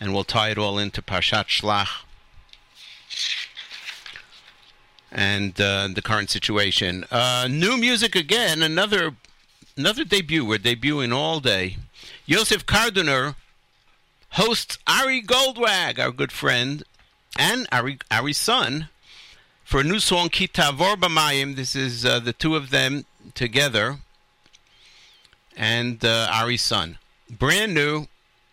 and 0.00 0.12
we'll 0.12 0.24
tie 0.24 0.50
it 0.50 0.58
all 0.58 0.76
into 0.76 1.00
Parshat 1.00 1.46
Shlach 1.46 2.02
and 5.12 5.60
uh, 5.60 5.86
the 5.94 6.02
current 6.02 6.30
situation. 6.30 7.04
Uh, 7.12 7.46
new 7.48 7.76
music 7.76 8.16
again, 8.16 8.60
another 8.60 9.14
another 9.76 10.04
debut. 10.04 10.44
We're 10.44 10.58
debuting 10.58 11.14
all 11.14 11.38
day. 11.38 11.76
Yosef 12.26 12.66
Karduner 12.66 13.36
hosts 14.30 14.78
Ari 14.88 15.22
Goldwag, 15.22 16.00
our 16.00 16.10
good 16.10 16.32
friend, 16.32 16.82
and 17.38 17.68
Ari, 17.70 17.98
Ari's 18.10 18.38
son, 18.38 18.88
for 19.64 19.80
a 19.80 19.84
new 19.84 19.98
song, 19.98 20.28
Ki 20.28 20.46
Tavor 20.46 20.94
B'mayim. 20.94 21.56
This 21.56 21.74
is 21.74 22.04
uh, 22.04 22.20
the 22.20 22.34
two 22.34 22.54
of 22.54 22.70
them 22.70 23.06
together, 23.34 23.98
and 25.56 26.04
uh, 26.04 26.28
Ari's 26.30 26.62
son. 26.62 26.98
Brand 27.30 27.74
new, 27.74 28.06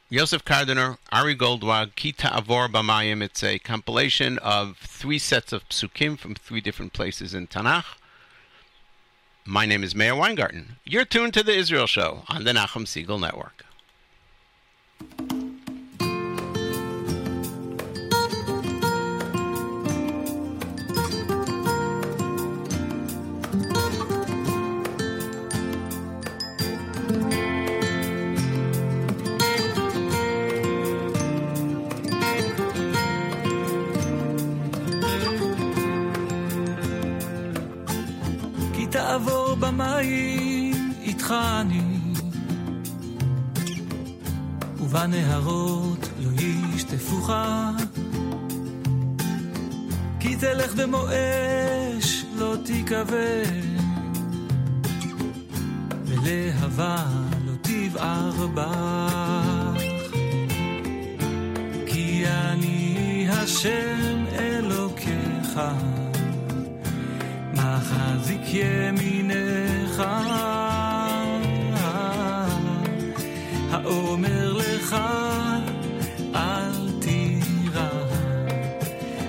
Yosef 0.10 0.46
Karduner, 0.46 0.98
Ari 1.12 1.36
Goldwag, 1.36 1.96
Ki 1.96 2.14
Tavor 2.14 2.70
B'mayim. 2.70 3.22
It's 3.22 3.44
a 3.44 3.60
compilation 3.60 4.38
of 4.40 4.78
three 4.78 5.20
sets 5.20 5.52
of 5.52 5.68
psukim 5.68 6.18
from 6.18 6.34
three 6.34 6.62
different 6.62 6.94
places 6.94 7.34
in 7.34 7.48
Tanakh. 7.48 7.98
My 9.44 9.66
name 9.66 9.84
is 9.84 9.94
Meir 9.94 10.16
Weingarten. 10.16 10.78
You're 10.86 11.06
tuned 11.06 11.34
to 11.34 11.44
the 11.44 11.54
Israel 11.54 11.88
Show 11.88 12.24
on 12.30 12.46
the 12.46 12.54
Nachum 12.54 12.86
Segal 12.86 13.20
Network. 13.20 13.66
במים 39.82 40.94
איתך 41.02 41.34
אני, 41.62 41.82
ובנהרות 44.80 46.10
לא 46.20 46.30
ישטפוך, 46.76 47.32
כי 50.20 50.36
תלך 50.36 50.76
במו 50.76 51.06
אש 51.08 52.26
לא 52.38 52.56
תיכווה, 52.66 53.44
ולהבה 56.06 57.06
לא 57.46 57.54
תבער 57.62 58.48
בך, 58.48 59.82
כי 61.88 62.24
אני 62.28 63.28
השם 63.30 64.26
אלוקיך. 64.40 65.60
מחזיק 67.82 68.42
ימינך, 68.54 70.04
האומר 73.72 74.54
לך 74.54 74.96
אל 76.36 76.92
תירא, 77.02 77.90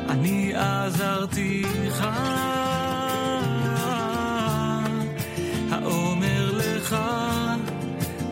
אני 0.08 0.52
עזרתיך, 0.54 2.04
האומר 5.70 6.50
לך 6.52 6.96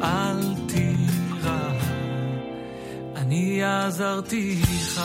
אל 0.02 0.54
תירא, 0.66 1.72
אני 3.16 3.62
עזרתיך. 3.64 5.00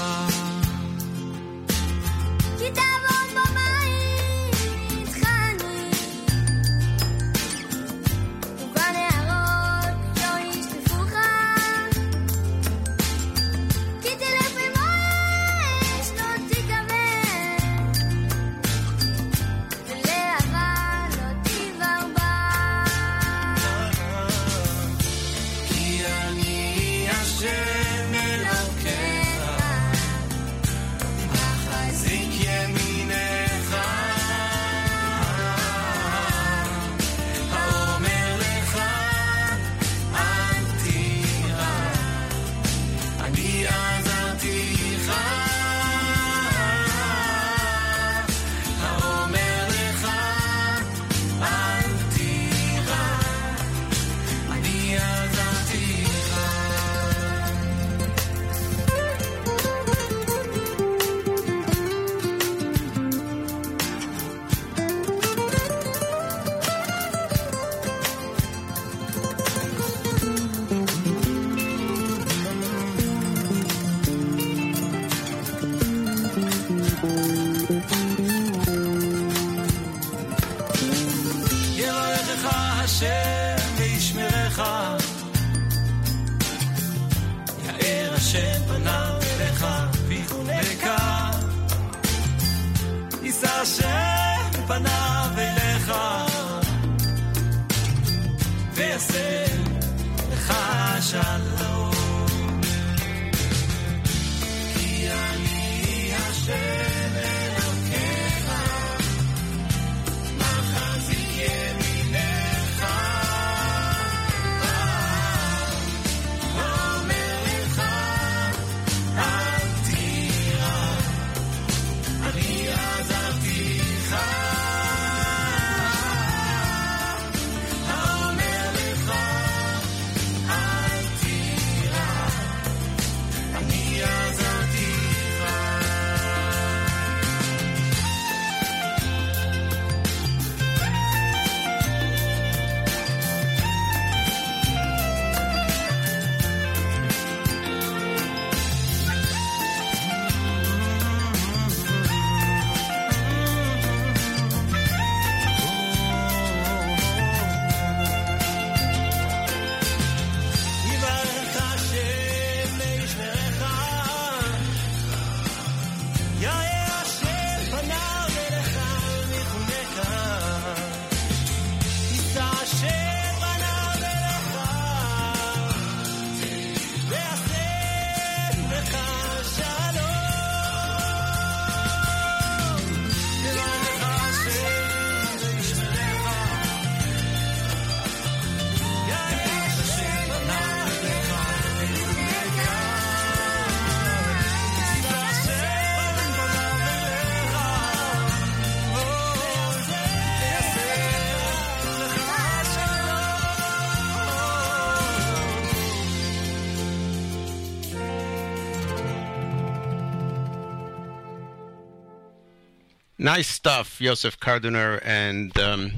Nice 213.25 213.47
stuff, 213.47 213.97
Joseph 213.97 214.39
Karduner 214.39 215.01
and 215.03 215.57
um, 215.57 215.91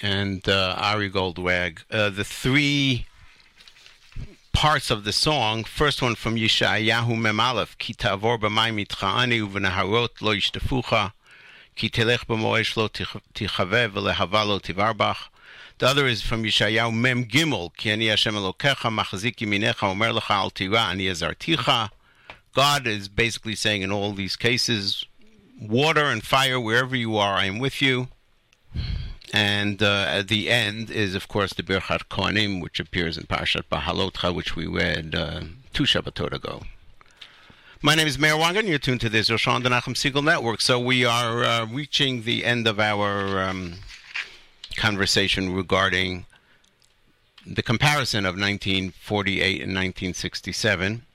and 0.00 0.48
uh, 0.48 0.76
Ari 0.78 1.10
Goldwag. 1.10 1.80
Uh, 1.90 2.08
the 2.08 2.22
three 2.22 3.08
parts 4.52 4.92
of 4.92 5.02
the 5.02 5.10
song. 5.10 5.64
First 5.64 6.02
one 6.02 6.14
from 6.14 6.36
Yeshayahu 6.36 7.18
Mem 7.18 7.40
Aleph, 7.40 7.76
Ki 7.78 7.94
tavor 7.94 8.38
b'mayim 8.38 8.86
mitcha'ani 8.86 9.44
u'v'neharot 9.44 10.22
lo 10.22 10.32
yishtefucha, 10.32 11.14
ki 11.74 11.90
telech 11.90 12.24
b'moesh 12.26 12.76
lo 12.76 12.86
tich- 12.86 13.20
tichave 13.34 13.90
v'lehava 13.90 14.46
lo 14.46 14.60
tivarbach. 14.60 15.30
The 15.78 15.88
other 15.88 16.06
is 16.06 16.22
from 16.22 16.44
Yeshayahu 16.44 16.94
Mem 16.94 17.24
Gimel, 17.24 17.76
Ki 17.76 17.90
ani 17.90 18.06
Hashem 18.06 18.36
Elokecha, 18.36 18.96
machzik 18.96 19.34
yiminecha, 19.38 19.82
omer 19.82 20.12
lecha 20.12 20.30
al 20.30 20.50
tira, 20.50 20.78
ani 20.78 21.06
azarticha. 21.06 21.90
God 22.56 22.86
is 22.86 23.08
basically 23.08 23.54
saying 23.54 23.82
in 23.82 23.92
all 23.92 24.14
these 24.14 24.34
cases, 24.34 25.04
water 25.60 26.06
and 26.06 26.22
fire, 26.22 26.58
wherever 26.58 26.96
you 26.96 27.18
are, 27.18 27.34
I 27.34 27.44
am 27.44 27.58
with 27.58 27.82
you. 27.82 28.08
And 29.30 29.82
uh, 29.82 30.06
at 30.08 30.28
the 30.28 30.48
end 30.48 30.90
is, 30.90 31.14
of 31.14 31.28
course, 31.28 31.52
the 31.52 31.62
Birchat 31.62 32.04
Kohanim, 32.08 32.62
which 32.62 32.80
appears 32.80 33.18
in 33.18 33.24
Parashat 33.24 33.64
Beha'alotcha, 33.70 34.34
which 34.34 34.56
we 34.56 34.66
read 34.66 35.14
uh, 35.14 35.42
two 35.74 35.82
Shabbatot 35.82 36.32
ago. 36.32 36.62
My 37.82 37.94
name 37.94 38.06
is 38.06 38.18
Meir 38.18 38.36
Wanger, 38.36 38.60
and 38.60 38.68
you're 38.68 38.78
tuned 38.78 39.02
to 39.02 39.10
the 39.10 39.18
on 39.46 39.62
the 39.62 39.68
Segal 39.68 40.24
Network. 40.24 40.62
So 40.62 40.80
we 40.80 41.04
are 41.04 41.44
uh, 41.44 41.66
reaching 41.66 42.22
the 42.22 42.46
end 42.46 42.66
of 42.66 42.80
our 42.80 43.38
um, 43.42 43.74
conversation 44.76 45.52
regarding 45.52 46.24
the 47.44 47.62
comparison 47.62 48.24
of 48.24 48.32
1948 48.32 49.42
and 49.60 49.74
1967. 49.74 51.05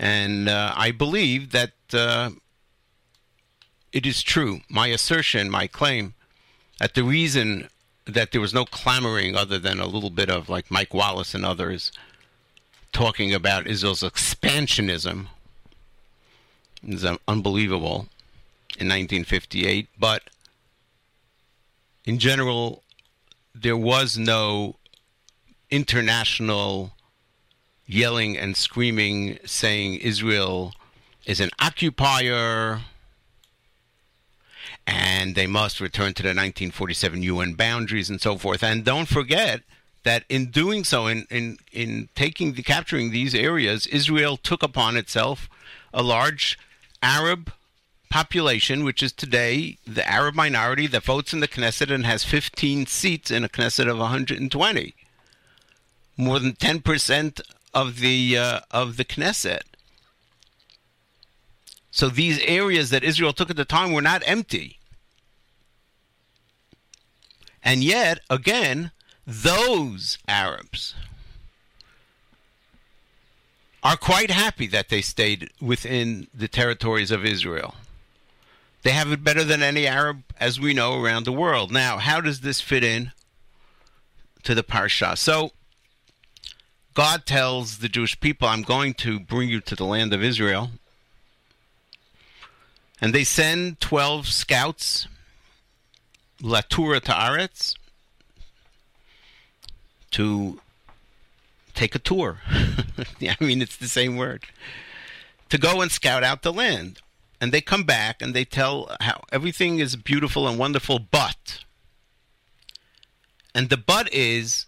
And 0.00 0.48
uh, 0.48 0.72
I 0.74 0.92
believe 0.92 1.50
that 1.50 1.72
uh, 1.92 2.30
it 3.92 4.06
is 4.06 4.22
true. 4.22 4.60
My 4.70 4.86
assertion, 4.86 5.50
my 5.50 5.66
claim, 5.66 6.14
that 6.78 6.94
the 6.94 7.04
reason 7.04 7.68
that 8.06 8.32
there 8.32 8.40
was 8.40 8.54
no 8.54 8.64
clamoring 8.64 9.36
other 9.36 9.58
than 9.58 9.78
a 9.78 9.86
little 9.86 10.08
bit 10.08 10.30
of 10.30 10.48
like 10.48 10.70
Mike 10.70 10.94
Wallace 10.94 11.34
and 11.34 11.44
others 11.44 11.92
talking 12.94 13.34
about 13.34 13.66
Israel's 13.66 14.02
expansionism 14.02 15.26
is 16.82 17.04
uh, 17.04 17.18
unbelievable 17.28 18.08
in 18.78 18.88
1958. 18.88 19.86
But 19.98 20.22
in 22.06 22.18
general, 22.18 22.82
there 23.54 23.76
was 23.76 24.16
no 24.16 24.76
international 25.70 26.94
yelling 27.92 28.36
and 28.36 28.56
screaming 28.56 29.38
saying 29.44 29.96
Israel 29.96 30.72
is 31.26 31.40
an 31.40 31.50
occupier 31.60 32.80
and 34.86 35.34
they 35.34 35.46
must 35.46 35.80
return 35.80 36.14
to 36.14 36.22
the 36.22 36.28
1947 36.28 37.22
UN 37.22 37.54
boundaries 37.54 38.10
and 38.10 38.20
so 38.20 38.36
forth. 38.36 38.62
And 38.62 38.84
don't 38.84 39.08
forget 39.08 39.62
that 40.02 40.24
in 40.28 40.46
doing 40.46 40.84
so, 40.84 41.06
in, 41.06 41.26
in, 41.30 41.58
in 41.72 42.08
taking 42.14 42.54
the 42.54 42.62
capturing 42.62 43.10
these 43.10 43.34
areas, 43.34 43.86
Israel 43.86 44.36
took 44.36 44.62
upon 44.62 44.96
itself 44.96 45.48
a 45.92 46.02
large 46.02 46.58
Arab 47.02 47.52
population, 48.08 48.82
which 48.82 49.02
is 49.02 49.12
today 49.12 49.78
the 49.86 50.08
Arab 50.08 50.34
minority 50.34 50.86
that 50.88 51.04
votes 51.04 51.32
in 51.32 51.40
the 51.40 51.48
Knesset 51.48 51.92
and 51.92 52.06
has 52.06 52.24
15 52.24 52.86
seats 52.86 53.30
in 53.30 53.44
a 53.44 53.48
Knesset 53.48 53.88
of 53.88 53.98
120, 53.98 54.94
more 56.16 56.38
than 56.38 56.54
10 56.54 56.80
percent 56.80 57.40
of 57.72 58.00
the 58.00 58.36
uh, 58.36 58.60
of 58.70 58.96
the 58.96 59.04
Knesset. 59.04 59.62
So 61.90 62.08
these 62.08 62.40
areas 62.40 62.90
that 62.90 63.04
Israel 63.04 63.32
took 63.32 63.50
at 63.50 63.56
the 63.56 63.64
time 63.64 63.92
were 63.92 64.02
not 64.02 64.22
empty. 64.24 64.78
And 67.62 67.84
yet, 67.84 68.20
again, 68.30 68.90
those 69.26 70.18
Arabs 70.26 70.94
are 73.82 73.96
quite 73.96 74.30
happy 74.30 74.66
that 74.68 74.88
they 74.88 75.02
stayed 75.02 75.50
within 75.60 76.28
the 76.34 76.48
territories 76.48 77.10
of 77.10 77.24
Israel. 77.24 77.74
They 78.82 78.90
have 78.90 79.12
it 79.12 79.24
better 79.24 79.44
than 79.44 79.62
any 79.62 79.86
Arab, 79.86 80.22
as 80.38 80.58
we 80.58 80.72
know, 80.72 81.00
around 81.00 81.24
the 81.24 81.32
world. 81.32 81.70
Now, 81.70 81.98
how 81.98 82.20
does 82.20 82.40
this 82.40 82.60
fit 82.60 82.82
in 82.82 83.12
to 84.42 84.54
the 84.54 84.62
Parsha? 84.62 85.18
So, 85.18 85.52
God 86.94 87.24
tells 87.24 87.78
the 87.78 87.88
Jewish 87.88 88.18
people, 88.20 88.48
I'm 88.48 88.62
going 88.62 88.94
to 88.94 89.20
bring 89.20 89.48
you 89.48 89.60
to 89.60 89.76
the 89.76 89.84
land 89.84 90.12
of 90.12 90.22
Israel. 90.22 90.70
And 93.00 93.14
they 93.14 93.24
send 93.24 93.80
12 93.80 94.26
scouts, 94.28 95.06
Latura 96.42 97.00
to 97.02 97.12
Aretz, 97.12 97.76
to 100.10 100.60
take 101.74 101.94
a 101.94 101.98
tour. 101.98 102.40
I 102.48 103.36
mean, 103.40 103.62
it's 103.62 103.76
the 103.76 103.88
same 103.88 104.16
word. 104.16 104.44
To 105.48 105.58
go 105.58 105.80
and 105.80 105.90
scout 105.90 106.22
out 106.22 106.42
the 106.42 106.52
land. 106.52 107.00
And 107.40 107.52
they 107.52 107.62
come 107.62 107.84
back 107.84 108.20
and 108.20 108.34
they 108.34 108.44
tell 108.44 108.94
how 109.00 109.22
everything 109.32 109.78
is 109.78 109.96
beautiful 109.96 110.46
and 110.46 110.58
wonderful, 110.58 110.98
but. 110.98 111.64
And 113.54 113.70
the 113.70 113.78
but 113.78 114.12
is, 114.12 114.66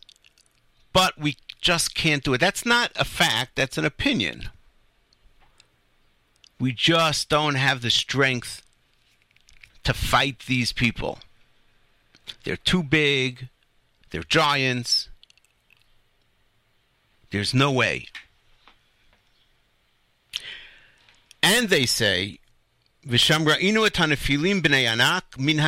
but 0.93 1.19
we 1.19 1.37
just 1.63 1.95
can't 1.95 2.23
do 2.23 2.35
it. 2.35 2.39
That's 2.39 2.67
not 2.67 2.93
a 2.97 3.05
fact, 3.05 3.57
that's 3.57 3.79
an 3.79 3.87
opinion. 3.87 4.51
We 6.61 6.73
just 6.73 7.29
don't 7.29 7.55
have 7.55 7.81
the 7.81 7.91
strength 7.91 8.63
to 9.85 9.95
fight 9.95 10.41
these 10.47 10.73
people. 10.73 11.19
They're 12.45 12.57
too 12.57 12.83
big, 12.83 13.49
they're 14.11 14.23
giants. 14.23 15.09
There's 17.31 17.55
no 17.55 17.73
way. 17.73 18.07
And 21.43 21.69
they 21.69 21.87
say, 21.87 22.39
Vishamra'inu 23.07 23.87
et 23.87 23.95
hanefilim 23.95 24.63
b'nei 24.63 24.85
anak 24.87 25.39
min 25.39 25.59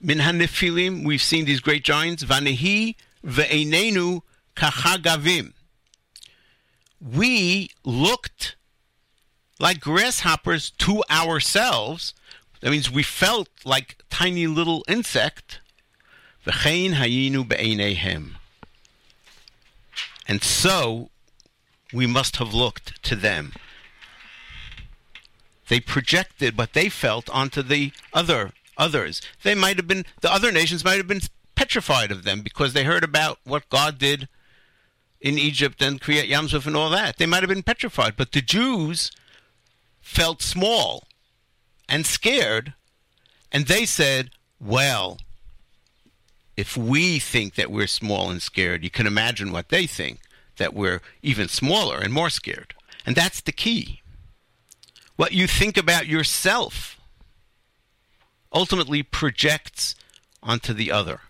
min. 0.00 1.04
We've 1.04 1.20
seen 1.20 1.44
these 1.44 1.60
great 1.60 1.84
giants. 1.84 2.24
Vanehi 2.24 2.94
ve'einenu 3.26 4.22
kachagavim. 4.58 5.52
We 7.00 7.70
looked 7.84 8.56
like 9.60 9.80
grasshoppers 9.80 10.70
to 10.70 11.04
ourselves. 11.10 12.12
That 12.60 12.70
means 12.70 12.90
we 12.90 13.04
felt 13.04 13.48
like 13.64 14.02
tiny 14.10 14.46
little 14.48 14.84
insect. 14.88 15.60
V'chein 16.44 16.94
hayinu. 16.94 18.34
And 20.26 20.42
so 20.42 21.10
we 21.92 22.06
must 22.06 22.36
have 22.36 22.52
looked 22.52 23.02
to 23.04 23.16
them. 23.16 23.52
They 25.68 25.80
projected 25.80 26.58
what 26.58 26.72
they 26.72 26.88
felt 26.88 27.30
onto 27.30 27.62
the 27.62 27.92
other 28.12 28.52
others. 28.76 29.20
They 29.42 29.54
might 29.54 29.76
have 29.76 29.86
been 29.86 30.04
the 30.20 30.32
other 30.32 30.50
nations 30.50 30.84
might 30.84 30.96
have 30.96 31.06
been 31.06 31.20
petrified 31.54 32.10
of 32.10 32.24
them 32.24 32.40
because 32.40 32.72
they 32.72 32.84
heard 32.84 33.04
about 33.04 33.38
what 33.44 33.68
God 33.68 33.98
did 33.98 34.28
in 35.20 35.38
Egypt 35.38 35.82
and 35.82 36.00
create 36.00 36.30
Yamsuf 36.30 36.66
and 36.66 36.76
all 36.76 36.90
that. 36.90 37.16
They 37.16 37.26
might 37.26 37.42
have 37.42 37.48
been 37.48 37.62
petrified, 37.62 38.16
but 38.16 38.32
the 38.32 38.40
Jews 38.40 39.10
felt 40.00 40.42
small 40.42 41.08
and 41.88 42.06
scared, 42.06 42.74
and 43.50 43.66
they 43.66 43.84
said, 43.84 44.30
"Well, 44.60 45.18
if 46.56 46.76
we 46.76 47.18
think 47.18 47.54
that 47.54 47.70
we're 47.70 47.86
small 47.86 48.30
and 48.30 48.42
scared, 48.42 48.84
you 48.84 48.90
can 48.90 49.06
imagine 49.06 49.52
what 49.52 49.68
they 49.68 49.86
think 49.86 50.20
that 50.56 50.74
we're 50.74 51.00
even 51.22 51.48
smaller 51.48 51.98
and 51.98 52.12
more 52.12 52.30
scared." 52.30 52.74
And 53.04 53.16
that's 53.16 53.40
the 53.40 53.52
key. 53.52 54.02
What 55.16 55.32
you 55.32 55.46
think 55.46 55.76
about 55.76 56.06
yourself 56.06 56.96
ultimately 58.52 59.02
projects 59.02 59.94
onto 60.42 60.72
the 60.72 60.90
other. 60.92 61.22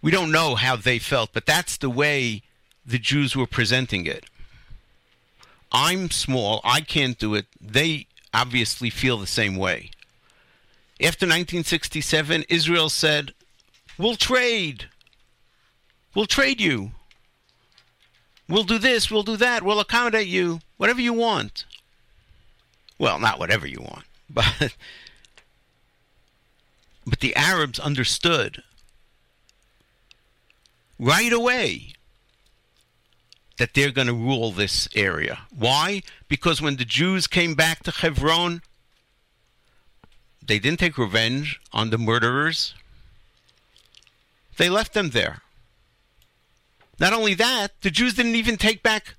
We 0.00 0.10
don't 0.10 0.32
know 0.32 0.56
how 0.56 0.76
they 0.76 0.98
felt, 0.98 1.32
but 1.32 1.46
that's 1.46 1.76
the 1.76 1.90
way 1.90 2.42
the 2.84 2.98
Jews 2.98 3.36
were 3.36 3.46
presenting 3.46 4.06
it. 4.06 4.24
I'm 5.70 6.10
small, 6.10 6.60
I 6.64 6.80
can't 6.80 7.18
do 7.18 7.34
it. 7.34 7.46
They 7.60 8.06
obviously 8.34 8.90
feel 8.90 9.18
the 9.18 9.26
same 9.26 9.56
way. 9.56 9.90
After 11.00 11.26
1967, 11.26 12.44
Israel 12.48 12.88
said, 12.88 13.32
We'll 13.98 14.16
trade. 14.16 14.86
We'll 16.14 16.26
trade 16.26 16.60
you. 16.60 16.92
We'll 18.48 18.64
do 18.64 18.78
this, 18.78 19.10
we'll 19.10 19.22
do 19.22 19.36
that, 19.36 19.62
we'll 19.62 19.80
accommodate 19.80 20.26
you, 20.26 20.60
whatever 20.76 21.00
you 21.00 21.14
want. 21.14 21.64
Well, 22.98 23.18
not 23.18 23.38
whatever 23.38 23.66
you 23.66 23.80
want, 23.80 24.04
but 24.30 24.76
but 27.06 27.20
the 27.20 27.34
Arabs 27.34 27.78
understood 27.78 28.62
right 30.98 31.32
away 31.32 31.91
that 33.58 33.74
they're 33.74 33.90
going 33.90 34.06
to 34.06 34.14
rule 34.14 34.50
this 34.50 34.88
area. 34.94 35.40
Why? 35.56 36.02
Because 36.28 36.62
when 36.62 36.76
the 36.76 36.84
Jews 36.84 37.26
came 37.26 37.54
back 37.54 37.82
to 37.84 37.90
Hebron, 37.90 38.62
they 40.44 40.58
didn't 40.58 40.80
take 40.80 40.98
revenge 40.98 41.60
on 41.72 41.90
the 41.90 41.98
murderers. 41.98 42.74
They 44.56 44.68
left 44.68 44.94
them 44.94 45.10
there. 45.10 45.42
Not 46.98 47.12
only 47.12 47.34
that, 47.34 47.80
the 47.82 47.90
Jews 47.90 48.14
didn't 48.14 48.36
even 48.36 48.56
take 48.56 48.82
back 48.82 49.14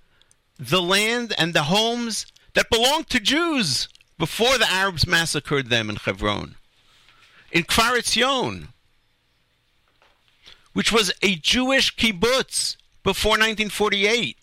the 0.60 0.82
land 0.82 1.34
and 1.38 1.54
the 1.54 1.64
homes 1.64 2.26
that 2.54 2.70
belonged 2.70 3.10
to 3.10 3.20
Jews 3.20 3.90
before 4.18 4.58
the 4.58 4.70
Arabs 4.70 5.08
massacred 5.08 5.70
them 5.70 5.90
in 5.90 5.98
Hebron. 5.98 6.56
In 7.52 7.64
Kfar 7.64 7.98
Etzion, 7.98 8.70
which 10.74 10.92
was 10.92 11.12
a 11.22 11.36
Jewish 11.36 11.96
kibbutz 11.96 12.78
before 13.04 13.32
1948, 13.32 14.38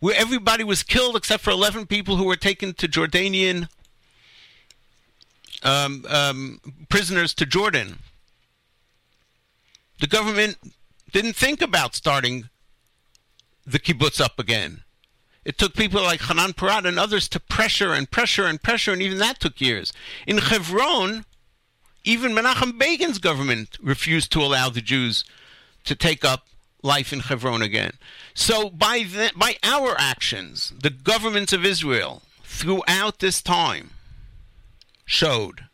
where 0.00 0.14
everybody 0.14 0.64
was 0.64 0.82
killed 0.82 1.16
except 1.16 1.42
for 1.42 1.50
11 1.50 1.86
people 1.86 2.16
who 2.16 2.24
were 2.24 2.36
taken 2.36 2.74
to 2.74 2.88
Jordanian 2.88 3.68
um, 5.62 6.04
um, 6.08 6.60
prisoners 6.88 7.34
to 7.34 7.46
Jordan. 7.46 7.98
The 10.00 10.06
government 10.06 10.58
didn't 11.12 11.36
think 11.36 11.62
about 11.62 11.94
starting 11.94 12.48
the 13.66 13.78
kibbutz 13.78 14.20
up 14.20 14.38
again. 14.38 14.82
It 15.44 15.58
took 15.58 15.74
people 15.74 16.02
like 16.02 16.22
Hanan 16.22 16.52
Porat 16.52 16.86
and 16.86 16.98
others 16.98 17.28
to 17.30 17.40
pressure 17.40 17.92
and 17.92 18.10
pressure 18.10 18.46
and 18.46 18.62
pressure, 18.62 18.92
and 18.92 19.02
even 19.02 19.18
that 19.18 19.40
took 19.40 19.60
years. 19.60 19.92
In 20.26 20.38
Hebron, 20.38 21.24
even 22.04 22.32
Menachem 22.32 22.78
Begin's 22.78 23.18
government 23.18 23.76
refused 23.82 24.30
to 24.32 24.40
allow 24.40 24.68
the 24.68 24.80
Jews 24.80 25.24
to 25.84 25.94
take 25.94 26.24
up 26.24 26.46
life 26.82 27.12
in 27.12 27.20
Hebron 27.20 27.62
again. 27.62 27.92
So 28.34 28.68
by 28.68 29.04
the, 29.08 29.30
by 29.36 29.56
our 29.62 29.94
actions, 29.98 30.72
the 30.80 30.90
governments 30.90 31.52
of 31.52 31.64
Israel 31.64 32.22
throughout 32.44 33.20
this 33.20 33.40
time 33.40 33.90
showed 35.04 35.64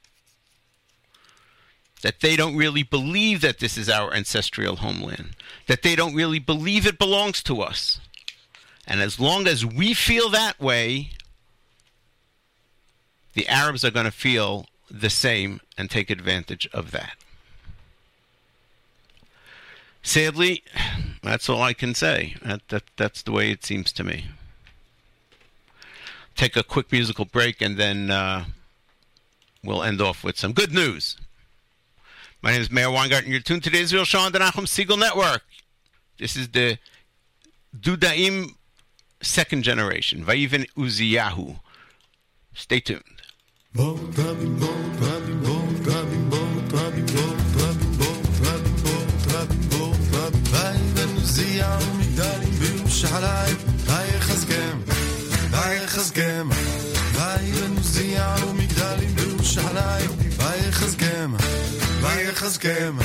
that 2.03 2.21
they 2.21 2.37
don't 2.37 2.57
really 2.57 2.83
believe 2.83 3.41
that 3.41 3.59
this 3.59 3.77
is 3.77 3.89
our 3.89 4.13
ancestral 4.13 4.77
homeland, 4.77 5.31
that 5.67 5.83
they 5.83 5.97
don't 5.97 6.15
really 6.15 6.39
believe 6.39 6.87
it 6.87 6.99
belongs 6.99 7.43
to 7.43 7.61
us. 7.61 8.01
And 8.87 9.01
as 9.01 9.19
long 9.19 9.47
as 9.47 9.67
we 9.67 9.95
feel 9.95 10.29
that 10.31 10.61
way, 10.61 11.11
the 13.35 13.49
Arabs 13.49 13.85
are 13.85 13.91
going 13.91 14.07
to 14.07 14.13
feel 14.13 14.67
the 14.91 15.11
same 15.11 15.61
and 15.77 15.91
take 15.91 16.11
advantage 16.11 16.69
of 16.73 16.93
that. 16.93 17.17
Sadly, 20.03 20.65
that's 21.29 21.49
all 21.49 21.61
I 21.61 21.75
can 21.75 21.95
say. 21.95 22.35
That, 22.43 22.67
that, 22.69 22.85
that's 22.97 23.23
the 23.23 23.33
way 23.33 23.51
it 23.51 23.65
seems 23.65 23.93
to 23.93 24.05
me. 24.05 24.27
Take 26.37 26.57
a 26.57 26.63
quick 26.63 26.91
musical 26.91 27.27
break 27.27 27.61
and 27.61 27.77
then 27.77 28.11
uh, 28.11 28.45
we'll 29.63 29.83
end 29.83 30.01
off 30.01 30.25
with 30.25 30.39
some 30.39 30.53
good 30.53 30.73
news. 30.73 31.17
My 32.41 32.53
name 32.53 32.63
is 32.63 32.71
Meir 32.71 32.91
Weingarten. 32.91 33.31
You're 33.31 33.41
tuned 33.41 33.65
to 33.65 33.71
the 33.71 33.79
Israel 33.79 34.05
Show 34.05 34.21
on 34.21 34.33
the 34.33 34.39
Nachum 34.39 34.65
Segal 34.65 34.99
Network. 34.99 35.43
This 36.19 36.37
is 36.37 36.49
the 36.49 36.79
Dudaim 37.79 38.55
second 39.21 39.65
generation, 39.65 40.25
Vayiven 40.25 40.67
Uziyahu. 40.77 41.61
Stay 42.55 42.81
tuned. 42.81 43.03
בירושלים, 52.60 53.58
ויחזקם, 53.86 54.78
ויחזקם, 55.52 56.50
ויבנוזיהו 57.14 58.54
מגדלים 58.54 59.16
בירושלים, 59.16 60.10
ויחזקם, 60.38 61.34
ויחזקם, 62.02 62.98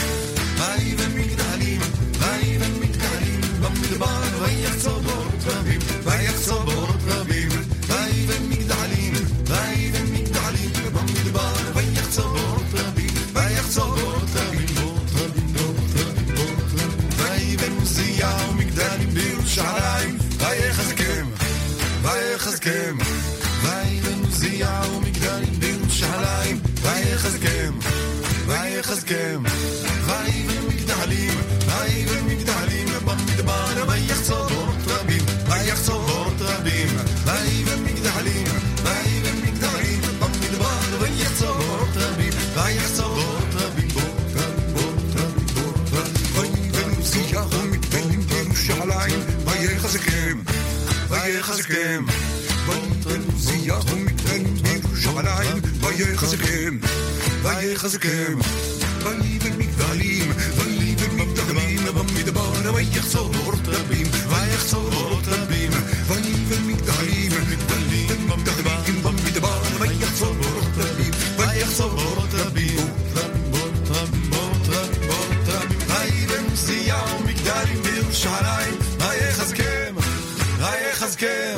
ויבן 0.57 1.13
מגדלים, 1.15 1.81
ויבן 2.19 2.73
מגדלים, 2.81 3.41
במדבר 3.61 4.21
ויחצור 4.41 4.99
בורות 4.99 5.45
רבים, 5.47 5.81
ויחצור 6.05 6.63
בורות 6.63 7.01
רבים, 7.07 7.49
ויבן 7.89 8.49
מגדלים, 8.49 9.13
ויבן 9.45 10.13
מגדלים, 10.13 10.71
במדבר 10.95 11.53
ויחצור 11.75 12.29
בורות 12.29 12.75
רבים, 12.75 13.11
ויחצור 13.33 13.95
בורות 13.95 14.29
רבים, 14.35 14.52
בירושלים, 19.56 20.18
ויחזקם, 20.38 21.28
ויחזקם, 22.02 22.98
ויבן 23.62 24.20
עוזיהו 24.26 25.02
מגדלים 25.02 25.60
בירושלים, 25.60 26.62
ויחזקם, 26.82 27.80
ויחזקם, 28.48 29.44
ויחזקם, 51.23 52.05
ויבן 52.67 53.23
עוזיהו 53.33 53.97
מגדלים 53.97 54.55
בירושלים, 54.63 55.63
ויחזקם, 55.81 56.79
ויחזקם, 57.43 58.39
ויבן 59.03 59.59
מגדלים, 59.59 60.33
ויבן 60.57 61.17
מגדלים, 61.17 61.81
במדבר 61.95 62.53
ויחצור 62.75 63.29
בורות 63.33 63.69
רבים, 63.69 64.07
ויחצור 64.29 64.91
בורות 64.91 65.25
רבים, 65.27 65.71
ויבן 66.07 66.63
מגדלים, 66.67 67.33
מגדלים, 67.51 68.29
במדבר, 68.29 68.81
במדבר 69.03 69.63
ויחצור 69.81 70.35
בורות 70.35 70.73
רבים, 70.77 71.11
ויחצור 71.39 71.91
יחזקם, 81.04 81.56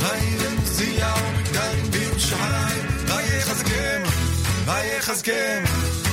האם 0.00 0.56
זיהו 0.64 1.18
מגדלים 1.38 1.90
בירושלים, 1.90 2.86
ויחזקם, 3.06 4.02
ויחזקם, 4.64 5.64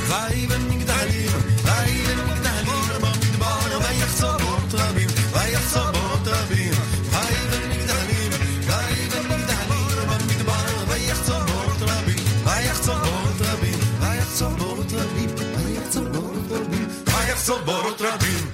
ויבן 0.07 0.61
מגדלים, 0.61 1.31
ויבן 1.63 2.19
מגדלים. 2.25 3.01
במדבר, 3.01 3.79
ויחצוב 3.79 4.41
עוד 4.41 4.73
רבים, 4.73 5.07
ויחצוב 5.31 5.95
עוד 5.95 6.27
רבים, 6.27 6.73
ויבן 7.11 7.69
מגדלים, 7.69 8.31
ויבן 8.61 9.25
מגדלים. 9.29 10.07
במדבר, 10.09 10.83
ויחצוב 10.87 11.43
עוד 11.51 11.81
רבים, 11.81 12.25
ויחצוב 12.45 13.03
עוד 13.03 13.41
רבים, 13.41 13.79
ויחצוב 13.99 14.61
עוד 14.61 14.93
רבים, 14.93 15.29
ויחצוב 15.57 16.15
עוד 16.15 16.51
רבים, 16.51 16.87
ויחצוב 17.05 17.69
עוד 17.69 18.01
רבים. 18.01 18.52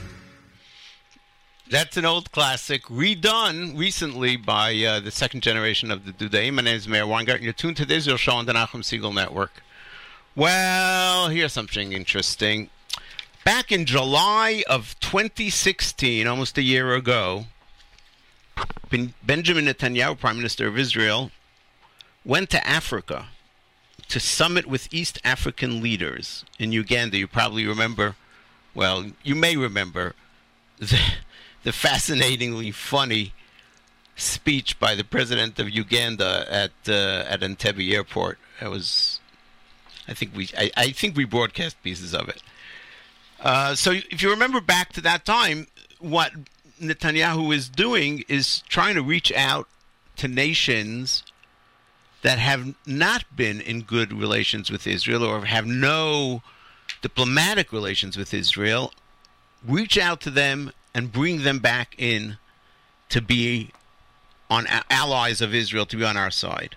That's 1.70 1.97
an 1.97 2.05
old 2.05 2.32
classic, 2.32 2.86
redone 2.86 3.78
recently 3.78 4.38
by 4.38 4.76
uh, 4.84 5.01
the 5.01 5.11
second 5.11 5.43
generation 5.43 5.91
of 5.91 6.03
the 6.03 6.11
Dudaim. 6.11 6.55
My 6.55 6.63
name 6.63 6.76
is 6.76 6.88
Meir 6.88 7.05
Weingarten. 7.05 7.43
You're 7.43 7.53
tuned 7.53 7.78
to 7.78 7.86
the 7.86 7.93
Israel 7.93 8.17
Show 8.17 8.32
on 8.32 8.47
the 8.47 8.53
Nachum 8.53 8.82
Segal 8.82 9.13
Network. 9.13 9.61
Well, 10.36 11.28
here's 11.28 11.53
something 11.53 11.93
interesting. 11.93 12.72
Back 13.45 13.72
in 13.72 13.86
July 13.86 14.63
of 14.67 14.99
2016, 14.99 16.26
almost 16.26 16.57
a 16.57 16.63
year 16.63 16.95
ago, 16.95 17.45
ben- 18.89 19.13
Benjamin 19.22 19.65
Netanyahu, 19.65 20.17
Prime 20.17 20.38
Minister 20.38 20.65
of 20.65 20.76
Israel, 20.76 21.30
went 22.26 22.49
to 22.49 22.67
Africa 22.67 23.28
to 24.07 24.20
summit 24.20 24.65
with 24.65 24.91
East 24.91 25.20
African 25.24 25.84
leaders 25.84 26.45
in 26.57 26.72
Uganda. 26.72 27.20
You 27.20 27.28
probably 27.28 27.67
remember, 27.67 28.15
well, 28.74 29.05
you 29.22 29.36
may 29.36 29.55
remember 29.55 30.15
the, 30.80 30.99
the 31.64 31.72
fascinatingly 31.72 32.72
funny 32.72 33.34
speech 34.16 34.80
by 34.80 34.95
the 34.95 35.03
president 35.03 35.60
of 35.60 35.70
Uganda 35.70 36.45
at 36.49 36.72
uh, 36.88 37.26
at 37.28 37.41
Entebbe 37.41 37.91
Airport. 37.93 38.38
It 38.62 38.70
was, 38.70 39.20
I 40.07 40.14
think 40.14 40.36
we 40.36 40.49
I, 40.57 40.72
I 40.76 40.91
think 40.91 41.16
we 41.16 41.26
broadcast 41.26 41.82
pieces 41.84 42.14
of 42.14 42.30
it. 42.30 42.41
Uh, 43.41 43.76
so 43.76 43.91
if 43.91 44.22
you 44.22 44.30
remember 44.30 44.60
back 44.60 44.91
to 44.93 45.01
that 45.01 45.24
time, 45.26 45.68
what 45.99 46.34
Netanyahu 46.82 47.55
is 47.55 47.70
doing 47.70 48.24
is 48.28 48.62
trying 48.68 48.95
to 48.95 49.01
reach 49.01 49.32
out 49.32 49.68
to 50.18 50.28
nations 50.28 51.24
that 52.22 52.38
have 52.38 52.76
not 52.86 53.24
been 53.34 53.62
in 53.62 53.82
good 53.82 54.12
relations 54.12 54.70
with 54.70 54.86
Israel 54.86 55.24
or 55.24 55.45
have 55.45 55.66
no 55.66 56.41
diplomatic 57.01 57.72
relations 57.72 58.18
with 58.18 58.34
Israel, 58.34 58.91
reach 59.66 59.97
out 59.97 60.20
to 60.22 60.30
them 60.30 60.72
and 60.93 61.11
bring 61.11 61.43
them 61.43 61.59
back 61.59 61.95
in 61.97 62.37
to 63.09 63.21
be 63.21 63.71
on 64.49 64.65
allies 64.89 65.41
of 65.41 65.53
Israel 65.53 65.85
to 65.85 65.97
be 65.97 66.03
on 66.03 66.17
our 66.17 66.31
side. 66.31 66.75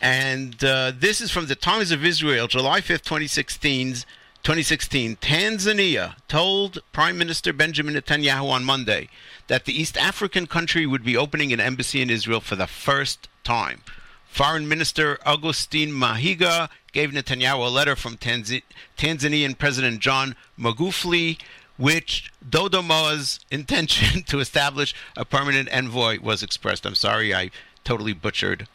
And 0.00 0.62
uh, 0.64 0.92
this 0.96 1.20
is 1.20 1.30
from 1.30 1.46
the 1.46 1.54
Times 1.54 1.92
of 1.92 2.04
Israel, 2.04 2.48
July 2.48 2.80
5th, 2.80 3.02
2016. 3.02 4.04
2016, 4.42 5.14
Tanzania 5.18 6.16
told 6.26 6.82
Prime 6.90 7.16
Minister 7.16 7.52
Benjamin 7.52 7.94
Netanyahu 7.94 8.50
on 8.50 8.64
Monday 8.64 9.08
that 9.46 9.66
the 9.66 9.80
East 9.80 9.96
African 9.96 10.48
country 10.48 10.84
would 10.84 11.04
be 11.04 11.16
opening 11.16 11.52
an 11.52 11.60
embassy 11.60 12.02
in 12.02 12.10
Israel 12.10 12.40
for 12.40 12.56
the 12.56 12.66
first 12.66 13.28
time. 13.44 13.82
Foreign 14.26 14.66
Minister 14.66 15.18
Augustine 15.24 15.90
Mahiga 15.90 16.70
gave 16.90 17.10
Netanyahu 17.10 17.66
a 17.66 17.70
letter 17.70 17.94
from 17.94 18.16
Tanz- 18.16 18.62
Tanzanian 18.96 19.56
President 19.56 20.00
John 20.00 20.34
Magufuli, 20.58 21.38
which 21.82 22.30
Dodomo's 22.48 23.40
intention 23.50 24.22
to 24.28 24.38
establish 24.38 24.94
a 25.16 25.24
permanent 25.24 25.68
envoy 25.72 26.20
was 26.20 26.40
expressed. 26.40 26.86
I'm 26.86 26.94
sorry, 26.94 27.34
I 27.34 27.50
totally 27.82 28.12
butchered 28.12 28.68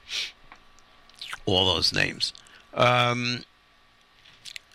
all 1.45 1.73
those 1.73 1.93
names. 1.93 2.33
Um, 2.73 3.45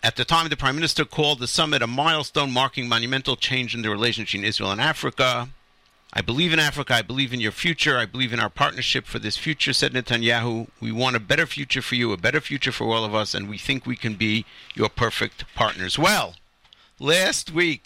at 0.01 0.15
the 0.15 0.25
time, 0.25 0.49
the 0.49 0.57
Prime 0.57 0.73
Minister 0.73 1.05
called 1.05 1.39
the 1.39 1.47
summit 1.47 1.83
a 1.83 1.87
milestone 1.87 2.51
marking 2.51 2.89
monumental 2.89 3.35
change 3.35 3.75
in 3.75 3.83
the 3.83 3.91
relationship 3.91 4.31
between 4.31 4.49
Israel 4.49 4.71
and 4.71 4.81
Africa. 4.81 5.49
I 6.11 6.21
believe 6.21 6.53
in 6.53 6.59
Africa. 6.59 6.95
I 6.95 7.03
believe 7.03 7.33
in 7.33 7.39
your 7.39 7.51
future. 7.51 7.99
I 7.99 8.07
believe 8.07 8.33
in 8.33 8.39
our 8.39 8.49
partnership 8.49 9.05
for 9.05 9.19
this 9.19 9.37
future, 9.37 9.73
said 9.73 9.93
Netanyahu. 9.93 10.69
We 10.81 10.91
want 10.91 11.15
a 11.15 11.19
better 11.19 11.45
future 11.45 11.83
for 11.83 11.93
you, 11.93 12.11
a 12.11 12.17
better 12.17 12.41
future 12.41 12.71
for 12.71 12.85
all 12.85 13.05
of 13.05 13.13
us, 13.13 13.35
and 13.35 13.47
we 13.47 13.59
think 13.59 13.85
we 13.85 13.95
can 13.95 14.15
be 14.15 14.43
your 14.73 14.89
perfect 14.89 15.45
partners. 15.53 15.99
Well, 15.99 16.33
last 16.99 17.51
week 17.51 17.83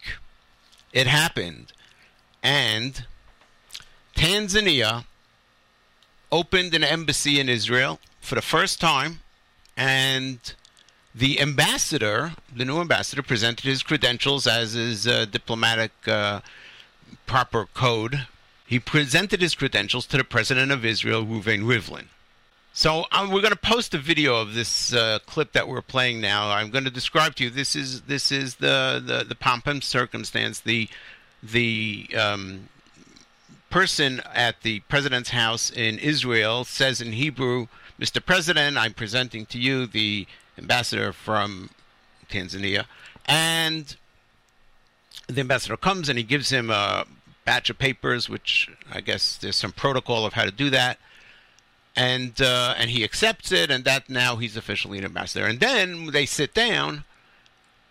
it 0.98 1.06
happened, 1.06 1.74
and 2.42 3.06
Tanzania 4.16 5.06
opened 6.32 6.74
an 6.74 6.84
embassy 6.84 7.40
in 7.40 7.48
Israel 7.48 8.00
for 8.20 8.34
the 8.34 8.42
first 8.42 8.82
time, 8.82 9.20
and 9.78 10.40
the 11.14 11.40
ambassador, 11.40 12.34
the 12.52 12.66
new 12.66 12.80
ambassador, 12.82 13.22
presented 13.22 13.66
his 13.66 13.84
credentials 13.84 14.48
as 14.48 14.74
his 14.74 15.08
uh, 15.08 15.26
diplomatic 15.26 15.92
uh, 16.08 16.42
proper 17.28 17.68
code. 17.76 18.26
He 18.66 18.80
presented 18.80 19.40
his 19.40 19.54
credentials 19.54 20.08
to 20.08 20.18
the 20.18 20.24
president 20.24 20.72
of 20.72 20.84
Israel, 20.84 21.24
Reuven 21.24 21.62
Rivlin. 21.72 22.08
So 22.78 23.06
um, 23.12 23.32
we're 23.32 23.42
going 23.42 23.54
to 23.54 23.56
post 23.56 23.96
a 23.96 23.98
video 23.98 24.36
of 24.36 24.54
this 24.54 24.94
uh, 24.94 25.18
clip 25.26 25.54
that 25.54 25.68
we're 25.68 25.82
playing 25.82 26.22
now. 26.22 26.52
I'm 26.52 26.70
going 26.70 26.84
to 26.84 26.92
describe 26.92 27.34
to 27.38 27.46
you. 27.46 27.50
This 27.50 27.76
is 27.76 28.02
this 28.02 28.32
is 28.32 28.58
the 28.58 29.02
the, 29.04 29.24
the 29.24 29.34
pomp 29.34 29.66
and 29.66 29.84
circumstance. 29.84 30.60
The 30.60 30.88
the 31.42 32.08
um, 32.16 32.70
person 33.72 34.22
at 34.32 34.62
the 34.62 34.82
president's 34.82 35.32
house 35.32 35.72
in 35.72 35.98
Israel 35.98 36.66
says 36.66 37.02
in 37.02 37.14
Hebrew, 37.14 37.66
"Mr. 38.00 38.24
President, 38.24 38.78
I'm 38.78 38.94
presenting 38.94 39.48
to 39.48 39.58
you 39.58 39.88
the 39.88 40.28
ambassador 40.56 41.12
from 41.14 41.72
Tanzania," 42.30 42.86
and 43.26 43.96
the 45.26 45.42
ambassador 45.42 45.78
comes 45.78 46.10
and 46.10 46.20
he 46.20 46.24
gives 46.24 46.52
him 46.52 46.70
a 46.70 47.08
batch 47.44 47.72
of 47.72 47.80
papers, 47.80 48.30
which 48.30 48.70
I 48.94 49.02
guess 49.02 49.36
there's 49.36 49.56
some 49.56 49.72
protocol 49.72 50.28
of 50.28 50.34
how 50.34 50.46
to 50.46 50.52
do 50.52 50.70
that 50.70 51.00
and 51.97 52.41
uh, 52.41 52.75
and 52.79 52.91
he 52.91 53.05
accepts 53.05 53.53
it, 53.53 53.71
and 53.71 53.85
that 53.85 54.09
now 54.09 54.37
he's 54.37 54.57
officially 54.57 54.99
an 54.99 55.05
ambassador. 55.05 55.47
And 55.47 55.61
then 55.61 56.07
they 56.07 56.27
sit 56.27 56.55
down, 56.55 57.05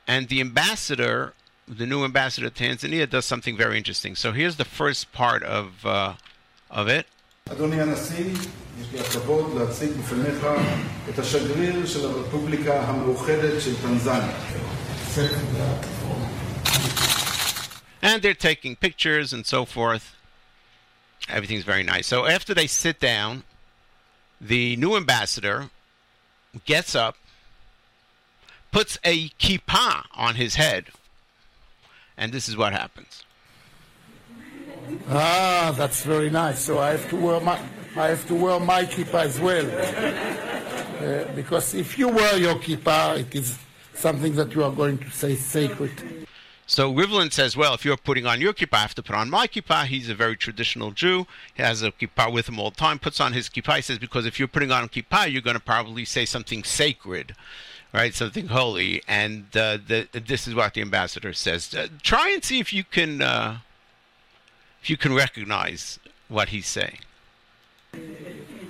and 0.07 0.27
the 0.27 0.41
ambassador, 0.41 1.33
the 1.67 1.85
new 1.85 2.03
ambassador 2.03 2.49
to 2.49 2.63
Tanzania, 2.63 3.09
does 3.09 3.25
something 3.25 3.55
very 3.55 3.77
interesting. 3.77 4.15
So 4.15 4.31
here's 4.31 4.57
the 4.57 4.65
first 4.65 5.11
part 5.11 5.43
of 5.43 5.85
uh, 5.85 6.13
of 6.69 6.87
it. 6.87 7.05
אדוני 7.51 7.81
הנשיא, 7.81 8.25
יש 8.81 8.87
לי 8.93 8.99
הכבוד 8.99 9.61
להציג 9.61 9.91
בפניך 9.91 10.45
את 11.09 11.19
השגריר 11.19 11.85
של 11.85 12.05
הרפובליקה 12.05 12.81
המאוחדת 12.81 13.61
של 13.61 13.81
טנזניה. 13.81 14.33
And 18.01 18.21
they're 18.21 18.33
taking 18.33 18.75
pictures 18.75 19.33
and 19.33 19.45
so 19.45 19.65
forth. 19.65 20.15
Everything's 21.27 21.65
very 21.65 21.83
nice. 21.83 22.07
So 22.07 22.25
after 22.25 22.53
they 22.53 22.67
sit 22.67 22.99
down, 22.99 23.43
the 24.40 24.76
new 24.76 24.96
ambassador 24.96 25.70
gets 26.64 26.94
up, 26.94 27.16
puts 28.72 28.98
a 29.04 29.28
kippah 29.30 30.04
on 30.14 30.34
his 30.34 30.54
head, 30.54 30.86
and 32.16 32.32
this 32.32 32.48
is 32.48 32.56
what 32.56 32.72
happens. 32.72 33.24
Ah, 35.08 35.74
that's 35.76 36.02
very 36.04 36.30
nice. 36.30 36.60
So 36.60 36.78
I 36.78 36.90
have 36.90 37.08
to 37.10 37.16
wear 37.16 37.40
my 37.40 37.58
I 37.96 38.08
have 38.08 38.26
to 38.28 38.34
wear 38.34 38.60
my 38.60 38.84
kippah 38.84 39.24
as 39.24 39.40
well, 39.40 39.66
uh, 39.66 41.32
because 41.34 41.74
if 41.74 41.98
you 41.98 42.08
wear 42.08 42.38
your 42.38 42.56
kippah, 42.56 43.20
it 43.20 43.34
is 43.34 43.58
something 43.94 44.34
that 44.34 44.54
you 44.54 44.62
are 44.62 44.70
going 44.70 44.98
to 44.98 45.10
say 45.10 45.34
sacred. 45.34 46.26
So 46.68 46.92
Rivlin 46.92 47.32
says, 47.32 47.56
well, 47.56 47.74
if 47.74 47.84
you're 47.84 47.96
putting 47.96 48.26
on 48.26 48.40
your 48.40 48.52
kippah, 48.52 48.74
I 48.74 48.78
have 48.78 48.94
to 48.96 49.02
put 49.02 49.14
on 49.14 49.30
my 49.30 49.46
kippah. 49.46 49.86
He's 49.86 50.08
a 50.08 50.16
very 50.16 50.36
traditional 50.36 50.90
Jew. 50.90 51.26
He 51.54 51.62
has 51.62 51.82
a 51.82 51.92
kippah 51.92 52.32
with 52.32 52.48
him 52.48 52.58
all 52.58 52.70
the 52.70 52.76
time, 52.76 52.98
puts 52.98 53.20
on 53.20 53.32
his 53.32 53.48
kippah. 53.48 53.76
He 53.76 53.82
says, 53.82 53.98
because 53.98 54.26
if 54.26 54.40
you're 54.40 54.48
putting 54.48 54.72
on 54.72 54.82
a 54.82 54.88
kippah, 54.88 55.30
you're 55.30 55.42
going 55.42 55.54
to 55.54 55.62
probably 55.62 56.04
say 56.04 56.24
something 56.24 56.64
sacred, 56.64 57.36
right? 57.94 58.12
Something 58.12 58.48
holy. 58.48 59.00
And 59.06 59.44
uh, 59.56 59.78
the, 59.86 60.08
this 60.12 60.48
is 60.48 60.56
what 60.56 60.74
the 60.74 60.80
ambassador 60.80 61.32
says. 61.32 61.72
Uh, 61.72 61.86
try 62.02 62.30
and 62.30 62.42
see 62.42 62.58
if 62.58 62.72
you 62.72 62.82
can, 62.82 63.22
uh, 63.22 63.58
if 64.82 64.90
you 64.90 64.96
can 64.96 65.14
recognize 65.14 66.00
what 66.28 66.48
he's 66.48 66.66
saying. 66.66 66.98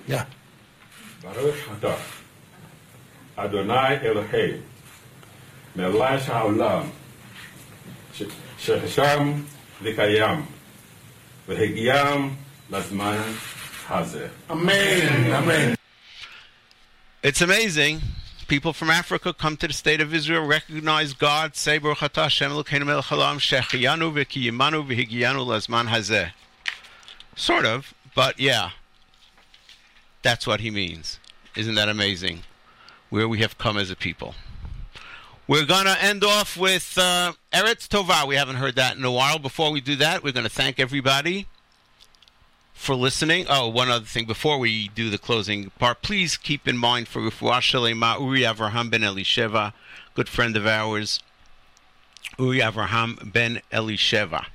Yeah. 0.07 0.27
Baruch 1.23 1.57
Adonai 3.39 4.07
Elohim, 4.07 4.63
Melash 5.75 6.25
Haolam. 6.25 6.91
ש- 8.18 8.24
שחשם 8.60 9.44
וקיים 9.82 10.46
והגיעם 11.48 12.36
לזמן 12.72 13.18
הזה. 13.90 14.28
Amen. 14.50 15.34
Amen. 15.34 15.76
It's 17.24 17.42
amazing. 17.42 18.02
People 18.48 18.74
from 18.74 18.90
Africa 18.90 19.34
come 19.34 19.56
to 19.58 19.68
the 19.68 19.74
state 19.74 20.02
of 20.02 20.14
Israel, 20.14 20.46
recognize 20.46 21.14
God, 21.14 21.56
say 21.56 21.78
Baruch 21.78 22.00
atah 22.00 22.24
Hashem 22.24 22.52
Elokeinu 22.52 22.86
melech 22.86 23.06
haolam 23.06 23.38
shehechiyanu 23.40 24.12
v'kiyimanu 24.14 24.86
v'higiyanu 24.88 25.46
lazman 25.46 25.88
hazeh. 25.88 26.32
Sort 27.36 27.66
of, 27.66 27.94
but 28.16 28.40
yeah. 28.40 28.72
That's 30.22 30.46
what 30.46 30.60
he 30.60 30.70
means. 30.70 31.20
Isn't 31.56 31.76
that 31.76 31.90
amazing? 31.90 32.44
Where 33.10 33.28
we 33.28 33.40
have 33.40 33.58
come 33.58 33.78
as 33.78 33.90
a 33.90 33.96
people. 33.96 34.36
We're 35.49 35.65
going 35.65 35.85
to 35.85 36.03
end 36.03 36.25
off 36.25 36.57
with 36.57 36.99
uh, 36.99 37.33
Eretz 37.53 37.87
Tovah. 37.87 38.27
We 38.27 38.35
haven't 38.35 38.57
heard 38.57 38.75
that 38.75 38.97
in 38.97 39.05
a 39.05 39.13
while. 39.13 39.39
Before 39.39 39.71
we 39.71 39.81
do 39.81 39.95
that, 39.95 40.25
we're 40.25 40.33
going 40.33 40.43
to 40.43 40.51
thank 40.51 40.81
everybody 40.81 41.47
for 42.75 42.97
listening. 42.97 43.47
Oh, 43.49 43.69
one 43.69 43.89
other 43.89 44.05
thing 44.05 44.25
before 44.25 44.59
we 44.59 44.89
do 44.89 45.09
the 45.09 45.19
closing 45.19 45.71
part, 45.79 46.03
please 46.03 46.37
keep 46.37 46.67
in 46.67 46.77
mind 46.77 47.07
for 47.07 47.23
Refuah 47.23 47.61
Shalema 47.61 48.21
Uri 48.21 48.41
Avraham 48.41 48.91
ben 48.91 49.03
Elisheva, 49.03 49.73
good 50.15 50.29
friend 50.29 50.57
of 50.57 50.67
ours, 50.67 51.21
Uri 52.41 52.59
Avraham 52.59 53.33
ben 53.33 53.63
Elisheva. 53.73 54.47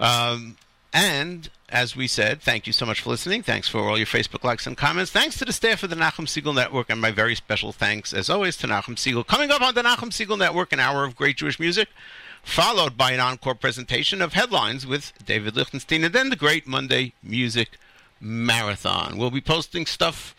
Um, 0.00 0.56
and 0.92 1.48
as 1.68 1.94
we 1.94 2.06
said, 2.06 2.40
thank 2.40 2.66
you 2.66 2.72
so 2.72 2.86
much 2.86 3.02
for 3.02 3.10
listening. 3.10 3.42
Thanks 3.42 3.68
for 3.68 3.80
all 3.80 3.98
your 3.98 4.06
Facebook 4.06 4.42
likes 4.42 4.66
and 4.66 4.76
comments. 4.76 5.10
Thanks 5.10 5.36
to 5.38 5.44
the 5.44 5.52
staff 5.52 5.82
of 5.82 5.90
the 5.90 5.96
Nachum 5.96 6.26
Segal 6.26 6.54
Network, 6.54 6.88
and 6.88 7.00
my 7.00 7.10
very 7.10 7.34
special 7.34 7.72
thanks, 7.72 8.14
as 8.14 8.30
always, 8.30 8.56
to 8.58 8.66
Nachum 8.66 8.96
Segal. 8.96 9.26
Coming 9.26 9.50
up 9.50 9.60
on 9.60 9.74
the 9.74 9.82
Nachum 9.82 10.10
Segal 10.10 10.38
Network, 10.38 10.72
an 10.72 10.80
hour 10.80 11.04
of 11.04 11.14
great 11.14 11.36
Jewish 11.36 11.60
music, 11.60 11.88
followed 12.42 12.96
by 12.96 13.12
an 13.12 13.20
encore 13.20 13.54
presentation 13.54 14.22
of 14.22 14.32
headlines 14.32 14.86
with 14.86 15.12
David 15.24 15.56
Lichtenstein, 15.56 16.04
and 16.04 16.14
then 16.14 16.30
the 16.30 16.36
great 16.36 16.66
Monday 16.66 17.12
Music 17.22 17.78
Marathon. 18.20 19.18
We'll 19.18 19.30
be 19.30 19.40
posting 19.42 19.84
stuff 19.84 20.34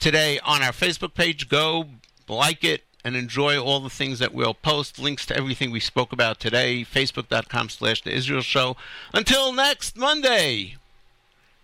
today 0.00 0.40
on 0.40 0.62
our 0.62 0.72
Facebook 0.72 1.14
page. 1.14 1.48
Go 1.48 1.86
like 2.28 2.64
it 2.64 2.82
and 3.04 3.14
enjoy 3.14 3.62
all 3.62 3.80
the 3.80 3.90
things 3.90 4.18
that 4.18 4.32
we'll 4.32 4.54
post. 4.54 4.98
Links 4.98 5.26
to 5.26 5.36
everything 5.36 5.70
we 5.70 5.80
spoke 5.80 6.12
about 6.12 6.40
today. 6.40 6.84
Facebook.com 6.84 7.68
slash 7.68 8.02
The 8.02 8.14
Israel 8.14 8.40
Show. 8.40 8.76
Until 9.12 9.52
next 9.52 9.96
Monday, 9.96 10.76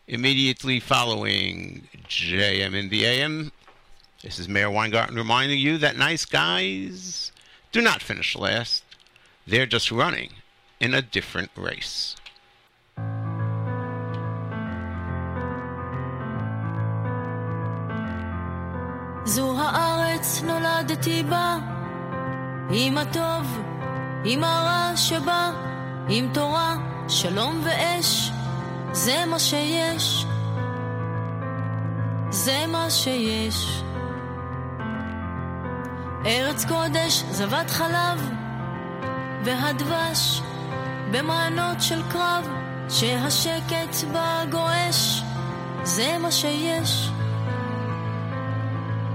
immediately 0.07 0.78
following 0.78 1.88
JM 2.07 2.74
in 2.74 2.91
the 2.91 3.05
AM. 3.07 3.53
This 4.22 4.38
is 4.38 4.49
Meir 4.49 4.70
Weingarten 4.70 5.16
reminding 5.16 5.59
you 5.59 5.78
that 5.78 5.97
nice 5.97 6.26
guys 6.26 7.32
do 7.72 7.80
not 7.80 8.03
finish 8.03 8.36
last. 8.36 8.84
They're 9.47 9.66
just 9.66 9.91
running 9.91 10.34
in 10.78 10.93
a 10.93 11.01
different 11.01 11.51
race. 11.57 12.16
הארץ 20.21 20.43
נולדתי 20.43 21.23
בה, 21.23 21.57
עם 22.71 22.99
הטוב, 22.99 23.61
עם 24.25 24.45
הרע 24.45 24.93
שבה, 24.97 25.51
עם 26.09 26.29
תורה, 26.35 26.77
שלום 27.09 27.61
ואש, 27.64 28.31
זה 28.93 29.25
מה 29.27 29.39
שיש, 29.39 30.27
זה 32.31 32.66
מה 32.68 32.91
שיש. 32.91 33.83
ארץ 36.27 36.64
קודש, 36.64 37.25
זבת 37.31 37.71
חלב, 37.71 38.31
והדבש 39.45 40.43
במענות 41.11 41.81
של 41.81 42.03
קרב, 42.11 42.49
שהשקט 42.89 44.05
בה 44.12 44.43
גועש, 44.51 45.23
זה 45.83 46.18
מה 46.18 46.31
שיש, 46.33 47.11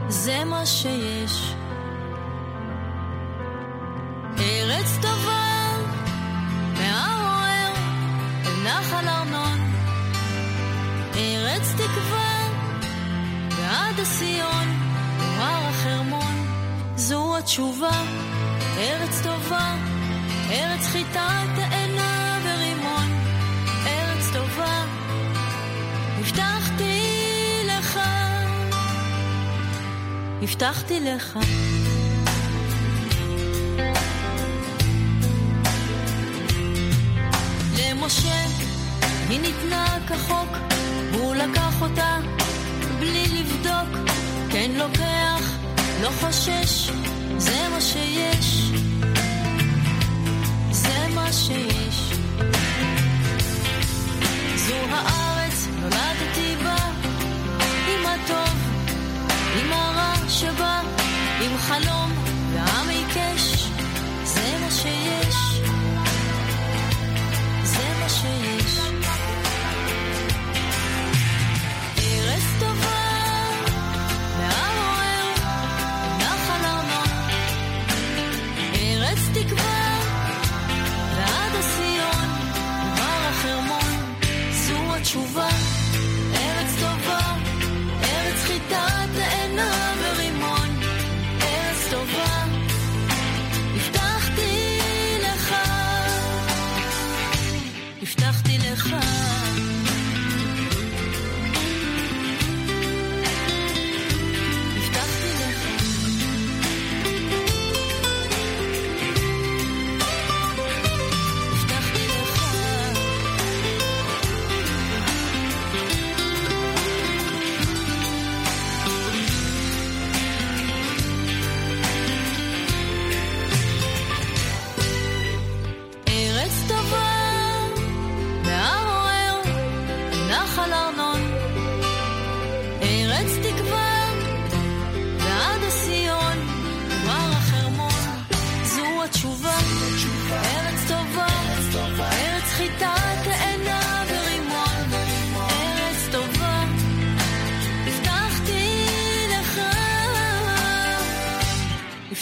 זה 0.09 0.43
מה 0.45 0.65
שיש. 0.65 1.55
ארץ 4.39 4.97
טובה, 5.01 5.45
מהרוער, 6.73 7.73
אל 8.45 8.63
נחל 8.63 9.07
ארנון, 9.07 9.59
ארץ 11.15 11.73
תקווה, 11.73 12.49
ועד 13.49 13.99
הסיון, 13.99 14.67
הר 15.19 15.67
החרמון, 15.67 16.47
זו 16.95 17.37
התשובה, 17.37 18.03
ארץ 18.77 19.21
טובה, 19.23 19.75
ארץ 20.49 20.85
חיטה, 20.91 21.41
תאנה 21.55 21.84
הבטחתי 30.45 30.99
לך. 30.99 31.39
למשה 37.79 38.45
היא 39.29 39.39
ניתנה 39.39 39.97
כחוק, 40.07 40.57
הוא 41.13 41.35
לקח 41.35 41.81
אותה 41.81 42.17
בלי 42.99 43.25
לבדוק, 43.27 44.09
כן 44.49 44.71
לוקח, 44.75 45.41
לא 46.01 46.09
חושש, 46.21 46.89
זה 47.37 47.67
מה 47.71 47.81
שיש, 47.81 48.71
זה 50.71 51.07
מה 51.15 51.33
שיש. 51.33 52.13
זו 54.55 54.75
הארץ, 54.89 55.67
נולדתי 55.81 56.55
בה, 56.63 56.74
שבא 60.39 60.81
עם 61.41 61.57
חלום. 61.57 62.24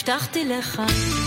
הבטחתי 0.03 0.45
לך, 0.45 0.79
הבטחתי 0.79 1.19
לך. 1.19 1.22